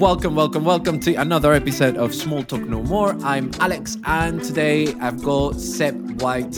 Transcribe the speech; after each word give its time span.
Welcome, 0.00 0.34
welcome, 0.34 0.64
welcome 0.64 0.98
to 1.00 1.14
another 1.14 1.52
episode 1.52 1.96
of 1.96 2.12
Small 2.12 2.42
Talk 2.42 2.62
No 2.62 2.82
More. 2.82 3.16
I'm 3.22 3.52
Alex, 3.60 3.96
and 4.04 4.42
today 4.42 4.92
I've 4.94 5.22
got 5.22 5.60
Seb 5.60 6.20
White 6.20 6.52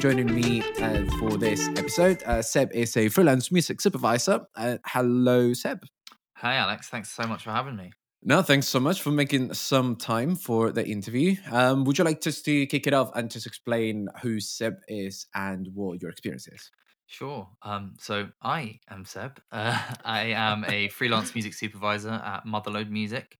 joining 0.00 0.34
me 0.34 0.62
uh, 0.82 1.04
for 1.18 1.38
this 1.38 1.68
episode. 1.68 2.22
Uh, 2.24 2.42
Seb 2.42 2.70
is 2.72 2.94
a 2.98 3.08
freelance 3.08 3.50
music 3.50 3.80
supervisor. 3.80 4.42
Uh, 4.54 4.76
hello, 4.84 5.54
Seb. 5.54 5.86
Hi, 6.34 6.56
Alex. 6.56 6.88
Thanks 6.88 7.10
so 7.10 7.26
much 7.26 7.44
for 7.44 7.50
having 7.52 7.76
me. 7.76 7.92
No, 8.22 8.42
thanks 8.42 8.66
so 8.66 8.80
much 8.80 9.00
for 9.00 9.10
making 9.12 9.54
some 9.54 9.94
time 9.96 10.34
for 10.34 10.72
the 10.72 10.86
interview. 10.86 11.36
Um, 11.50 11.84
would 11.84 11.98
you 11.98 12.04
like 12.04 12.20
just 12.20 12.44
to 12.46 12.66
kick 12.66 12.86
it 12.86 12.92
off 12.92 13.10
and 13.14 13.30
just 13.30 13.46
explain 13.46 14.08
who 14.22 14.40
Seb 14.40 14.80
is 14.88 15.26
and 15.34 15.68
what 15.74 16.02
your 16.02 16.10
experience 16.10 16.48
is? 16.48 16.72
Sure. 17.06 17.48
Um, 17.62 17.94
so 17.98 18.30
I 18.42 18.80
am 18.88 19.04
Seb. 19.04 19.40
Uh, 19.52 19.94
I 20.04 20.24
am 20.26 20.64
a 20.64 20.88
freelance 20.88 21.34
music 21.34 21.54
supervisor 21.54 22.10
at 22.10 22.44
Motherload 22.44 22.90
Music. 22.90 23.38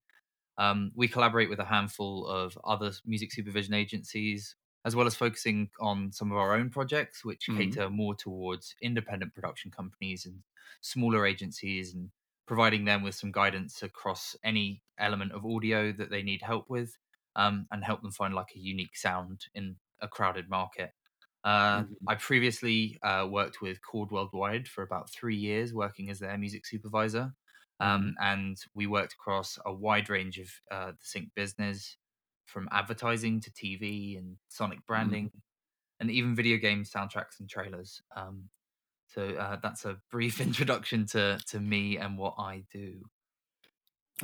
Um, 0.58 0.92
we 0.94 1.08
collaborate 1.08 1.50
with 1.50 1.60
a 1.60 1.64
handful 1.66 2.26
of 2.26 2.58
other 2.64 2.92
music 3.06 3.32
supervision 3.32 3.74
agencies, 3.74 4.56
as 4.84 4.96
well 4.96 5.06
as 5.06 5.16
focusing 5.16 5.70
on 5.80 6.12
some 6.12 6.32
of 6.32 6.38
our 6.38 6.54
own 6.54 6.70
projects, 6.70 7.24
which 7.24 7.48
Mhm. 7.48 7.48
cater 7.52 7.90
more 7.90 8.14
towards 8.14 8.74
independent 8.82 9.34
production 9.34 9.70
companies 9.70 10.26
and 10.26 10.42
smaller 10.82 11.26
agencies, 11.26 11.94
and 11.94 12.10
providing 12.48 12.86
them 12.86 13.02
with 13.02 13.14
some 13.16 13.32
guidance 13.32 13.82
across 13.84 14.36
any 14.44 14.82
element 14.98 15.32
of 15.32 15.46
audio 15.46 15.92
that 15.92 16.10
they 16.10 16.22
need 16.24 16.42
help 16.42 16.70
with, 16.70 16.98
um, 17.36 17.68
and 17.72 17.84
help 17.84 18.02
them 18.02 18.12
find 18.12 18.34
like 18.34 18.54
a 18.56 18.60
unique 18.60 18.96
sound 18.96 19.46
in 19.54 19.78
a 20.00 20.08
crowded 20.08 20.48
market. 20.50 20.92
Uh, 21.44 21.84
Mhm. 21.84 22.08
I 22.08 22.16
previously 22.16 22.98
uh, 23.02 23.28
worked 23.30 23.60
with 23.62 23.82
Chord 23.82 24.10
Worldwide 24.10 24.68
for 24.68 24.82
about 24.82 25.10
three 25.10 25.36
years, 25.36 25.74
working 25.74 26.10
as 26.10 26.18
their 26.20 26.36
music 26.38 26.66
supervisor. 26.66 27.34
Um, 27.80 28.14
And 28.20 28.56
we 28.74 28.86
worked 28.86 29.12
across 29.14 29.58
a 29.64 29.72
wide 29.72 30.08
range 30.10 30.38
of 30.38 30.50
uh, 30.70 30.92
the 30.92 31.04
sync 31.04 31.34
business, 31.34 31.96
from 32.46 32.68
advertising 32.72 33.40
to 33.42 33.52
TV 33.52 34.16
and 34.16 34.38
sonic 34.48 34.84
branding, 34.86 35.30
and 36.00 36.10
even 36.10 36.34
video 36.36 36.56
game 36.58 36.84
soundtracks 36.84 37.40
and 37.40 37.48
trailers. 37.48 38.02
Um, 38.16 38.50
so 39.14 39.22
uh, 39.22 39.56
that's 39.62 39.84
a 39.84 39.98
brief 40.10 40.40
introduction 40.48 41.06
to 41.06 41.38
to 41.48 41.60
me 41.60 41.98
and 41.98 42.18
what 42.18 42.34
I 42.38 42.64
do. 42.72 43.00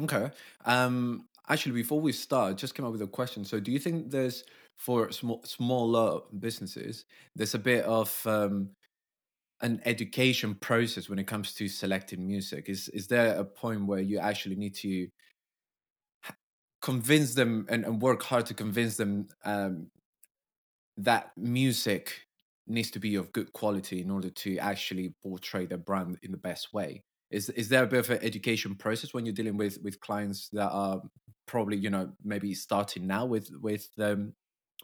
Okay. 0.01 0.31
Um, 0.65 1.29
actually, 1.49 1.73
before 1.73 2.01
we 2.01 2.13
start, 2.13 2.57
just 2.57 2.75
came 2.75 2.85
up 2.85 2.93
with 2.93 3.03
a 3.03 3.07
question. 3.07 3.45
So, 3.45 3.61
do 3.61 3.71
you 3.71 3.79
think 3.79 4.11
there's 4.11 4.45
for 4.77 5.11
small 5.13 5.43
smaller 5.45 6.21
businesses, 6.39 7.05
there's 7.37 7.55
a 7.55 7.59
bit 7.59 7.85
of 7.85 8.27
um, 8.27 8.71
an 9.61 9.81
education 9.85 10.55
process 10.57 11.09
when 11.09 11.19
it 11.19 11.27
comes 11.27 11.55
to 11.55 11.69
selecting 11.69 12.27
music? 12.27 12.69
Is 12.69 12.89
is 12.89 13.07
there 13.07 13.37
a 13.37 13.45
point 13.45 13.87
where 13.87 14.01
you 14.01 14.19
actually 14.19 14.57
need 14.57 14.75
to 14.77 15.09
convince 16.83 17.35
them 17.35 17.67
and, 17.71 17.85
and 17.85 18.03
work 18.03 18.23
hard 18.23 18.45
to 18.47 18.55
convince 18.55 18.97
them 18.97 19.27
um, 19.45 19.87
that 20.99 21.31
music 21.37 22.27
needs 22.67 22.91
to 22.93 22.99
be 22.99 23.15
of 23.17 23.33
good 23.33 23.53
quality 23.53 24.01
in 24.01 24.11
order 24.11 24.31
to 24.31 24.59
actually 24.59 25.15
portray 25.23 25.67
their 25.67 25.79
brand 25.79 26.19
in 26.23 26.31
the 26.31 26.39
best 26.39 26.73
way? 26.73 27.03
Is 27.31 27.49
is 27.51 27.69
there 27.69 27.83
a 27.83 27.87
bit 27.87 28.01
of 28.01 28.11
an 28.11 28.19
education 28.23 28.75
process 28.75 29.13
when 29.13 29.27
you're 29.27 29.35
dealing 29.35 29.57
with 29.57 29.79
with 29.83 30.01
clients 30.01 30.49
that 30.51 30.71
are 30.71 31.03
probably 31.47 31.77
you 31.77 31.91
know 31.91 32.13
maybe 32.23 32.55
starting 32.55 33.07
now 33.07 33.27
with 33.27 33.51
with 33.61 33.89
um, 33.99 34.35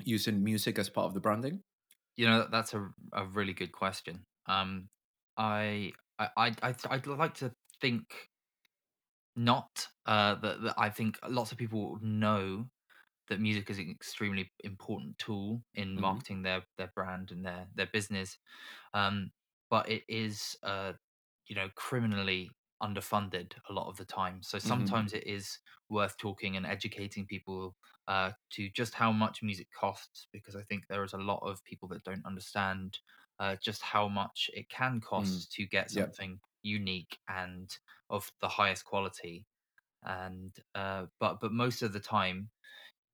using 0.04 0.42
music 0.42 0.78
as 0.78 0.88
part 0.88 1.06
of 1.06 1.14
the 1.14 1.20
branding? 1.20 1.62
You 2.16 2.26
know, 2.26 2.48
that's 2.50 2.74
a 2.74 2.88
a 3.12 3.24
really 3.26 3.52
good 3.52 3.72
question. 3.72 4.24
Um, 4.46 4.88
I 5.36 5.92
I 6.18 6.28
I 6.36 6.46
I'd, 6.62 6.76
I'd 6.90 7.06
like 7.06 7.34
to 7.34 7.52
think 7.80 8.02
not 9.36 9.88
uh 10.06 10.34
that, 10.34 10.62
that 10.62 10.74
I 10.76 10.90
think 10.90 11.18
lots 11.28 11.52
of 11.52 11.58
people 11.58 11.98
know 12.02 12.66
that 13.30 13.40
music 13.40 13.70
is 13.70 13.78
an 13.80 13.90
extremely 13.90 14.52
important 14.64 15.18
tool 15.18 15.64
in 15.74 15.96
hmm 15.96 16.20
marketing 16.20 16.42
their 16.42 16.64
their 16.78 16.92
brand 16.94 17.32
and 17.32 17.46
their 17.46 17.68
their 17.74 17.88
business 17.92 18.38
um 18.94 19.32
but 19.70 19.88
it 19.88 20.04
is 20.08 20.56
uh 20.62 20.92
you 21.46 21.54
know 21.54 21.68
criminally 21.74 22.50
underfunded 22.82 23.52
a 23.68 23.74
lot 23.74 23.88
of 23.88 23.98
the 23.98 24.06
time. 24.06 24.42
So 24.42 24.58
hmm 24.64 24.90
sometimes 24.90 25.12
it 25.12 25.26
is 25.26 25.58
worth 25.90 26.16
talking 26.16 26.56
and 26.56 26.64
educating 26.66 27.26
people 27.26 27.76
uh 28.08 28.32
to 28.50 28.70
just 28.70 28.94
how 28.94 29.12
much 29.12 29.42
music 29.42 29.68
costs 29.78 30.28
because 30.32 30.56
i 30.56 30.62
think 30.62 30.86
there 30.86 31.04
is 31.04 31.12
a 31.12 31.18
lot 31.18 31.40
of 31.42 31.62
people 31.64 31.88
that 31.88 32.04
don't 32.04 32.24
understand 32.24 32.98
uh, 33.38 33.56
just 33.62 33.82
how 33.82 34.06
much 34.08 34.50
it 34.54 34.68
can 34.68 35.00
mm. 35.16 35.42
cost 35.42 35.50
to 35.52 35.66
get 35.66 35.90
Yep. 35.90 36.14
something 36.14 36.40
unique 36.62 37.18
and 37.28 37.78
of 38.10 38.30
the 38.42 38.48
highest 38.48 38.84
quality. 38.84 39.46
And 40.02 40.56
uh 40.74 41.06
but 41.20 41.40
but 41.40 41.52
most 41.52 41.82
of 41.82 41.92
the 41.92 42.00
time 42.00 42.50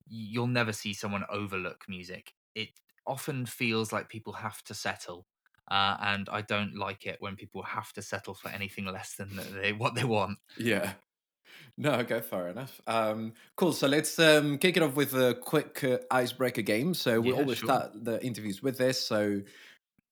you'll 0.07 0.47
never 0.47 0.73
see 0.73 0.93
someone 0.95 1.25
overlook 1.29 1.85
music. 1.89 2.35
It 2.55 2.71
often 3.07 3.47
feels 3.47 3.93
like 3.93 4.09
people 4.09 4.35
have 4.35 4.63
to 4.65 4.75
settle. 4.75 5.27
Uh, 5.69 5.97
and 6.01 6.29
I 6.29 6.43
don't 6.43 6.77
like 6.77 7.07
it 7.07 7.21
when 7.21 7.35
people 7.37 7.63
have 7.63 7.93
to 7.95 8.03
settle 8.03 8.35
for 8.35 8.49
anything 8.51 8.85
less 8.87 9.15
than 9.17 9.37
they, 9.37 9.73
what 9.73 9.95
they 9.95 10.05
want. 10.05 10.39
Yeah. 10.57 10.95
No, 11.77 11.95
okay, 12.01 12.21
fair 12.23 12.49
enough. 12.49 12.81
Um, 12.87 13.35
cool. 13.57 13.73
So 13.73 13.89
let's 13.89 14.19
um, 14.19 14.59
kick 14.59 14.77
it 14.77 14.83
off 14.83 14.97
with 14.97 15.15
a 15.15 15.35
quick 15.35 15.85
uh, 15.85 15.99
icebreaker 16.11 16.63
game. 16.63 16.95
So 16.95 17.21
we 17.21 17.33
Yeah, 17.33 17.35
always 17.35 17.59
sure. 17.59 17.61
start 17.61 17.93
the 18.05 18.25
interviews 18.25 18.63
with 18.63 18.79
this. 18.79 19.01
So 19.07 19.43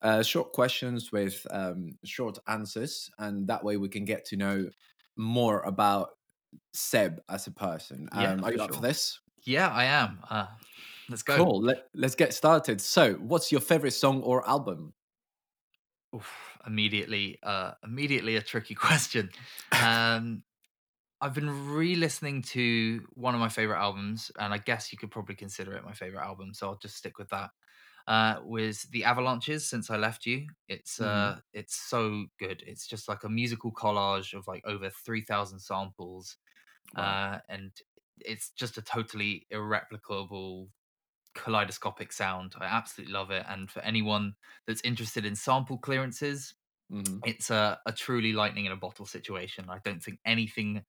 uh, 0.03 0.23
short 0.23 0.53
questions 0.53 1.13
with 1.13 1.47
um, 1.51 1.99
short 2.05 2.39
answers, 2.49 3.11
and 3.19 3.49
that 3.49 3.65
way 3.65 3.77
we 3.79 3.89
can 3.91 4.05
get 4.05 4.27
to 4.27 4.37
know 4.37 4.71
more 5.17 5.63
about 5.63 6.11
Seb 6.75 7.23
as 7.29 7.47
a 7.49 7.53
person. 7.53 8.09
Yeah, 8.13 8.33
Um, 8.33 8.45
are 8.45 8.53
you 8.53 8.59
for 8.59 8.63
up 8.63 8.75
for 8.75 8.83
this? 8.83 9.21
Yeah, 9.45 9.69
I 9.69 9.85
am. 9.85 10.21
Uh, 10.29 10.49
let's 11.09 11.23
go. 11.23 11.43
Cool. 11.43 11.63
Let, 11.63 11.89
let's 11.95 12.15
get 12.15 12.33
started. 12.35 12.81
So, 12.81 13.15
what's 13.15 13.51
your 13.51 13.61
favorite 13.61 13.93
song 13.93 14.23
or 14.23 14.47
album? 14.49 14.95
Oof, 16.15 16.59
immediately, 16.67 17.39
uh, 17.43 17.73
immediately 17.83 18.37
a 18.37 18.43
tricky 18.43 18.75
question. 18.87 19.31
Um, 19.73 20.45
I've 21.21 21.35
been 21.35 21.69
re-listening 21.75 22.43
to 22.43 23.07
one 23.15 23.35
of 23.35 23.41
my 23.41 23.49
favorite 23.51 23.79
albums, 23.81 24.31
and 24.39 24.55
I 24.55 24.59
guess 24.59 24.93
you 24.93 24.99
could 24.99 25.11
probably 25.11 25.37
consider 25.37 25.75
it 25.77 25.85
my 25.85 25.95
favorite 25.95 26.25
album. 26.25 26.55
So 26.55 26.69
I'll 26.69 26.79
just 26.79 26.97
stick 26.97 27.19
with 27.19 27.31
that. 27.31 27.51
Uh, 28.07 28.41
was 28.45 28.85
the 28.85 29.05
Avalanches 29.05 29.69
since 29.69 29.91
I 29.91 29.97
left 29.99 30.27
you. 30.27 30.49
It's 30.69 31.01
hmm 31.01 31.01
uh, 31.01 31.41
it's 31.53 31.77
so 31.77 32.27
good. 32.39 32.63
It's 32.67 32.87
just 32.87 33.09
like 33.09 33.25
a 33.25 33.31
musical 33.31 33.73
collage 33.73 34.35
of 34.37 34.47
like 34.49 34.65
over 34.67 34.91
three 34.91 35.23
thousand 35.23 35.61
samples, 35.61 36.39
Wow. 36.95 37.19
uh, 37.19 37.41
and 37.49 37.73
it's 38.19 38.51
just 38.51 38.79
a 38.79 38.83
totally 38.83 39.47
irreplicable 39.51 40.71
kaleidoscopic 41.35 42.13
sound. 42.13 42.55
I 42.59 42.67
absolutely 42.67 43.15
love 43.15 43.31
it. 43.31 43.45
And 43.49 43.71
for 43.71 43.81
anyone 43.83 44.37
that's 44.67 44.83
interested 44.83 45.25
in 45.25 45.37
sample 45.37 45.79
clearances, 45.79 46.55
hmm 46.91 47.25
it's 47.25 47.51
a, 47.51 47.81
a 47.87 47.93
truly 47.93 48.33
lightning 48.33 48.67
in 48.67 48.73
a 48.73 48.77
bottle 48.77 49.07
situation. 49.07 49.71
I 49.71 49.79
don't 49.85 50.03
think 50.03 50.21
anything 50.25 50.85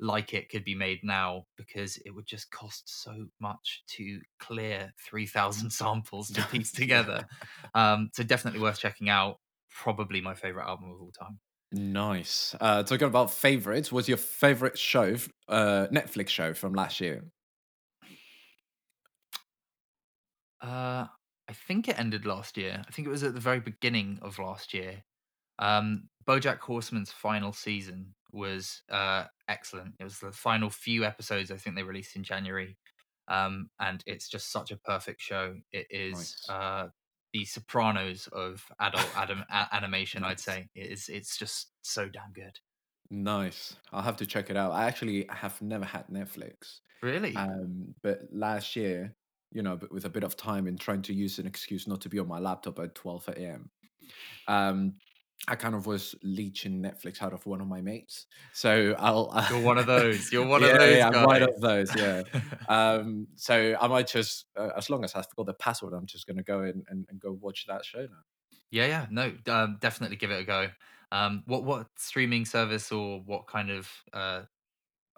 like 0.00 0.32
it 0.32 0.48
could 0.48 0.64
be 0.64 0.74
made 0.74 1.00
now 1.02 1.46
because 1.56 1.96
it 1.98 2.10
would 2.10 2.26
just 2.26 2.50
cost 2.50 2.88
so 2.88 3.28
much 3.40 3.82
to 3.88 4.20
clear 4.38 4.92
3000 4.98 5.70
samples 5.72 6.30
to 6.32 6.42
piece 6.42 6.72
together. 6.74 7.26
Um, 7.74 8.10
so 8.14 8.22
definitely 8.22 8.60
worth 8.60 8.78
checking 8.78 9.08
out. 9.08 9.40
Probably 9.70 10.20
my 10.20 10.34
favorite 10.34 10.66
album 10.66 10.90
of 10.92 11.00
all 11.00 11.12
time. 11.12 11.40
Nice. 11.70 12.54
Uh, 12.60 12.82
talking 12.82 13.06
about 13.08 13.30
favorites, 13.30 13.92
what's 13.92 14.08
your 14.08 14.16
favorite 14.16 14.78
show, 14.78 15.16
uh, 15.48 15.86
Netflix 15.92 16.28
show 16.28 16.54
from 16.54 16.72
last 16.72 17.00
year? 17.00 17.30
Uh, 20.60 21.06
I 21.48 21.52
think 21.52 21.88
it 21.88 21.98
ended 21.98 22.26
last 22.26 22.56
year. 22.56 22.82
I 22.86 22.90
think 22.90 23.06
it 23.06 23.10
was 23.10 23.22
at 23.22 23.34
the 23.34 23.40
very 23.40 23.60
beginning 23.60 24.18
of 24.22 24.38
last 24.38 24.74
year. 24.74 25.04
Um, 25.58 26.08
BoJack 26.26 26.58
Horseman's 26.60 27.12
final 27.12 27.52
season 27.52 28.14
was 28.32 28.82
uh, 28.90 29.26
excellent. 29.48 29.96
It 30.00 30.04
was 30.04 30.20
the 30.20 30.32
final 30.32 30.70
few 30.70 31.04
episodes. 31.04 31.50
I 31.50 31.56
think 31.56 31.76
they 31.76 31.82
released 31.82 32.16
in 32.16 32.24
January, 32.24 32.78
um, 33.28 33.70
and 33.80 34.02
it's 34.06 34.28
just 34.28 34.52
such 34.52 34.70
a 34.70 34.76
perfect 34.78 35.20
show. 35.22 35.56
It 35.72 35.88
is 35.90 36.38
Nice. 36.38 36.48
uh, 36.48 36.88
the 37.32 37.44
Sopranos 37.44 38.26
of 38.28 38.64
adult 38.80 39.08
adam- 39.16 39.44
a- 39.50 39.68
animation. 39.72 40.24
I'd 40.24 40.40
say 40.40 40.68
it 40.74 40.90
is. 40.90 41.08
It's 41.08 41.36
just 41.36 41.72
so 41.82 42.08
damn 42.08 42.32
good. 42.32 42.58
Nice. 43.10 43.76
I'll 43.92 44.02
have 44.02 44.16
to 44.18 44.26
check 44.26 44.50
it 44.50 44.56
out. 44.56 44.72
I 44.72 44.86
actually 44.86 45.26
have 45.30 45.60
never 45.62 45.84
had 45.84 46.06
Netflix. 46.08 46.80
Really? 47.02 47.34
Um, 47.36 47.94
but 48.02 48.22
last 48.32 48.76
year, 48.76 49.14
you 49.52 49.62
know, 49.62 49.76
but 49.76 49.92
with 49.92 50.04
a 50.04 50.10
bit 50.10 50.24
of 50.24 50.36
time 50.36 50.66
and 50.66 50.78
trying 50.78 51.02
to 51.02 51.14
use 51.14 51.38
an 51.38 51.46
excuse 51.46 51.86
not 51.86 52.00
to 52.02 52.08
be 52.08 52.18
on 52.18 52.28
my 52.28 52.38
laptop 52.38 52.78
at 52.80 52.94
12 52.94 53.28
a.m. 53.28 53.70
Um, 54.46 54.94
I 55.46 55.54
kind 55.54 55.74
of 55.74 55.86
was 55.86 56.14
leeching 56.22 56.82
Netflix 56.82 57.22
out 57.22 57.32
of 57.32 57.46
one 57.46 57.60
of 57.60 57.68
my 57.68 57.80
mates. 57.80 58.26
So 58.52 58.94
I'll. 58.98 59.32
You're 59.50 59.60
one 59.62 59.78
of 59.78 59.86
those. 59.86 60.32
You're 60.32 60.46
one 60.54 60.62
yeah, 60.62 60.68
of 60.68 60.78
those. 60.78 60.96
Yeah, 60.96 61.08
I'm 61.08 61.24
one 61.24 61.38
guys. 61.38 61.48
of 61.48 61.60
those. 61.60 61.96
Yeah. 61.96 62.22
um, 62.68 63.28
so 63.36 63.76
I 63.80 63.86
might 63.86 64.08
just, 64.08 64.46
uh, 64.56 64.70
as 64.76 64.90
long 64.90 65.04
as 65.04 65.14
I 65.14 65.22
forgot 65.22 65.46
the 65.46 65.54
password, 65.54 65.92
I'm 65.92 66.06
just 66.06 66.26
gonna 66.26 66.42
go 66.42 66.62
in 66.62 66.82
and, 66.88 67.06
and 67.08 67.20
go 67.20 67.38
watch 67.40 67.66
that 67.68 67.84
show 67.84 68.00
now. 68.00 68.24
yeah, 68.70 68.86
yeah. 68.86 69.06
No, 69.10 69.32
um, 69.48 69.78
definitely 69.80 70.16
give 70.16 70.30
it 70.30 70.40
a 70.40 70.44
go. 70.44 70.68
Um, 71.12 71.42
what 71.46 71.64
what 71.64 71.86
streaming 71.96 72.44
service 72.44 72.92
or 72.92 73.20
what 73.20 73.46
kind 73.46 73.70
of 73.70 73.90
uh, 74.12 74.42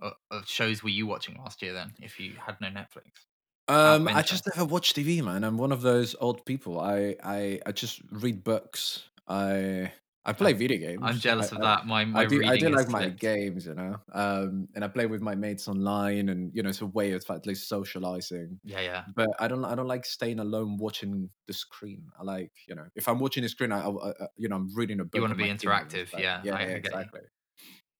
uh, 0.00 0.10
uh, 0.30 0.42
shows 0.46 0.82
were 0.82 0.90
you 0.90 1.06
watching 1.06 1.38
last 1.38 1.62
year 1.62 1.72
then? 1.72 1.92
If 2.00 2.20
you 2.20 2.34
had 2.44 2.60
no 2.60 2.68
Netflix. 2.68 3.26
Um, 3.68 4.08
I 4.08 4.22
just 4.22 4.46
never 4.48 4.64
watch 4.64 4.94
TV, 4.94 5.22
man. 5.22 5.44
I'm 5.44 5.56
one 5.56 5.70
of 5.70 5.82
those 5.82 6.16
old 6.20 6.44
people. 6.44 6.80
I 6.80 7.16
I, 7.22 7.60
I 7.66 7.72
just 7.72 8.00
read 8.10 8.44
books. 8.44 9.04
I 9.28 9.92
I 10.24 10.32
play 10.32 10.52
video 10.52 10.78
games. 10.78 11.00
I'm 11.02 11.18
jealous 11.18 11.52
I, 11.52 11.56
of 11.56 11.62
that. 11.62 11.86
My 11.86 12.04
my 12.04 12.22
I 12.22 12.26
do, 12.26 12.44
I 12.44 12.56
do 12.56 12.68
like 12.68 12.88
my 12.88 13.00
flipped. 13.00 13.20
games, 13.20 13.66
you 13.66 13.74
know, 13.74 13.96
um, 14.12 14.68
and 14.74 14.84
I 14.84 14.88
play 14.88 15.06
with 15.06 15.22
my 15.22 15.34
mates 15.34 15.66
online, 15.66 16.28
and 16.28 16.50
you 16.54 16.62
know, 16.62 16.68
it's 16.68 16.82
a 16.82 16.86
way 16.86 17.12
of 17.12 17.24
at 17.30 17.46
least 17.46 17.68
socializing. 17.68 18.60
Yeah, 18.62 18.80
yeah. 18.80 19.04
But 19.14 19.30
I 19.38 19.48
don't, 19.48 19.64
I 19.64 19.74
don't 19.74 19.88
like 19.88 20.04
staying 20.04 20.38
alone 20.38 20.76
watching 20.76 21.30
the 21.46 21.54
screen. 21.54 22.04
I 22.18 22.22
like, 22.22 22.52
you 22.68 22.74
know, 22.74 22.86
if 22.94 23.08
I'm 23.08 23.18
watching 23.18 23.42
the 23.42 23.48
screen, 23.48 23.72
I, 23.72 23.88
I, 23.88 24.12
you 24.36 24.48
know, 24.48 24.56
I'm 24.56 24.68
reading 24.74 25.00
a 25.00 25.04
book. 25.04 25.30
You 25.30 25.34
be 25.34 25.44
my 25.44 25.48
Kindle 25.48 25.86
is 25.86 25.86
interactive, 25.94 26.12
like- 26.12 26.22
yeah, 26.22 26.42
yeah, 26.44 26.60
yeah, 26.60 26.66
exactly. 26.76 27.20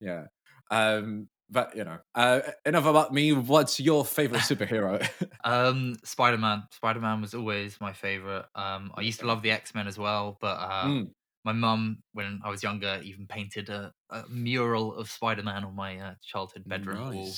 Yeah, 0.01 0.25
um, 0.71 1.29
but 1.49 1.77
you 1.77 1.85
know, 1.85 1.99
uh, 2.15 2.41
enough 2.67 2.87
about 2.87 3.13
me. 3.13 3.33
What's 3.33 3.81
your 3.81 4.05
favorite 4.05 4.43
superhero? 4.43 5.09
Um, 5.43 5.95
Spider 6.05 6.37
Man. 6.37 6.65
Spider 6.71 7.01
Man 7.01 7.23
was 7.23 7.33
always 7.35 7.81
my 7.81 7.95
favorite. 7.95 8.45
Um, 8.55 8.93
I 8.95 9.01
used 9.01 9.21
to 9.21 9.27
love 9.27 9.41
the 9.41 9.51
X 9.51 9.75
Men 9.75 9.87
as 9.87 9.99
well, 9.99 10.37
but 10.39 10.57
uh, 10.59 10.89
Mm, 10.89 11.13
my 11.45 11.53
mum, 11.53 12.03
when 12.13 12.41
I 12.45 12.51
was 12.51 12.63
younger, 12.63 13.01
even 13.03 13.27
painted 13.27 13.71
a, 13.71 13.93
a 14.11 14.25
mural 14.29 14.95
of 14.95 15.11
Spider 15.11 15.43
Man 15.43 15.65
on 15.65 15.75
my 15.75 15.99
uh, 15.99 16.15
childhood 16.23 16.65
bedroom 16.67 17.15
wall. 17.15 17.33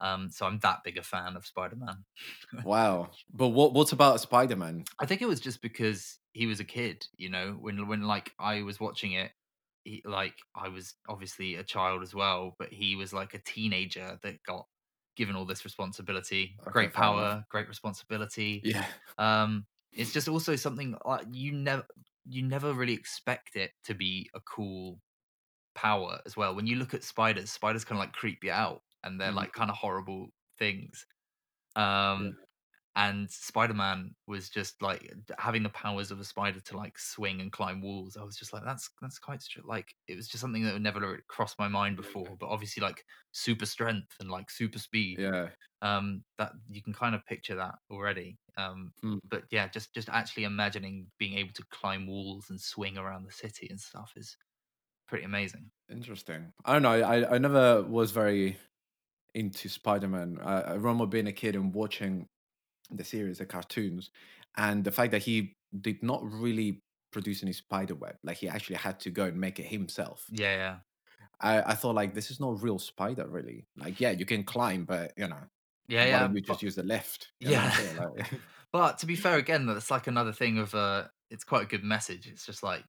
Um, 0.00 0.30
so 0.30 0.46
I'm 0.46 0.58
that 0.60 0.80
big 0.84 0.98
a 0.98 1.02
fan 1.02 1.36
of 1.36 1.46
Spider 1.46 1.76
Man. 1.76 2.04
Wow. 2.64 3.10
But 3.32 3.48
what 3.48 3.72
what 3.72 3.92
about 3.92 4.20
Spider 4.20 4.56
Man? 4.56 4.84
I 4.98 5.06
think 5.06 5.22
it 5.22 5.28
was 5.28 5.40
just 5.40 5.62
because 5.62 6.18
he 6.32 6.46
was 6.46 6.60
a 6.60 6.64
kid, 6.64 7.06
you 7.16 7.30
know, 7.30 7.56
when 7.58 7.86
when 7.86 8.02
like 8.02 8.32
I 8.38 8.62
was 8.62 8.80
watching 8.80 9.12
it, 9.12 9.30
he, 9.84 10.02
like 10.04 10.34
I 10.54 10.68
was 10.68 10.94
obviously 11.08 11.54
a 11.54 11.62
child 11.62 12.02
as 12.02 12.14
well, 12.14 12.56
but 12.58 12.72
he 12.72 12.96
was 12.96 13.12
like 13.12 13.34
a 13.34 13.38
teenager 13.38 14.18
that 14.22 14.42
got 14.42 14.66
given 15.16 15.34
all 15.34 15.46
this 15.46 15.64
responsibility, 15.64 16.56
Okay, 16.62 16.72
great 16.72 16.92
power, 16.92 17.44
great 17.48 17.68
responsibility. 17.68 18.60
Yeah. 18.64 18.84
Um, 19.18 19.66
it's 19.92 20.12
just 20.12 20.28
also 20.28 20.56
something 20.56 20.94
like 21.06 21.26
you 21.32 21.52
never 21.52 21.86
you 22.28 22.42
never 22.42 22.74
really 22.74 22.94
expect 22.94 23.56
it 23.56 23.72
to 23.84 23.94
be 23.94 24.30
a 24.34 24.40
cool 24.40 25.00
power 25.74 26.20
as 26.26 26.36
well. 26.36 26.54
When 26.54 26.66
you 26.66 26.76
look 26.76 26.94
at 26.94 27.04
spiders, 27.04 27.52
spiders 27.52 27.84
kind 27.84 27.98
of 28.00 28.04
like 28.06 28.14
creep 28.14 28.44
you 28.44 28.52
out, 28.52 28.82
and 29.04 29.20
they're 29.20 29.32
Mhm. 29.32 29.32
like 29.32 29.52
kind 29.52 29.70
of 29.70 29.76
horrible 29.76 30.28
things. 30.58 31.06
Um, 31.76 32.38
and 32.96 33.30
Spider-Man 33.30 34.16
was 34.26 34.50
just 34.50 34.82
like 34.82 35.12
having 35.38 35.62
the 35.62 35.68
powers 35.70 36.10
of 36.10 36.18
a 36.20 36.24
spider 36.24 36.60
to 36.60 36.76
like 36.76 36.98
swing 36.98 37.40
and 37.40 37.52
climb 37.52 37.82
walls. 37.82 38.16
I 38.16 38.24
was 38.24 38.36
just 38.36 38.52
like, 38.52 38.64
that's 38.64 38.90
that's 39.02 39.18
quite 39.18 39.42
like 39.64 39.94
it 40.08 40.16
was 40.16 40.28
just 40.28 40.40
something 40.40 40.64
that 40.64 40.72
would 40.74 40.82
never 40.82 41.00
really 41.00 41.18
crossed 41.28 41.58
my 41.58 41.68
mind 41.68 41.96
before. 41.96 42.36
But 42.38 42.48
obviously, 42.48 42.82
like 42.82 43.04
super 43.32 43.66
strength 43.66 44.16
and 44.20 44.30
like 44.30 44.50
super 44.50 44.78
speed, 44.78 45.18
Yeah. 45.18 45.50
um, 45.82 46.24
that 46.38 46.52
you 46.68 46.82
can 46.82 46.92
kind 46.94 47.14
of 47.14 47.24
picture 47.26 47.56
that 47.56 47.76
already. 47.90 48.38
Um, 48.56 48.94
Hmm. 49.02 49.18
but 49.24 49.44
yeah, 49.50 49.68
just 49.68 49.94
just 49.94 50.08
actually 50.08 50.44
imagining 50.44 51.10
being 51.18 51.38
able 51.38 51.52
to 51.54 51.64
climb 51.70 52.06
walls 52.06 52.50
and 52.50 52.60
swing 52.60 52.96
around 52.98 53.24
the 53.24 53.32
city 53.32 53.66
and 53.70 53.80
stuff 53.80 54.12
is 54.16 54.36
pretty 55.08 55.24
amazing. 55.24 55.70
Interesting. 55.88 56.52
I 56.64 56.72
don't 56.72 56.82
know. 56.82 56.90
I 56.90 57.34
I 57.36 57.38
never 57.38 57.82
was 57.82 58.10
very 58.10 58.56
into 59.34 59.68
Spider 59.68 60.08
Man. 60.08 60.38
I, 60.40 60.62
I 60.62 60.74
remember 60.74 61.06
being 61.06 61.28
a 61.28 61.32
kid 61.32 61.56
and 61.56 61.74
watching 61.74 62.28
the 62.90 63.04
series, 63.04 63.38
the 63.38 63.46
cartoons, 63.46 64.10
and 64.56 64.84
the 64.84 64.92
fact 64.92 65.10
that 65.12 65.22
he 65.22 65.54
did 65.80 66.02
not 66.02 66.22
really 66.24 66.80
produce 67.12 67.42
any 67.42 67.52
spider 67.52 67.94
web. 67.94 68.16
Like 68.22 68.36
he 68.38 68.48
actually 68.48 68.76
had 68.76 69.00
to 69.00 69.10
go 69.10 69.24
and 69.24 69.38
make 69.38 69.58
it 69.58 69.66
himself. 69.66 70.24
Yeah, 70.30 70.54
yeah. 70.56 70.76
I, 71.40 71.72
I 71.72 71.74
thought 71.74 71.94
like 71.94 72.14
this 72.14 72.30
is 72.30 72.40
not 72.40 72.62
real 72.62 72.78
spider 72.78 73.26
really. 73.28 73.66
Like 73.76 74.00
yeah, 74.00 74.10
you 74.12 74.24
can 74.26 74.44
climb, 74.44 74.84
but 74.84 75.12
you 75.16 75.28
know, 75.28 75.36
Yeah, 75.88 76.00
why 76.04 76.08
yeah. 76.08 76.18
don't 76.20 76.34
you 76.36 76.42
but- 76.42 76.46
just 76.52 76.62
use 76.62 76.74
the 76.76 76.82
lift? 76.82 77.28
You 77.40 77.50
know 77.50 77.56
what 77.56 77.78
I'm 77.78 77.84
Yeah. 77.96 78.04
Like- 78.16 78.30
But 78.72 78.98
to 78.98 79.06
be 79.06 79.16
fair, 79.16 79.36
again, 79.38 79.64
that's 79.64 79.90
like 79.90 80.06
another 80.08 80.32
thing 80.32 80.58
of 80.58 80.74
uh, 80.74 81.04
it's 81.30 81.44
quite 81.44 81.62
a 81.62 81.66
good 81.66 81.84
message. 81.84 82.26
It's 82.26 82.44
just 82.44 82.62
like 82.62 82.84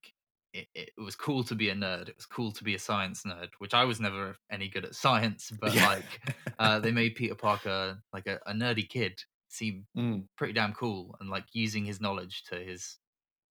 it, 0.54 0.68
it 0.74 0.90
was 0.98 1.16
cool 1.16 1.44
to 1.46 1.56
be 1.56 1.70
a 1.70 1.76
nerd. 1.76 2.10
It 2.10 2.16
was 2.18 2.26
cool 2.26 2.52
to 2.54 2.64
be 2.64 2.74
a 2.76 2.80
science 2.80 3.24
nerd, 3.26 3.50
which 3.60 3.74
I 3.74 3.86
was 3.86 4.00
never 4.02 4.36
any 4.52 4.68
good 4.70 4.84
at 4.86 4.96
science. 4.96 5.52
But 5.62 5.74
Yeah. 5.76 5.88
like, 5.88 6.36
uh, 6.60 6.80
they 6.80 6.92
made 6.92 7.16
Peter 7.16 7.36
Parker 7.36 8.00
like 8.12 8.28
a, 8.28 8.40
a 8.48 8.54
nerdy 8.54 8.90
kid 8.90 9.22
seem 9.57 9.88
Mm, 9.95 10.27
pretty 10.38 10.54
damn 10.54 10.74
cool, 10.74 11.15
and 11.19 11.30
like 11.30 11.48
using 11.54 11.86
his 11.86 12.01
knowledge 12.01 12.44
to 12.45 12.57
his 12.63 13.00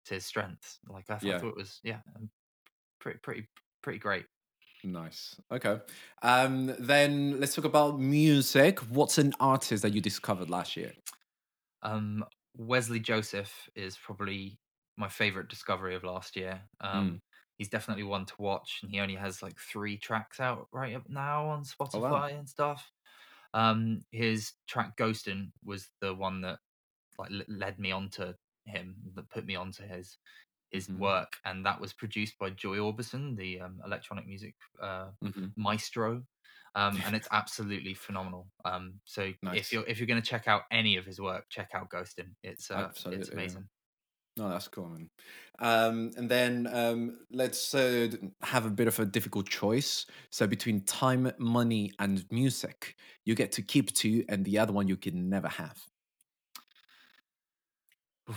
to 0.05 0.15
his 0.15 0.25
strengths. 0.27 0.79
Like 0.87 1.09
I, 1.09 1.15
th- 1.19 1.31
I 1.31 1.35
thought 1.35 1.51
it 1.51 1.57
was 1.57 1.79
yeah, 1.83 2.01
um, 2.15 2.31
pretty 2.99 3.19
pretty 3.19 3.49
pretty 3.83 3.99
great. 3.99 4.27
nice. 4.83 5.39
Okay. 5.51 5.79
Um, 6.21 6.67
then 6.79 7.39
let's 7.39 7.55
talk 7.55 7.65
about 7.65 7.99
music. 7.99 8.79
What's 8.79 9.17
an 9.17 9.33
artist 9.39 9.83
that 9.83 9.93
you 9.93 10.01
discovered 10.01 10.49
last 10.49 10.75
year? 10.75 10.93
Um, 11.81 12.25
Wesley 12.55 12.99
Joseph 12.99 13.69
is 13.75 13.97
probably 13.97 14.59
my 14.97 15.09
favorite 15.09 15.47
discovery 15.49 15.95
of 15.95 16.03
last 16.03 16.35
year. 16.35 16.69
Um, 16.79 17.21
He's 17.57 17.69
definitely 17.69 18.03
one 18.03 18.25
to 18.25 18.33
watch, 18.39 18.79
and 18.81 18.91
he 18.91 18.99
only 18.99 19.13
has 19.15 19.43
like 19.43 19.59
three 19.59 19.95
tracks 19.95 20.39
out 20.39 20.67
right 20.71 20.95
up 20.95 21.07
now 21.07 21.45
on 21.49 21.63
Spotify 21.63 21.91
Oh, 21.93 21.99
wow. 21.99 22.31
and 22.33 22.49
stuff. 22.49 22.91
Um, 23.53 24.05
his 24.11 24.53
track 24.67 24.97
"Ghostin" 24.97 25.51
was 25.63 25.89
the 26.01 26.13
one 26.15 26.41
that 26.41 26.59
like 27.17 27.31
led 27.47 27.79
me 27.79 27.91
onto 27.91 28.33
him, 28.65 28.97
that 29.15 29.29
put 29.29 29.45
me 29.45 29.55
onto 29.55 29.83
his 29.85 30.17
his 30.71 30.89
Mhm. 30.89 30.97
work, 30.97 31.37
and 31.45 31.65
that 31.65 31.81
was 31.81 31.93
produced 31.93 32.37
by 32.39 32.49
Joy 32.51 32.77
Orbison, 32.77 33.37
the 33.37 33.59
um, 33.61 33.81
electronic 33.85 34.25
music 34.27 34.55
uh, 34.81 35.11
Mhm. 35.21 35.55
maestro. 35.57 36.25
Um, 36.75 37.01
and 37.05 37.15
it's 37.15 37.27
absolutely 37.31 37.93
phenomenal. 37.93 38.51
Um, 38.65 39.01
so 39.05 39.33
Nice. 39.41 39.61
if 39.61 39.71
you're 39.73 39.85
if 39.87 39.99
you're 39.99 40.07
going 40.07 40.21
to 40.21 40.27
check 40.29 40.47
out 40.47 40.63
any 40.71 40.95
of 40.97 41.05
his 41.05 41.19
work, 41.19 41.47
check 41.49 41.71
out 41.73 41.89
Ghostin. 41.89 42.35
It's 42.43 42.71
uh, 42.71 42.93
it's 43.09 43.29
yeah. 43.33 43.53
No, 44.37 44.49
that's 44.49 44.67
cool, 44.69 44.87
man. 44.87 45.09
Um, 45.59 46.11
and 46.15 46.29
then 46.29 46.67
um, 46.71 47.19
let's 47.31 47.75
uh, 47.75 48.07
have 48.41 48.65
a 48.65 48.69
bit 48.69 48.87
of 48.87 48.97
a 48.99 49.05
difficult 49.05 49.49
choice. 49.49 50.05
So 50.29 50.47
between 50.47 50.81
time, 50.81 51.31
money, 51.37 51.91
and 51.99 52.25
music, 52.31 52.95
you 53.25 53.35
get 53.35 53.51
to 53.53 53.61
keep 53.61 53.93
two, 53.93 54.23
and 54.29 54.45
the 54.45 54.57
other 54.57 54.71
one 54.71 54.87
you 54.87 54.95
can 54.95 55.29
never 55.29 55.49
have. 55.49 55.77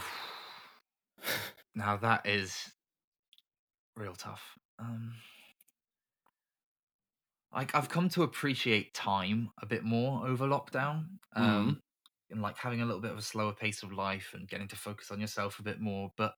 now 1.75 1.97
that 1.97 2.27
is 2.27 2.73
real 3.97 4.15
tough. 4.15 4.59
Um, 4.79 5.15
like 7.55 7.75
I've 7.75 7.89
come 7.89 8.09
to 8.11 8.25
appreciate 8.25 8.95
time 8.95 9.51
a 9.63 9.67
bit 9.67 9.85
more 9.85 10.27
over 10.27 10.47
lockdown, 10.47 11.05
um, 11.37 11.81
and 12.31 12.43
like 12.43 12.57
having 12.59 12.81
a 12.81 12.87
little 12.87 13.01
bit 13.01 13.13
of 13.13 13.19
a 13.19 13.23
slower 13.23 13.53
pace 13.55 13.83
of 13.83 13.93
life 13.93 14.33
and 14.35 14.49
getting 14.49 14.69
to 14.69 14.77
focus 14.77 15.11
on 15.11 15.21
yourself 15.21 15.59
a 15.59 15.63
bit 15.65 15.81
more. 15.81 16.13
But 16.17 16.35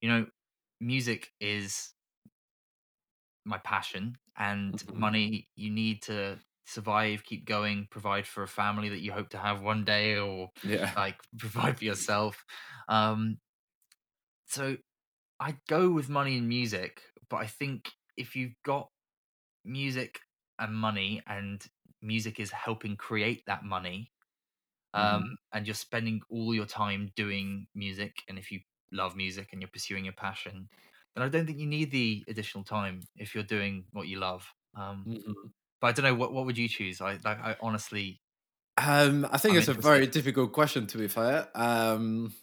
you 0.00 0.08
know, 0.08 0.26
music 0.80 1.32
is 1.40 1.94
my 3.44 3.58
passion, 3.58 4.16
and 4.36 4.82
Mhm. 4.92 4.92
money 4.92 5.48
you 5.54 5.70
need 5.70 6.02
to 6.02 6.38
survive, 6.66 7.24
keep 7.24 7.44
going, 7.46 7.86
provide 7.90 8.26
for 8.26 8.42
a 8.42 8.48
family 8.48 8.88
that 8.88 9.00
you 9.00 9.12
hope 9.12 9.28
to 9.30 9.38
have 9.38 9.62
one 9.62 9.84
day, 9.84 10.16
or 10.18 10.50
Yeah. 10.62 10.96
like 10.96 11.20
provide 11.38 11.78
for 11.78 11.84
yourself. 11.84 12.44
Um, 12.88 13.38
so 14.46 14.76
I'd 15.40 15.60
go 15.68 15.90
with 15.90 16.10
money 16.10 16.38
and 16.38 16.48
music, 16.48 17.02
but 17.30 17.38
I 17.38 17.46
think 17.46 17.92
if 18.16 18.36
you've 18.36 18.56
got 18.64 18.90
music 19.64 20.20
and 20.58 20.74
money, 20.74 21.22
and 21.26 21.64
music 22.02 22.40
is 22.40 22.50
helping 22.52 22.96
create 22.96 23.44
that 23.46 23.64
money, 23.64 24.12
um, 24.96 25.22
Mhm. 25.22 25.36
and 25.52 25.66
you're 25.66 25.74
spending 25.74 26.22
all 26.30 26.54
your 26.54 26.66
time 26.66 27.12
doing 27.16 27.68
music, 27.74 28.24
and 28.28 28.38
if 28.38 28.50
you 28.52 28.60
love 28.92 29.16
music 29.16 29.50
and 29.52 29.62
you're 29.62 29.70
pursuing 29.70 30.04
your 30.04 30.14
passion, 30.14 30.68
then 31.14 31.24
I 31.24 31.28
don't 31.30 31.46
think 31.46 31.58
you 31.58 31.66
need 31.66 31.92
the 31.92 32.24
additional 32.28 32.64
time 32.64 33.02
if 33.16 33.34
you're 33.34 33.44
doing 33.44 33.86
what 33.92 34.08
you 34.08 34.18
love. 34.20 34.52
Um, 34.74 35.06
Mhm. 35.06 35.52
but 35.80 35.88
I 35.88 35.92
don't 35.92 36.04
know 36.04 36.14
what 36.14 36.32
what 36.32 36.46
would 36.46 36.58
you 36.58 36.68
choose. 36.68 37.00
I 37.00 37.14
like 37.24 37.38
I 37.40 37.56
honestly 37.60 38.22
Um, 38.76 39.26
I 39.30 39.38
think 39.38 39.56
I'm 39.56 39.56
it's 39.56 39.68
a 39.68 39.74
very 39.74 40.06
difficult 40.06 40.52
question, 40.52 40.86
to 40.88 40.98
be 40.98 41.08
fair. 41.08 41.48
Um, 41.54 42.34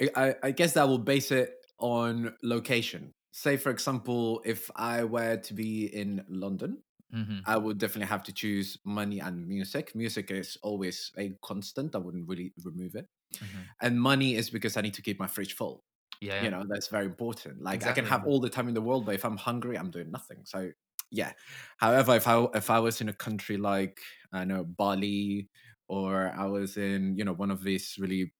I, 0.00 0.10
I- 0.16 0.36
I 0.44 0.50
guess 0.52 0.74
that 0.74 0.88
will 0.88 0.98
base 0.98 1.30
it 1.32 1.54
on 1.78 2.36
location. 2.42 3.12
Say, 3.32 3.56
for 3.58 3.70
example, 3.70 4.42
if 4.44 4.70
I 4.76 5.04
were 5.04 5.38
to 5.38 5.54
be 5.54 5.86
in 5.86 6.24
London, 6.28 6.82
mhm, 7.12 7.42
I 7.44 7.56
would 7.56 7.78
definitely 7.78 8.06
have 8.08 8.22
to 8.24 8.32
choose 8.32 8.78
money 8.84 9.20
and 9.20 9.46
music. 9.48 9.94
Music 9.94 10.30
is 10.30 10.56
always 10.62 11.12
a 11.18 11.32
constant. 11.42 11.94
I 11.94 11.98
wouldn't 11.98 12.28
really 12.28 12.52
remove 12.64 12.94
it. 12.94 13.08
mhm. 13.40 13.72
And 13.80 14.00
money 14.00 14.34
is 14.36 14.50
because 14.50 14.76
I 14.76 14.82
need 14.82 14.94
to 14.94 15.02
keep 15.02 15.18
my 15.18 15.26
fridge 15.28 15.54
full. 15.54 15.84
Yeah, 16.20 16.46
you 16.46 16.50
know 16.50 16.64
that's 16.68 16.88
very 16.88 17.06
important 17.06 17.62
like 17.62 17.86
i 17.86 17.92
can 17.92 18.04
have 18.04 18.24
all 18.26 18.40
the 18.40 18.50
time 18.50 18.68
in 18.68 18.74
the 18.74 18.82
world 18.82 19.06
but 19.06 19.14
if 19.14 19.24
i'm 19.24 19.36
hungry 19.36 19.78
i'm 19.78 19.90
doing 19.90 20.10
nothing 20.10 20.40
so 20.44 20.72
yeah 21.10 21.32
however 21.78 22.16
if 22.16 22.26
i 22.28 22.36
if 22.54 22.70
i 22.70 22.78
was 22.78 23.00
in 23.00 23.08
a 23.08 23.14
country 23.26 23.56
like 23.56 24.00
i 24.32 24.44
know 24.44 24.64
bali 24.64 25.48
or 25.88 26.32
i 26.36 26.46
was 26.46 26.76
in 26.76 27.16
you 27.18 27.24
know 27.24 27.34
one 27.34 27.50
of 27.50 27.62
these 27.62 27.96
really 27.98 28.32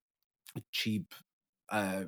cheap 0.72 1.14
uh 1.70 2.04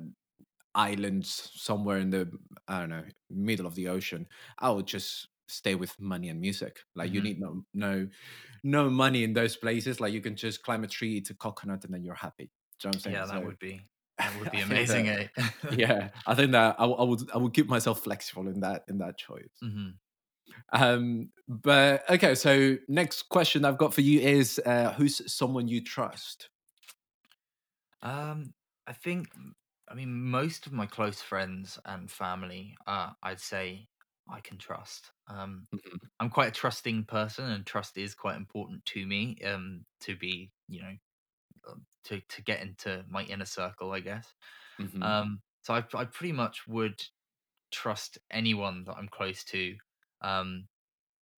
islands 0.75 1.51
somewhere 1.55 1.97
in 1.99 2.09
the 2.09 2.31
i 2.67 2.79
don't 2.79 2.89
know 2.89 3.05
middle 3.29 3.65
of 3.65 3.75
the 3.75 3.87
ocean 3.87 4.27
i 4.59 4.69
would 4.69 4.85
just 4.87 5.29
stay 5.47 5.75
with 5.75 5.99
money 5.99 6.29
and 6.29 6.41
music 6.41 6.79
like 6.95 7.11
you 7.13 7.19
hmm 7.19 7.27
need 7.27 7.39
no 7.39 7.63
no 7.73 8.07
no 8.63 8.89
money 8.89 9.23
in 9.23 9.33
those 9.33 9.57
places 9.57 9.99
like 9.99 10.13
you 10.13 10.21
can 10.21 10.35
just 10.35 10.63
climb 10.63 10.83
a 10.83 10.87
tree 10.87 11.13
eat 11.15 11.29
a 11.29 11.35
coconut 11.35 11.83
and 11.85 11.93
then 11.93 12.03
you're 12.03 12.15
happy 12.15 12.45
do 12.79 12.87
you 12.87 12.89
know 12.89 12.91
what 12.91 12.93
i'm 12.93 12.99
saying 12.99 13.23
Yeah, 13.23 13.25
that 13.25 13.43
so 13.43 13.43
would 13.43 13.59
be 13.59 13.87
that 14.19 14.35
would 14.35 14.49
be 14.49 14.61
amazing, 14.61 15.07
that 15.07 15.09
eh? 15.09 15.27
yeah, 15.69 16.09
I 16.27 16.35
think 16.35 16.51
that 16.53 16.75
I, 16.79 16.85
I 16.85 17.03
would 17.03 17.31
I 17.31 17.37
would 17.37 17.53
keep 17.53 17.67
myself 17.67 18.01
flexible 18.03 18.47
in 18.47 18.61
that 18.61 18.85
in 18.87 18.99
that 18.99 19.17
choice. 19.17 19.49
hmm 19.61 19.99
Um, 20.71 21.31
but 21.47 22.09
okay, 22.09 22.35
so 22.35 22.77
next 22.87 23.23
question 23.23 23.65
I've 23.65 23.77
got 23.77 23.93
for 23.93 24.01
you 24.01 24.19
is 24.19 24.59
uh, 24.65 24.93
who's 24.93 25.31
someone 25.33 25.67
you 25.67 25.83
trust? 25.83 26.49
Um, 28.01 28.53
I 28.87 28.93
think, 28.93 29.33
I 29.87 29.93
mean, 29.95 30.13
most 30.21 30.67
of 30.67 30.73
my 30.73 30.85
close 30.85 31.21
friends 31.21 31.79
and 31.85 32.09
family, 32.11 32.75
uh, 32.85 33.13
I'd 33.23 33.39
say 33.39 33.89
I 34.29 34.41
can 34.41 34.57
trust. 34.57 35.11
Um, 35.27 35.67
Mhm, 35.71 36.09
I'm 36.19 36.29
quite 36.29 36.49
a 36.49 36.51
trusting 36.51 37.05
person, 37.05 37.45
and 37.51 37.65
trust 37.65 37.97
is 37.97 38.15
quite 38.15 38.37
important 38.37 38.85
to 38.87 39.05
me. 39.05 39.37
Um, 39.43 39.85
to 40.01 40.15
be, 40.15 40.51
you 40.67 40.81
know, 40.81 40.95
um, 41.69 41.85
to 42.05 42.21
to 42.21 42.43
get 42.43 42.61
into 42.61 43.05
my 43.09 43.23
inner 43.25 43.45
circle, 43.45 43.91
I 43.93 44.01
guess. 44.01 44.33
mhm, 44.77 45.01
Um, 45.01 45.41
so 45.63 45.75
I 45.75 45.85
I 45.95 46.05
pretty 46.05 46.33
much 46.33 46.67
would 46.67 47.01
trust 47.71 48.19
anyone 48.31 48.85
that 48.85 48.95
I'm 48.97 49.09
close 49.09 49.43
to. 49.45 49.77
Um, 50.21 50.69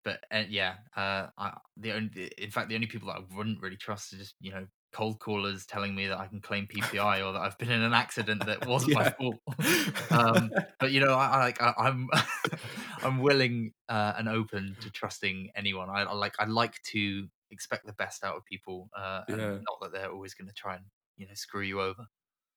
but 0.04 0.26
uh, 0.32 0.46
yeah, 0.48 0.78
uh, 0.96 1.30
I, 1.38 1.58
the 1.78 1.94
only, 1.94 2.28
in 2.38 2.52
fact, 2.52 2.70
the 2.70 2.76
only 2.76 2.88
people 2.88 3.10
that 3.10 3.18
I 3.18 3.36
wouldn't 3.36 3.62
really 3.62 3.78
trust 3.78 4.14
are 4.14 4.18
just 4.18 4.36
you 4.40 4.52
know 4.52 4.68
cold 4.98 5.20
callers 5.20 5.68
telling 5.68 5.94
me 5.94 6.08
that 6.08 6.18
I 6.18 6.26
can 6.26 6.42
claim 6.42 6.68
PPI 6.76 7.24
or 7.24 7.34
that 7.34 7.42
I've 7.42 7.58
been 7.60 7.70
in 7.70 7.84
an 7.84 7.94
accident 7.94 8.44
that 8.48 8.66
wasn't 8.66 8.96
my 8.96 9.12
fault. 9.12 9.36
um, 10.10 10.52
but 10.80 10.92
you 10.92 11.06
know, 11.06 11.14
I, 11.14 11.38
like 11.38 11.62
I, 11.62 11.74
I'm 11.78 12.10
I'm 13.04 13.20
willing 13.20 13.74
uh, 13.88 14.14
and 14.18 14.28
open 14.28 14.76
to 14.82 14.90
trusting 14.90 15.52
anyone. 15.56 15.90
I, 15.90 16.02
I 16.02 16.14
like 16.14 16.34
I 16.40 16.46
like 16.46 16.82
to 16.94 17.28
expect 17.52 17.86
the 17.86 17.94
best 17.94 18.24
out 18.24 18.36
of 18.36 18.46
people, 18.46 18.90
uh, 18.98 19.22
and 19.28 19.38
not 19.38 19.80
that 19.82 19.92
they're 19.94 20.12
always 20.12 20.34
going 20.34 20.48
to 20.48 20.54
try 20.54 20.76
and 20.76 20.86
you 21.16 21.28
know 21.28 21.34
screw 21.36 21.62
you 21.62 21.80
over. 21.80 22.08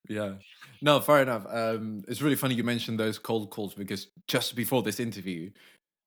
yeah. 0.09 0.33
No, 0.81 0.99
fair 1.01 1.21
enough. 1.21 1.45
Um, 1.47 2.03
it's 2.09 2.23
really 2.23 2.37
funny 2.37 2.55
you 2.55 2.65
mentioned 2.65 2.99
those 2.99 3.19
cold 3.19 3.51
calls 3.51 3.75
because 3.75 4.09
just 4.27 4.57
before 4.57 4.83
this 4.83 4.99
interview, 4.99 5.51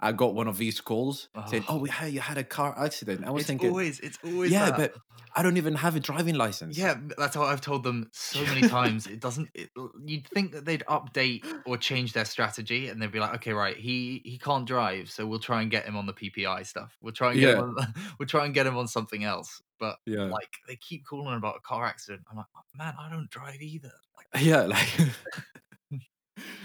I 0.03 0.11
got 0.11 0.35
one 0.35 0.47
of 0.47 0.57
these 0.57 0.81
calls 0.81 1.29
saying, 1.47 1.63
"Oh, 1.67 1.75
Oh, 1.75 1.77
we 1.79 1.89
had 1.89 2.11
you 2.13 2.19
had 2.19 2.37
a 2.37 2.43
car 2.43 2.73
accident." 2.77 3.25
I 3.25 3.31
was 3.31 3.41
it's 3.41 3.47
thinking, 3.47 3.69
always 3.69 3.99
it's 4.01 4.19
always 4.23 4.51
yeah, 4.51 4.71
that. 4.71 4.77
but 4.77 4.95
I 5.35 5.41
don't 5.41 5.57
even 5.57 5.75
have 5.75 5.95
a 5.95 5.99
driving 5.99 6.35
license. 6.35 6.77
Yeah, 6.77 6.97
that's 7.17 7.35
what 7.35 7.47
I've 7.47 7.61
told 7.61 7.83
them 7.83 8.09
so 8.11 8.43
many 8.43 8.67
times. 8.77 9.07
It 9.07 9.19
doesn't. 9.19 9.49
It, 9.55 9.69
you'd 10.05 10.27
think 10.27 10.51
that 10.51 10.65
they'd 10.65 10.83
update 10.89 11.45
or 11.65 11.77
change 11.77 12.13
their 12.13 12.25
strategy, 12.25 12.89
and 12.89 13.01
they'd 13.01 13.11
be 13.11 13.19
like, 13.19 13.33
"Okay, 13.35 13.53
right, 13.53 13.77
he 13.77 14.21
he 14.25 14.37
can't 14.37 14.67
drive, 14.67 15.09
so 15.09 15.25
we'll 15.25 15.39
try 15.39 15.61
and 15.61 15.71
get 15.71 15.85
him 15.85 15.95
on 15.95 16.05
the 16.05 16.13
PPI 16.13 16.67
stuff. 16.67 16.95
We'll 17.01 17.13
try 17.13 17.31
and 17.31 17.39
get 17.39 17.57
him 17.57 17.73
yeah, 17.77 17.83
on. 17.85 17.93
we'll 18.19 18.27
try 18.27 18.45
and 18.45 18.53
get 18.53 18.67
him 18.67 18.77
on 18.77 18.87
something 18.87 19.23
else." 19.23 19.61
But 19.79 19.97
yeah, 20.05 20.25
like, 20.25 20.53
they 20.67 20.75
keep 20.75 21.05
calling 21.05 21.35
about 21.35 21.55
a 21.57 21.61
car 21.61 21.85
accident. 21.85 22.23
I'm 22.29 22.37
like, 22.37 22.45
"Oh, 22.55 22.61
man, 22.75 22.93
I 22.99 23.09
don't 23.09 23.29
drive 23.29 23.61
either. 23.61 23.91
Like, 24.17 24.43
yeah. 24.43 24.61
Like, 24.61 24.87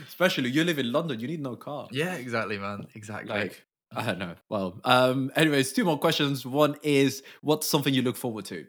especially 0.07 0.51
you 0.51 0.65
live 0.65 0.79
in 0.79 0.93
London, 0.93 1.21
you 1.21 1.29
need 1.29 1.41
no 1.41 1.57
car. 1.57 1.89
yeah, 1.93 2.15
exactly, 2.15 2.59
man, 2.59 2.87
exactly. 2.95 3.29
Like, 3.29 3.65
I 3.95 4.05
don't 4.05 4.19
know. 4.19 4.35
Well, 4.51 4.81
um, 4.85 5.31
anyways, 5.35 5.73
two 5.73 5.85
more 5.85 5.99
questions. 5.99 6.45
One 6.45 6.77
is, 6.83 7.23
what's 7.41 7.67
something 7.67 7.95
you 7.95 8.03
look 8.03 8.17
forward 8.17 8.45
to? 8.47 8.67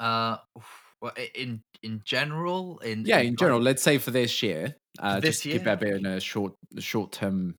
Uh, 0.00 0.36
well, 1.00 1.12
in 1.34 1.62
in 1.82 2.02
general, 2.04 2.78
in 2.78 3.04
Yeah, 3.06 3.20
in 3.20 3.28
in 3.28 3.36
general, 3.36 3.60
let's 3.60 3.82
say 3.82 3.98
for 3.98 4.10
this 4.10 4.42
year, 4.42 4.76
uh, 4.98 5.20
just 5.20 5.44
this 5.44 5.52
keep 5.52 5.62
a 5.62 5.64
year, 5.64 5.76
bit 5.76 5.96
in 5.96 6.06
a 6.06 6.20
short, 6.20 6.54
short 6.78 7.12
term. 7.12 7.54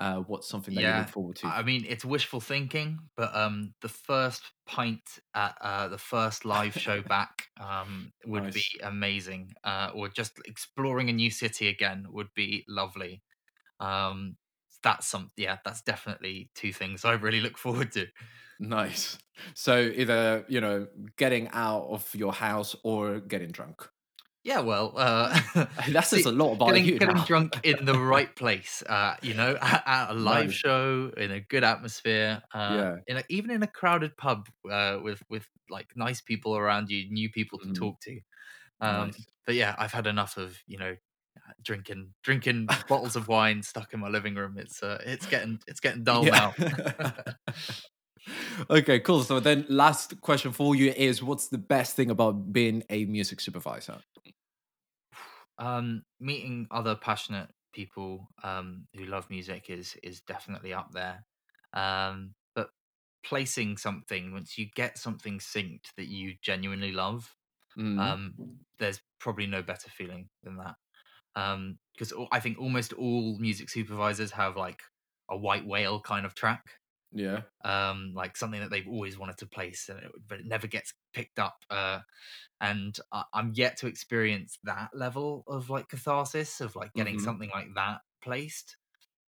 Uh, 0.00 0.20
what's 0.22 0.48
something 0.48 0.74
that 0.74 0.86
you 0.86 0.94
look 0.94 1.08
forward 1.08 1.36
to? 1.36 1.46
I 1.46 1.62
mean 1.62 1.84
it's 1.88 2.04
wishful 2.04 2.40
thinking, 2.40 2.98
but 3.16 3.34
um, 3.34 3.74
the 3.80 3.88
first 3.88 4.42
pint 4.66 5.18
at 5.34 5.56
uh, 5.60 5.88
the 5.88 5.98
first 5.98 6.44
live 6.44 6.74
show 6.76 7.02
back 7.02 7.48
um 7.58 8.12
would 8.26 8.52
be 8.52 8.64
amazing. 8.82 9.52
Uh, 9.64 9.90
or 9.94 10.08
just 10.08 10.38
exploring 10.46 11.08
a 11.08 11.12
new 11.12 11.30
city 11.30 11.68
again 11.68 12.06
would 12.10 12.32
be 12.34 12.64
lovely. 12.68 13.22
Um, 13.80 14.38
that's 14.82 15.08
some 15.08 15.32
yeah, 15.36 15.58
that's 15.64 15.82
definitely 15.82 16.50
two 16.54 16.72
things 16.72 17.04
I 17.04 17.14
really 17.14 17.40
look 17.40 17.58
forward 17.58 17.92
to. 17.92 18.08
nice. 18.58 19.18
So 19.54 19.78
either 19.78 20.44
you 20.48 20.60
know 20.60 20.88
getting 21.16 21.48
out 21.48 21.84
of 21.88 22.14
your 22.14 22.32
house 22.32 22.76
or 22.84 23.20
getting 23.20 23.50
drunk. 23.50 23.88
Yeah, 24.42 24.60
well, 24.60 24.94
uh, 24.96 25.38
That 25.86 26.06
says 26.06 26.24
a 26.26 26.32
lot 26.32 26.52
about 26.54 26.76
getting 26.76 26.84
you 26.84 26.98
getting 26.98 27.22
now. 27.22 27.26
drunk 27.26 27.58
in 27.62 27.84
the 27.84 27.94
right 27.98 28.34
place, 28.34 28.82
uh, 28.88 29.16
you 29.22 29.34
know, 29.34 29.56
at, 29.60 29.82
at 29.86 30.10
a 30.10 30.14
live 30.14 30.52
show 30.52 31.12
in 31.16 31.30
a 31.30 31.40
good 31.40 31.62
atmosphere, 31.64 32.42
uh, 32.54 32.84
Yeah. 32.84 33.00
in 33.06 33.18
a, 33.18 33.24
even 33.28 33.50
in 33.50 33.62
a 33.62 33.66
crowded 33.66 34.16
pub, 34.16 34.48
uh, 34.70 34.98
with 35.02 35.22
with 35.28 35.46
like 35.68 35.92
nice 35.94 36.20
people 36.22 36.56
around 36.56 36.88
you, 36.90 37.10
new 37.12 37.30
people 37.30 37.58
to 37.58 37.64
mhm, 37.64 37.74
talk 37.74 38.00
to. 38.00 38.18
Um, 38.80 39.14
Nice. 39.14 39.28
but 39.46 39.56
yeah, 39.56 39.74
I've 39.78 39.92
had 39.92 40.06
enough 40.06 40.36
of 40.38 40.58
you 40.66 40.78
know 40.78 40.96
drinking 41.62 42.14
drinking 42.24 42.76
bottles 42.88 43.16
of 43.16 43.28
wine 43.28 43.62
stuck 43.62 43.94
in 43.94 44.00
my 44.00 44.08
living 44.08 44.36
room. 44.36 44.58
It's 44.58 44.82
uh, 44.82 45.02
it's 45.06 45.26
getting 45.26 45.60
it's 45.68 45.80
getting 45.80 46.04
dull 46.04 46.26
Yeah. 46.26 46.30
now. 46.30 46.56
okay, 48.70 49.00
cool. 49.00 49.22
So 49.22 49.40
then 49.40 49.66
last 49.68 50.20
question 50.20 50.52
for 50.52 50.74
you 50.74 50.92
is 50.92 51.22
what's 51.22 51.48
the 51.48 51.58
best 51.58 51.96
thing 51.96 52.10
about 52.10 52.52
being 52.52 52.82
a 52.90 53.04
music 53.06 53.40
supervisor? 53.40 54.02
Um, 55.60 56.04
meeting 56.20 56.68
other 56.72 56.96
passionate 56.96 57.50
people 57.72 58.28
um, 58.42 58.88
who 58.96 59.04
love 59.06 59.30
music 59.30 59.70
is 59.70 59.96
is 60.02 60.22
definitely 60.22 60.74
up 60.74 60.92
there. 60.92 61.26
Um, 61.74 62.34
but 62.54 62.70
placing 63.24 63.76
something 63.78 64.32
once 64.32 64.58
you 64.58 64.66
get 64.74 64.98
something 64.98 65.38
synced 65.38 65.94
that 65.96 66.08
you 66.08 66.36
genuinely 66.42 66.92
love, 66.92 67.36
Mm, 67.76 68.14
um, 68.14 68.34
there's 68.78 69.02
probably 69.20 69.46
no 69.46 69.62
better 69.62 69.90
feeling 69.90 70.30
than 70.42 70.56
that. 70.58 70.76
Um, 71.36 71.78
because 71.94 72.12
I 72.32 72.40
think 72.40 72.58
almost 72.60 72.92
all 72.94 73.38
music 73.38 73.70
supervisors 73.70 74.32
have 74.32 74.56
like 74.56 74.82
a 75.30 75.36
white 75.38 75.66
whale 75.66 76.00
kind 76.00 76.26
of 76.26 76.34
track 76.34 76.79
yeah. 77.12 77.42
um, 77.64 78.14
like 78.14 78.36
something 78.36 78.60
that 78.60 78.70
they've 78.70 78.88
always 78.88 79.18
wanted 79.18 79.38
to 79.38 79.46
place, 79.46 79.88
and 79.88 80.00
it, 80.00 80.12
but 80.26 80.40
it 80.40 80.46
never 80.46 80.66
gets 80.66 80.94
picked 81.12 81.38
up. 81.38 81.64
Uh, 81.70 82.00
and 82.60 82.98
I, 83.12 83.24
I'm 83.34 83.52
yet 83.54 83.76
to 83.78 83.86
experience 83.88 84.58
that 84.64 84.90
level 84.94 85.44
of 85.48 85.70
like 85.70 85.88
catharsis 85.88 86.60
of 86.60 86.76
like 86.76 86.94
getting 86.94 87.18
hmm 87.18 87.20
something 87.20 87.50
like 87.50 87.68
that 87.76 88.02
placed. 88.22 88.76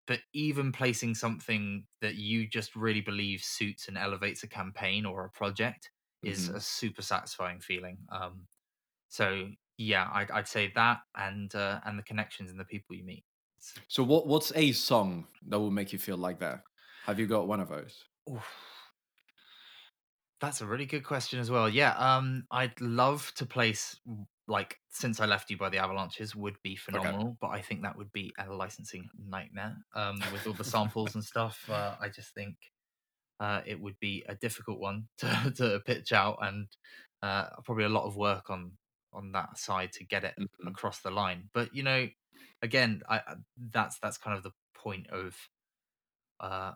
But 0.08 0.22
even 0.34 0.72
placing 0.72 1.16
something 1.16 1.88
that 2.02 2.16
you 2.16 2.48
just 2.48 2.76
really 2.76 3.02
believe 3.02 3.44
suits 3.44 3.88
and 3.88 3.98
elevates 3.98 4.44
a 4.44 4.48
campaign 4.48 5.06
or 5.06 5.26
a 5.26 5.30
project 5.32 5.92
is 6.24 6.48
hmm 6.48 6.54
a 6.54 6.60
super 6.62 7.02
satisfying 7.02 7.60
feeling. 7.62 8.00
Um, 8.10 8.48
so 9.10 9.52
yeah, 9.78 10.10
I'd, 10.14 10.32
I'd 10.32 10.48
say 10.48 10.72
that 10.76 11.02
and 11.16 11.54
uh, 11.56 11.82
and 11.86 12.00
the 12.00 12.04
connections 12.04 12.52
and 12.52 12.60
the 12.60 12.66
people 12.66 12.96
you 12.96 13.04
meet. 13.06 13.26
So 13.88 14.04
what 14.04 14.26
what's 14.28 14.52
a 14.56 14.72
song 14.72 15.28
that 15.48 15.60
will 15.60 15.72
make 15.72 15.94
you 15.94 16.00
feel 16.00 16.18
like 16.18 16.40
that? 16.40 16.64
Have 17.04 17.20
you 17.20 17.28
got 17.28 17.48
one 17.48 17.60
of 17.60 17.70
those? 17.70 18.06
oof. 18.28 18.52
That's 20.40 20.62
a 20.62 20.66
really 20.66 20.88
good 20.88 21.04
question 21.04 21.40
as 21.40 21.52
well. 21.52 21.70
Yeah, 21.70 21.92
um, 21.98 22.48
I'd 22.50 22.80
love 22.82 23.32
to 23.36 23.46
place 23.46 24.00
like 24.48 24.80
since 24.90 25.20
I 25.20 25.26
left 25.28 25.50
you 25.52 25.58
by 25.58 25.70
the 25.70 25.78
Avalanches 25.78 26.36
would 26.36 26.58
be 26.64 26.76
Okay. 26.94 27.16
phenomenal, 27.16 27.38
but 27.40 27.50
I 27.50 27.62
think 27.62 27.84
that 27.84 27.96
would 27.96 28.12
be 28.12 28.34
a 28.40 28.52
licensing 28.52 29.10
nightmare. 29.18 29.78
Um, 29.94 30.30
with 30.32 30.48
all 30.48 30.56
the 30.56 30.64
samples 30.64 31.14
and 31.14 31.24
stuff, 31.24 31.70
uh, 31.70 31.96
I 32.00 32.10
just 32.10 32.34
think 32.34 32.58
uh, 33.40 33.62
it 33.66 33.80
would 33.82 34.00
be 34.00 34.24
a 34.30 34.36
difficult 34.36 34.80
one 34.80 35.10
to 35.20 35.54
to 35.58 35.82
pitch 35.86 36.14
out, 36.14 36.40
and 36.42 36.70
uh, 37.24 37.50
probably 37.66 37.86
a 37.86 37.90
lot 37.90 38.06
of 38.06 38.18
work 38.18 38.50
on 38.50 38.78
on 39.14 39.32
that 39.34 39.58
side 39.60 39.94
to 39.94 40.06
get 40.06 40.24
it 40.26 40.36
hmm 40.38 40.66
across 40.66 41.02
the 41.02 41.12
line. 41.12 41.50
But 41.54 41.76
you 41.76 41.84
know, 41.84 42.10
again, 42.62 43.04
I- 43.10 43.38
that's 43.58 44.00
that's 44.00 44.18
kind 44.18 44.38
of 44.38 44.44
the 44.44 44.54
point 44.76 45.08
of 45.10 45.38
uh 46.40 46.74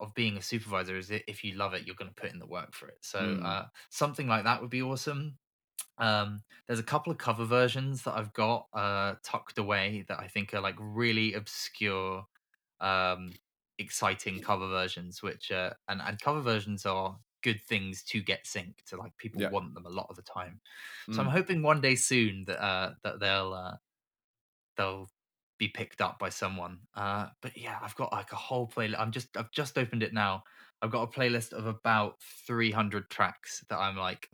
of 0.00 0.14
being 0.14 0.36
a 0.36 0.42
supervisor 0.42 0.96
is 0.96 1.08
that 1.08 1.28
if 1.30 1.44
you 1.44 1.54
love 1.54 1.74
it, 1.74 1.86
you're 1.86 1.96
going 1.96 2.10
to 2.10 2.20
put 2.20 2.32
in 2.32 2.38
the 2.38 2.46
work 2.46 2.74
for 2.74 2.88
it. 2.88 2.98
So 3.02 3.18
Mm, 3.18 3.42
uh, 3.42 3.66
something 3.90 4.26
like 4.28 4.44
that 4.44 4.60
would 4.60 4.70
be 4.70 4.82
awesome. 4.82 5.38
Um, 5.98 6.44
there's 6.66 6.78
a 6.80 6.84
couple 6.84 7.10
of 7.12 7.18
cover 7.18 7.44
versions 7.44 8.02
that 8.04 8.14
I've 8.16 8.32
got 8.32 8.68
uh, 8.72 9.16
tucked 9.22 9.58
away 9.58 10.04
that 10.08 10.20
I 10.20 10.28
think 10.28 10.52
are 10.54 10.60
like 10.60 10.76
really 10.78 11.34
obscure, 11.34 12.26
um, 12.80 13.38
exciting 13.78 14.40
cover 14.40 14.68
versions. 14.68 15.22
Which 15.22 15.50
uh, 15.50 15.74
and 15.88 16.02
and 16.02 16.20
cover 16.20 16.40
versions 16.40 16.86
are 16.86 17.18
good 17.42 17.62
things 17.62 18.02
to 18.04 18.22
get 18.22 18.44
synced. 18.44 18.84
To 18.86 18.96
like 18.96 19.16
people 19.16 19.42
yeah. 19.42 19.50
want 19.50 19.74
them 19.74 19.86
a 19.86 19.90
lot 19.90 20.08
of 20.10 20.16
the 20.16 20.22
time. 20.22 20.60
So 21.10 21.22
I'm 21.22 21.28
Mm. 21.28 21.30
hoping 21.30 21.62
one 21.62 21.80
day 21.80 21.94
soon 21.94 22.44
that 22.46 22.62
uh, 22.62 22.94
that 23.02 23.20
they'll 23.20 23.54
uh, 23.54 23.76
they'll 24.76 25.08
be 25.58 25.68
picked 25.68 26.00
up 26.00 26.18
by 26.18 26.28
someone. 26.28 26.80
Uh, 26.94 27.28
but 27.40 27.56
yeah, 27.56 27.78
I've 27.82 27.94
got 27.94 28.12
like 28.12 28.32
a 28.32 28.36
whole 28.36 28.68
playlist. 28.68 28.98
I'm 28.98 29.12
just 29.12 29.36
I've 29.36 29.50
just 29.52 29.78
opened 29.78 30.02
it 30.02 30.12
now. 30.12 30.44
I've 30.82 30.90
got 30.90 31.02
a 31.02 31.06
playlist 31.06 31.52
of 31.52 31.66
about 31.66 32.20
300 32.46 33.08
tracks 33.08 33.64
that 33.70 33.78
I'm 33.78 33.96
like, 33.96 34.28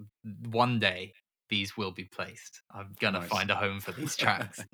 one 0.50 0.80
day 0.80 1.14
these 1.48 1.76
will 1.76 1.92
be 1.92 2.04
placed. 2.04 2.62
I'm 2.70 2.94
gonna 2.98 3.20
Nice. 3.20 3.28
find 3.28 3.50
a 3.50 3.54
home 3.54 3.80
for 3.80 3.92
these 3.92 4.16
tracks. 4.16 4.64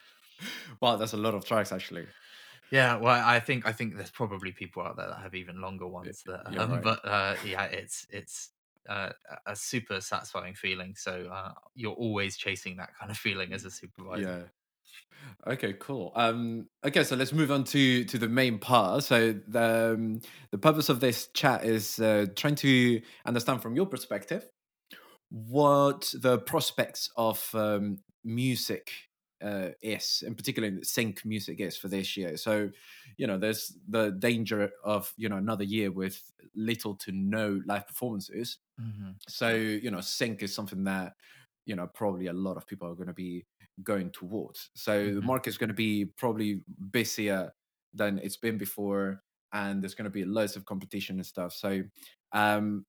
wow, 0.80 0.96
that's 0.96 1.12
a 1.12 1.16
lot 1.16 1.34
of 1.34 1.44
tracks 1.44 1.72
actually. 1.72 2.06
yeah, 2.70 2.96
well, 2.96 3.22
I 3.26 3.40
think 3.40 3.66
I 3.66 3.72
think 3.72 3.96
there's 3.96 4.10
probably 4.10 4.52
people 4.52 4.82
out 4.82 4.96
there 4.96 5.08
that 5.08 5.20
have 5.20 5.34
even 5.34 5.60
longer 5.60 5.86
ones. 5.86 6.22
That, 6.26 6.46
um, 6.58 6.72
right. 6.72 6.82
But 6.82 7.04
uh, 7.04 7.36
yeah, 7.44 7.64
it's 7.64 8.06
it's 8.10 8.50
uh, 8.88 9.10
a 9.46 9.56
super 9.56 10.00
satisfying 10.00 10.54
feeling. 10.54 10.94
So 10.96 11.28
uh, 11.32 11.52
you're 11.74 11.92
always 11.94 12.36
chasing 12.36 12.76
that 12.76 12.90
kind 12.98 13.10
of 13.10 13.16
feeling 13.16 13.52
as 13.52 13.64
a 13.64 13.70
supervisor. 13.70 14.22
Yeah. 14.22 14.42
Okay, 15.46 15.74
cool. 15.74 16.12
Um, 16.14 16.68
okay, 16.84 17.02
so 17.04 17.16
let's 17.16 17.32
move 17.32 17.50
on 17.50 17.64
to 17.64 18.04
to 18.04 18.18
the 18.18 18.28
main 18.28 18.58
part. 18.58 19.04
So 19.04 19.32
the 19.32 19.94
um, 19.94 20.20
the 20.50 20.58
purpose 20.58 20.88
of 20.88 21.00
this 21.00 21.28
chat 21.28 21.64
is 21.64 21.98
uh, 21.98 22.26
trying 22.36 22.56
to 22.56 23.00
understand 23.24 23.62
from 23.62 23.74
your 23.74 23.86
perspective 23.86 24.50
what 25.30 26.12
the 26.20 26.38
prospects 26.38 27.10
of 27.16 27.48
um, 27.54 27.98
music 28.24 28.92
uh, 29.42 29.70
is, 29.82 30.22
in 30.26 30.34
particular, 30.34 30.70
sync 30.82 31.24
music 31.24 31.60
is 31.60 31.76
for 31.76 31.88
this 31.88 32.16
year. 32.16 32.36
So, 32.36 32.70
you 33.16 33.26
know, 33.26 33.38
there's 33.38 33.76
the 33.88 34.10
danger 34.12 34.70
of 34.84 35.12
you 35.16 35.28
know 35.28 35.36
another 35.38 35.64
year 35.64 35.90
with 35.92 36.22
little 36.54 36.96
to 36.96 37.12
no 37.12 37.60
live 37.66 37.86
performances. 37.88 38.58
Mhm. 38.78 39.20
So, 39.28 39.54
you 39.54 39.90
know, 39.90 40.00
sync 40.00 40.42
is 40.42 40.54
something 40.54 40.84
that 40.84 41.14
you 41.66 41.76
know 41.76 41.86
probably 41.86 42.26
a 42.26 42.32
lot 42.32 42.56
of 42.56 42.66
people 42.66 42.88
are 42.88 42.94
going 42.94 43.08
to 43.08 43.14
be 43.14 43.46
going 43.82 44.10
towards. 44.10 44.70
So 44.74 45.14
the 45.14 45.22
Mhm. 45.22 45.22
market's 45.22 45.56
going 45.56 45.68
to 45.68 45.74
be 45.74 46.04
probably 46.06 46.64
busier 46.90 47.52
than 47.92 48.18
it's 48.18 48.36
been 48.36 48.58
before, 48.58 49.22
and 49.52 49.82
there's 49.82 49.94
going 49.94 50.04
to 50.04 50.10
be 50.10 50.24
loads 50.24 50.56
of 50.56 50.64
competition 50.64 51.16
and 51.16 51.26
stuff. 51.26 51.52
So, 51.52 51.82
um, 52.32 52.86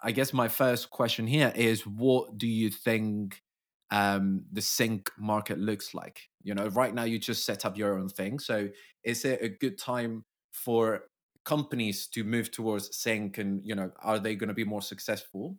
I 0.00 0.12
guess 0.12 0.32
my 0.32 0.48
first 0.48 0.90
question 0.90 1.26
here 1.26 1.52
is, 1.54 1.86
what 1.86 2.36
do 2.36 2.46
you 2.46 2.70
think 2.70 3.42
um, 3.90 4.44
the 4.52 4.60
sync 4.62 5.10
market 5.18 5.58
looks 5.58 5.94
like? 5.94 6.28
You 6.42 6.54
know, 6.54 6.66
right 6.68 6.92
now 6.94 7.04
you 7.04 7.18
just 7.18 7.44
set 7.44 7.64
up 7.64 7.76
your 7.78 7.98
own 7.98 8.08
thing. 8.08 8.38
So, 8.38 8.68
is 9.02 9.24
it 9.24 9.42
a 9.42 9.48
good 9.48 9.78
time 9.78 10.24
for 10.52 11.04
companies 11.44 12.06
to 12.08 12.24
move 12.24 12.50
towards 12.50 12.96
sync, 12.96 13.38
and 13.38 13.64
you 13.64 13.74
know, 13.74 13.92
are 14.00 14.18
they 14.18 14.34
going 14.36 14.48
to 14.48 14.54
be 14.54 14.64
more 14.64 14.82
successful? 14.82 15.58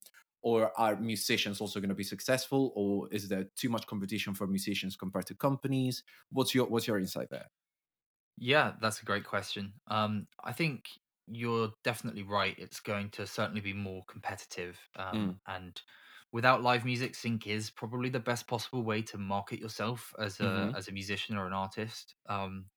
Or 0.50 0.60
are 0.80 0.96
musicians 0.98 1.62
also 1.62 1.80
going 1.82 1.90
to 1.90 1.96
be 2.04 2.04
successful 2.16 2.72
or 2.76 3.10
is 3.14 3.30
there 3.30 3.46
too 3.62 3.70
much 3.70 3.88
competition 3.88 4.34
for 4.36 4.48
musicians 4.48 4.96
compared 4.98 5.28
to 5.28 5.36
companies 5.36 6.04
what's 6.32 6.56
your 6.56 6.68
what's 6.68 6.88
your 6.88 7.00
insight 7.00 7.30
there 7.32 7.50
Yeah, 8.38 8.76
that's 8.82 9.02
a 9.02 9.06
great 9.06 9.24
question. 9.26 9.74
Um, 9.88 10.28
I 10.44 10.52
think 10.54 10.90
you're 11.28 11.74
definitely 11.84 12.24
right. 12.24 12.58
It's 12.60 12.80
going 12.80 13.10
to 13.12 13.26
certainly 13.26 13.62
be 13.62 13.74
more 13.74 14.04
competitive. 14.06 14.80
Um, 14.96 15.40
and 15.48 15.82
without 16.32 16.62
live 16.62 16.84
music, 16.86 17.16
sync 17.16 17.48
is 17.48 17.72
probably 17.72 18.10
the 18.10 18.20
best 18.20 18.48
possible 18.48 18.84
way 18.84 19.02
to 19.04 19.18
market 19.18 19.60
yourself 19.60 20.14
as 20.20 20.40
a 20.42 20.70
Mhm. 20.70 20.76
as 20.76 20.88
a 20.88 20.92
musician 20.92 21.38
or 21.38 21.48
an 21.48 21.54
artist. 21.54 22.16
Um, 22.28 22.70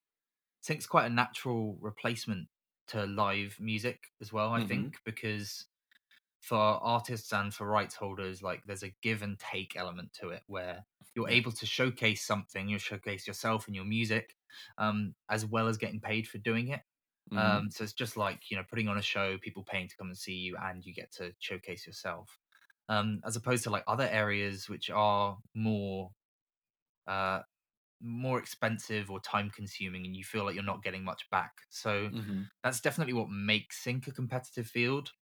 sync's 0.62 0.86
quite 0.86 1.06
a 1.06 1.14
natural 1.14 1.76
replacement 1.80 2.48
to 2.88 3.06
live 3.06 3.56
music 3.60 4.08
as 4.20 4.32
well. 4.32 4.52
I 4.52 4.60
Mhm. 4.60 4.62
think 4.62 4.98
because 5.04 5.66
for 6.40 6.56
artists 6.56 7.32
and 7.32 7.52
for 7.54 7.66
rights 7.66 7.94
holders, 7.96 8.42
like 8.42 8.62
there's 8.66 8.82
a 8.82 8.94
give 9.02 9.22
and 9.22 9.38
take 9.38 9.76
element 9.76 10.12
to 10.14 10.30
it 10.30 10.42
where 10.46 10.86
you're 11.14 11.28
able 11.28 11.52
to 11.52 11.66
showcase 11.66 12.24
something, 12.26 12.68
you 12.68 12.78
showcase 12.78 13.26
yourself 13.26 13.66
and 13.66 13.74
your 13.76 13.84
music, 13.84 14.36
um, 14.78 15.14
as 15.30 15.44
well 15.46 15.68
as 15.68 15.78
getting 15.78 16.00
paid 16.00 16.28
for 16.28 16.38
doing 16.38 16.68
it. 16.68 16.82
Mhm. 17.30 17.58
Um, 17.58 17.70
so 17.70 17.84
it's 17.84 17.92
just 17.92 18.16
like 18.16 18.50
you 18.50 18.56
know 18.56 18.64
putting 18.68 18.88
on 18.88 18.98
a 18.98 19.02
show, 19.02 19.38
people 19.38 19.64
paying 19.64 19.88
to 19.88 19.96
come 19.96 20.08
and 20.08 20.18
see 20.18 20.34
you, 20.34 20.56
and 20.56 20.84
you 20.84 20.94
get 20.94 21.12
to 21.12 21.34
showcase 21.38 21.86
yourself. 21.86 22.38
Um, 22.88 23.20
as 23.24 23.36
opposed 23.36 23.64
to 23.64 23.70
like 23.70 23.84
other 23.86 24.08
areas 24.08 24.68
which 24.68 24.88
are 24.90 25.38
more 25.54 26.12
uh, 27.06 27.42
more 28.00 28.38
expensive 28.38 29.10
or 29.10 29.20
time 29.20 29.50
consuming, 29.50 30.06
and 30.06 30.16
you 30.16 30.24
feel 30.24 30.44
like 30.44 30.54
you're 30.54 30.64
not 30.64 30.82
getting 30.82 31.04
much 31.04 31.28
back. 31.30 31.62
So 31.70 32.10
Mhm. 32.10 32.48
that's 32.64 32.80
definitely 32.80 33.14
what 33.14 33.30
makes 33.30 33.82
sync 33.82 34.06
a 34.08 34.12
competitive 34.12 34.68
field. 34.68 35.12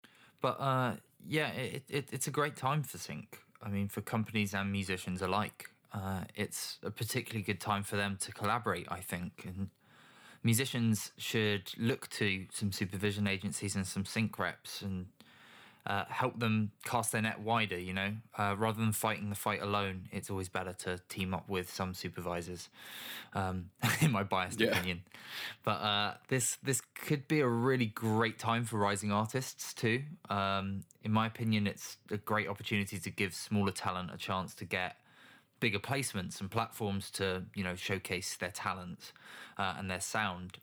But 0.41 0.59
uh, 0.59 0.95
yeah, 1.27 1.49
it, 1.49 1.83
it, 1.89 2.09
it's 2.11 2.27
a 2.27 2.31
great 2.31 2.55
time 2.55 2.83
for 2.83 2.97
sync. 2.97 3.39
I 3.61 3.69
mean, 3.69 3.87
for 3.87 4.01
companies 4.01 4.53
and 4.53 4.71
musicians 4.71 5.21
alike, 5.21 5.69
uh, 5.93 6.21
it's 6.35 6.77
a 6.83 6.91
particularly 6.91 7.43
good 7.43 7.59
time 7.59 7.83
for 7.83 7.95
them 7.95 8.17
to 8.21 8.31
collaborate. 8.31 8.87
I 8.89 8.99
think, 8.99 9.43
and 9.45 9.69
musicians 10.43 11.11
should 11.17 11.71
look 11.77 12.07
to 12.09 12.45
some 12.53 12.71
supervision 12.71 13.27
agencies 13.27 13.75
and 13.75 13.85
some 13.85 14.05
sync 14.05 14.37
reps 14.37 14.81
and 14.81 15.07
uh, 15.87 16.05
help 16.09 16.39
them 16.39 16.71
cast 16.83 17.11
their 17.11 17.21
net 17.21 17.39
wider. 17.39 17.79
You 17.79 17.93
know, 17.93 18.13
uh, 18.37 18.55
rather 18.57 18.79
than 18.79 18.91
fighting 18.91 19.29
the 19.29 19.35
fight 19.35 19.61
alone, 19.61 20.09
it's 20.11 20.29
always 20.29 20.49
better 20.49 20.73
to 20.73 20.99
team 21.09 21.33
up 21.33 21.49
with 21.49 21.71
some 21.71 21.93
supervisors. 21.93 22.69
Um, 23.33 23.71
in 24.01 24.11
my 24.11 24.23
biased 24.23 24.59
Yeah. 24.59 24.67
opinion, 24.67 25.01
but 25.63 25.79
uh, 25.81 26.13
this 26.27 26.57
this 26.63 26.81
could 26.81 27.27
be 27.27 27.39
a 27.39 27.47
really 27.47 27.87
great 27.87 28.37
time 28.37 28.65
for 28.65 28.77
rising 28.77 29.11
artists 29.11 29.73
too. 29.73 30.03
Um, 30.29 30.81
in 31.03 31.11
my 31.11 31.27
opinion, 31.27 31.67
it's 31.67 31.97
a 32.11 32.17
great 32.17 32.47
opportunity 32.47 32.99
to 32.99 33.09
give 33.09 33.33
smaller 33.33 33.71
talent 33.71 34.11
a 34.13 34.17
chance 34.17 34.53
to 34.55 34.65
get 34.65 34.97
bigger 35.59 35.79
placements 35.79 36.39
and 36.39 36.51
platforms 36.51 37.09
to 37.11 37.43
you 37.55 37.63
know 37.63 37.75
showcase 37.75 38.35
their 38.37 38.51
talents 38.51 39.13
uh, 39.57 39.73
and 39.77 39.89
their 39.89 39.99
sound 39.99 40.57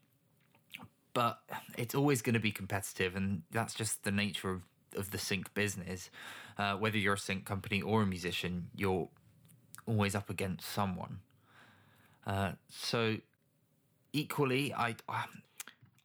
but 1.15 1.39
it's 1.79 1.95
always 1.95 2.21
going 2.23 2.35
to 2.35 2.41
be 2.41 2.51
competitive 2.51 3.17
and 3.17 3.43
that's 3.51 3.73
just 3.73 4.03
the 4.05 4.11
nature 4.11 4.51
of, 4.51 4.63
of 4.97 5.11
the 5.11 5.19
sync 5.19 5.53
business 5.55 6.11
uh, 6.59 6.75
whether 6.75 6.99
you're 6.99 7.15
a 7.15 7.19
sync 7.19 7.45
company 7.45 7.81
or 7.83 8.03
a 8.03 8.07
musician 8.07 8.69
you're 8.77 9.09
always 9.87 10.15
up 10.15 10.31
against 10.31 10.67
someone 10.69 11.19
uh, 12.27 12.53
so 12.69 13.17
equally 14.13 14.73
I, 14.73 14.95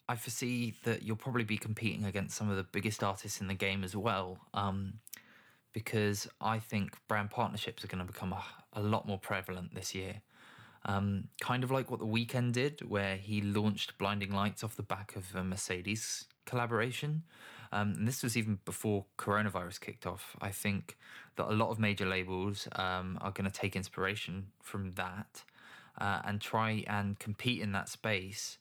I 0.10 0.16
foresee 0.16 0.74
that 0.84 1.04
you'll 1.04 1.16
probably 1.16 1.44
be 1.44 1.58
competing 1.58 2.04
against 2.04 2.36
some 2.36 2.50
of 2.50 2.58
the 2.58 2.64
biggest 2.64 3.04
artists 3.04 3.40
in 3.40 3.48
the 3.48 3.54
game 3.54 3.84
as 3.84 3.96
well 3.96 4.40
um, 4.56 4.94
because 5.72 6.28
I 6.42 6.58
think 6.58 6.98
brand 7.08 7.30
partnerships 7.30 7.84
are 7.84 7.88
going 7.88 8.06
to 8.06 8.12
become 8.12 8.34
a, 8.34 8.44
a 8.74 8.82
lot 8.82 9.08
more 9.08 9.20
prevalent 9.20 9.76
this 9.76 9.94
year. 9.94 10.22
Um, 10.86 11.28
kind 11.42 11.64
of 11.64 11.72
like 11.72 11.92
what 11.92 12.00
the 12.00 12.08
Weeknd 12.08 12.54
did, 12.54 12.90
where 12.90 13.18
he 13.18 13.42
launched 13.42 13.98
Blinding 13.98 14.32
Lights 14.32 14.64
off 14.64 14.76
the 14.76 14.84
back 14.84 15.16
of 15.16 15.36
a 15.36 15.44
Mercedes 15.44 16.26
collaboration. 16.46 17.24
Um, 17.72 17.94
and 17.98 18.08
this 18.08 18.24
was 18.24 18.36
even 18.36 18.60
before 18.66 19.06
coronavirus 19.18 19.80
kicked 19.80 20.06
off. 20.08 20.36
I 20.42 20.50
think 20.50 20.98
that 21.36 21.48
a 21.48 21.54
lot 21.54 21.70
of 21.70 21.80
major 21.80 22.06
labels 22.06 22.68
um, 22.74 23.18
are 23.22 23.32
going 23.32 23.50
to 23.50 23.56
take 23.56 23.76
inspiration 23.76 24.48
from 24.62 24.94
that 24.94 25.44
uh, 26.00 26.22
and 26.26 26.42
try 26.42 26.84
and 26.88 27.20
compete 27.20 27.62
in 27.62 27.72
that 27.74 27.90
space, 27.90 28.58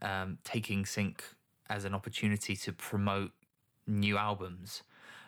um, 0.00 0.38
taking 0.44 0.86
Sync 0.86 1.22
as 1.68 1.84
an 1.84 1.94
opportunity 1.94 2.56
to 2.56 2.72
promote 2.72 3.32
new 3.86 4.16
albums 4.16 4.82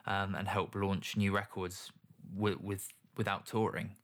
um, 0.06 0.34
and 0.34 0.48
help 0.48 0.74
launch 0.74 1.16
new 1.16 1.34
records 1.34 1.92
with, 2.34 2.60
with 2.60 2.88
without 3.16 3.44
touring. 3.44 3.96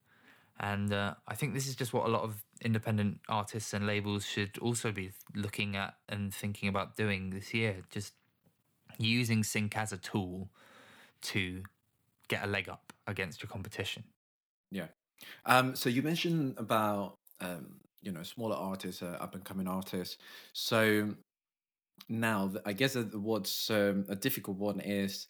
And 0.59 0.93
uh, 0.93 1.15
I 1.29 1.35
think 1.35 1.55
this 1.55 1.67
is 1.67 1.77
just 1.77 1.93
what 1.93 2.07
a 2.07 2.09
lot 2.09 2.23
of 2.23 2.43
independent 2.63 3.21
artists 3.29 3.75
and 3.75 3.87
labels 3.87 4.27
should 4.27 4.59
also 4.59 4.91
be 4.91 5.11
looking 5.35 5.77
at 5.77 5.95
and 6.09 6.33
thinking 6.35 6.69
about 6.69 6.97
doing 6.97 7.31
this 7.31 7.53
year. 7.53 7.83
Just 7.91 8.15
using 8.99 9.43
Sync 9.43 9.77
as 9.77 9.93
a 9.93 9.97
tool 9.97 10.49
to 11.23 11.63
get 12.29 12.45
a 12.45 12.47
leg 12.47 12.69
up 12.69 12.93
against 13.07 13.43
your 13.43 13.49
competition. 13.49 14.05
Yeah. 14.71 14.89
Um, 15.45 15.75
so 15.75 15.89
you 15.89 16.03
mentioned 16.03 16.55
about 16.59 17.15
um, 17.41 17.81
you 18.03 18.13
know 18.13 18.23
smaller 18.23 18.57
artists, 18.57 19.03
uh, 19.03 19.19
up 19.21 19.35
and 19.35 19.45
coming 19.45 19.69
artists. 19.69 20.19
So 20.53 21.15
now, 22.09 22.53
I 22.65 22.73
guess 22.73 22.97
what's 22.97 23.71
um, 23.71 24.05
a 24.09 24.15
difficult 24.15 24.59
one 24.59 24.81
is 24.81 25.27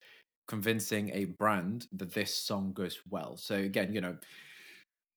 convincing 0.47 1.11
a 1.11 1.25
brand 1.25 1.87
that 1.93 2.13
this 2.13 2.35
song 2.35 2.73
goes 2.73 3.01
well. 3.09 3.37
So 3.37 3.57
again, 3.57 3.93
you 3.93 4.01
know, 4.01 4.17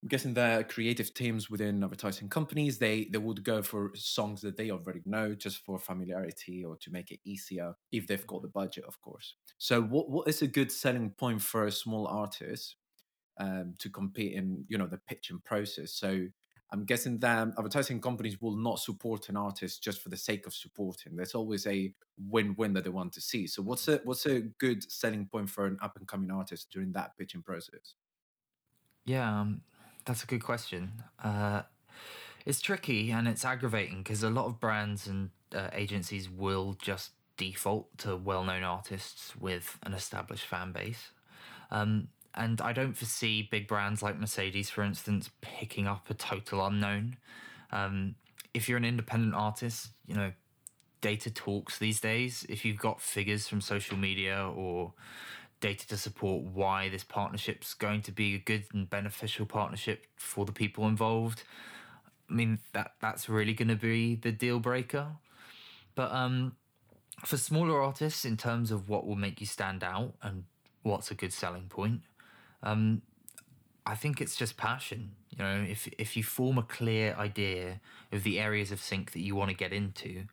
I'm 0.02 0.08
guessing 0.08 0.34
the 0.34 0.66
creative 0.70 1.14
teams 1.14 1.50
within 1.50 1.84
advertising 1.84 2.30
companies 2.30 2.78
they 2.80 3.06
they 3.06 3.18
would 3.18 3.44
go 3.44 3.62
for 3.62 3.92
songs 3.96 4.42
that 4.42 4.56
they 4.56 4.72
already 4.72 5.02
know 5.06 5.36
just 5.36 5.58
for 5.66 5.78
familiarity 5.78 6.64
or 6.64 6.78
to 6.78 6.92
make 6.92 7.12
it 7.12 7.20
easier 7.26 7.76
if 7.92 8.08
they've 8.08 8.26
got 8.26 8.42
the 8.42 8.48
budget, 8.48 8.86
of 8.86 9.02
course. 9.02 9.36
So 9.58 9.82
what 9.82 10.10
what 10.10 10.28
is 10.30 10.42
a 10.42 10.48
good 10.48 10.72
selling 10.72 11.12
point 11.12 11.42
for 11.42 11.66
a 11.66 11.72
small 11.72 12.08
artist 12.08 12.78
um, 13.38 13.76
to 13.80 13.90
compete 13.90 14.34
in 14.34 14.66
you 14.70 14.78
know 14.78 14.88
the 14.88 14.98
pitching 15.00 15.42
process? 15.44 15.94
So 15.94 16.28
I'm 16.72 16.86
guessing 16.86 17.20
that 17.20 17.50
advertising 17.58 18.00
companies 18.00 18.40
will 18.42 18.56
not 18.56 18.80
support 18.80 19.28
an 19.30 19.38
artist 19.38 19.84
just 19.84 20.02
for 20.02 20.10
the 20.10 20.18
sake 20.18 20.46
of 20.48 20.54
supporting. 20.54 21.16
There's 21.16 21.36
always 21.36 21.66
a 21.68 21.94
win-win 22.18 22.74
that 22.74 22.84
they 22.84 22.92
want 22.92 23.14
to 23.14 23.22
see. 23.22 23.48
So 23.48 23.64
what's 23.64 23.88
a 23.88 23.98
what's 24.04 24.26
a 24.28 24.42
good 24.42 24.90
selling 24.92 25.28
point 25.28 25.50
for 25.50 25.66
an 25.66 25.78
up 25.82 25.98
and 25.98 26.08
coming 26.08 26.32
artist 26.32 26.70
during 26.72 26.92
that 26.94 27.18
pitching 27.18 27.44
process? 27.44 27.96
Yeah, 29.06 29.42
um, 29.42 29.64
that's 30.10 30.24
a 30.24 30.28
good 30.28 30.44
question. 30.44 30.92
Uh, 31.24 31.62
It's 32.46 32.62
tricky 32.62 33.12
and 33.12 33.28
it's 33.28 33.46
aggravating 33.46 34.00
because 34.00 34.24
a 34.24 34.30
lot 34.30 34.46
of 34.46 34.60
brands 34.60 35.08
and 35.08 35.30
uh, 35.54 35.70
agencies 35.72 36.28
will 36.28 36.76
just 36.82 37.12
default 37.38 37.96
to 38.00 38.16
well-known 38.16 38.64
artists 38.64 39.36
with 39.36 39.78
an 39.84 39.94
established 39.94 40.46
fan 40.46 40.72
base. 40.72 41.12
Um, 41.70 42.08
and 42.34 42.60
I 42.60 42.74
don't 42.74 42.98
foresee 42.98 43.48
big 43.52 43.68
brands 43.68 44.02
like 44.02 44.20
Mercedes, 44.20 44.70
for 44.72 44.84
instance, 44.84 45.30
picking 45.42 45.86
up 45.86 46.10
a 46.10 46.16
total 46.16 46.66
unknown. 46.66 47.18
Um, 47.72 48.16
if 48.54 48.68
you're 48.68 48.80
an 48.80 48.86
independent 48.86 49.36
artist, 49.36 49.90
you 50.08 50.16
know, 50.16 50.32
data 51.02 51.30
talks 51.30 51.78
these 51.78 52.02
days. 52.02 52.46
If 52.50 52.66
you've 52.66 52.80
got 52.80 53.00
figures 53.00 53.48
from 53.48 53.62
social 53.62 53.98
media 53.98 54.50
or 54.56 54.94
data 55.60 55.88
to 55.88 55.98
support 55.98 56.44
why 56.44 56.90
this 56.90 57.04
partnership's 57.04 57.74
going 57.74 58.02
to 58.04 58.12
be 58.12 58.36
a 58.36 58.40
good 58.40 58.66
and 58.74 58.90
beneficial 58.90 59.46
partnership 59.46 60.06
for 60.16 60.46
the 60.46 60.52
people 60.52 60.88
involved, 60.88 61.44
I 62.30 62.34
mean 62.34 62.60
that 62.74 62.94
that's 63.02 63.28
really 63.28 63.54
going 63.54 63.70
to 63.70 63.76
be 63.76 64.16
the 64.16 64.32
deal 64.32 64.60
breaker. 64.60 65.08
But 65.96 66.12
um, 66.12 66.56
for 67.26 67.38
smaller 67.38 67.82
artists, 67.82 68.26
in 68.26 68.38
terms 68.38 68.72
of 68.72 68.88
what 68.88 69.06
will 69.06 69.16
make 69.16 69.42
you 69.42 69.48
stand 69.48 69.84
out 69.84 70.14
and 70.22 70.46
what's 70.84 71.12
a 71.12 71.16
good 71.16 71.34
selling 71.34 71.68
point, 71.68 72.02
um, 72.64 73.02
I 73.86 73.96
think 73.96 74.22
it's 74.22 74.36
just 74.36 74.56
passion. 74.56 75.12
You 75.30 75.40
know, 75.40 75.66
if 75.68 75.90
if 75.98 76.16
you 76.16 76.24
form 76.24 76.58
a 76.58 76.64
clear 76.64 77.16
idea 77.18 77.82
of 78.12 78.24
the 78.24 78.40
areas 78.40 78.72
of 78.72 78.82
sync 78.82 79.12
that 79.12 79.22
you 79.22 79.36
want 79.36 79.50
to 79.50 79.56
get 79.56 79.74
into, 79.74 80.26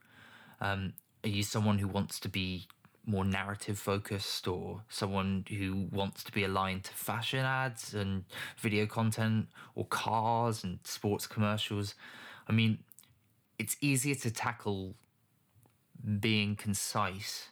um, 0.60 0.92
are 1.24 1.28
you 1.28 1.42
someone 1.42 1.78
who 1.78 1.88
wants 1.88 2.20
to 2.20 2.28
be 2.28 2.68
more 3.06 3.24
narrative 3.24 3.78
focused 3.78 4.48
or 4.48 4.82
someone 4.88 5.44
who 5.48 5.86
wants 5.92 6.24
to 6.24 6.32
be 6.32 6.44
aligned 6.44 6.84
to 6.84 6.92
fashion 6.92 7.44
ads 7.44 7.94
and 7.94 8.24
video 8.58 8.86
content 8.86 9.48
or 9.74 9.84
cars 9.86 10.64
and 10.64 10.78
sports 10.84 11.26
commercials? 11.26 11.94
I 12.48 12.52
mean, 12.52 12.78
it's 13.58 13.76
easier 13.80 14.14
to 14.16 14.30
tackle 14.30 14.94
being 16.20 16.56
concise 16.56 17.48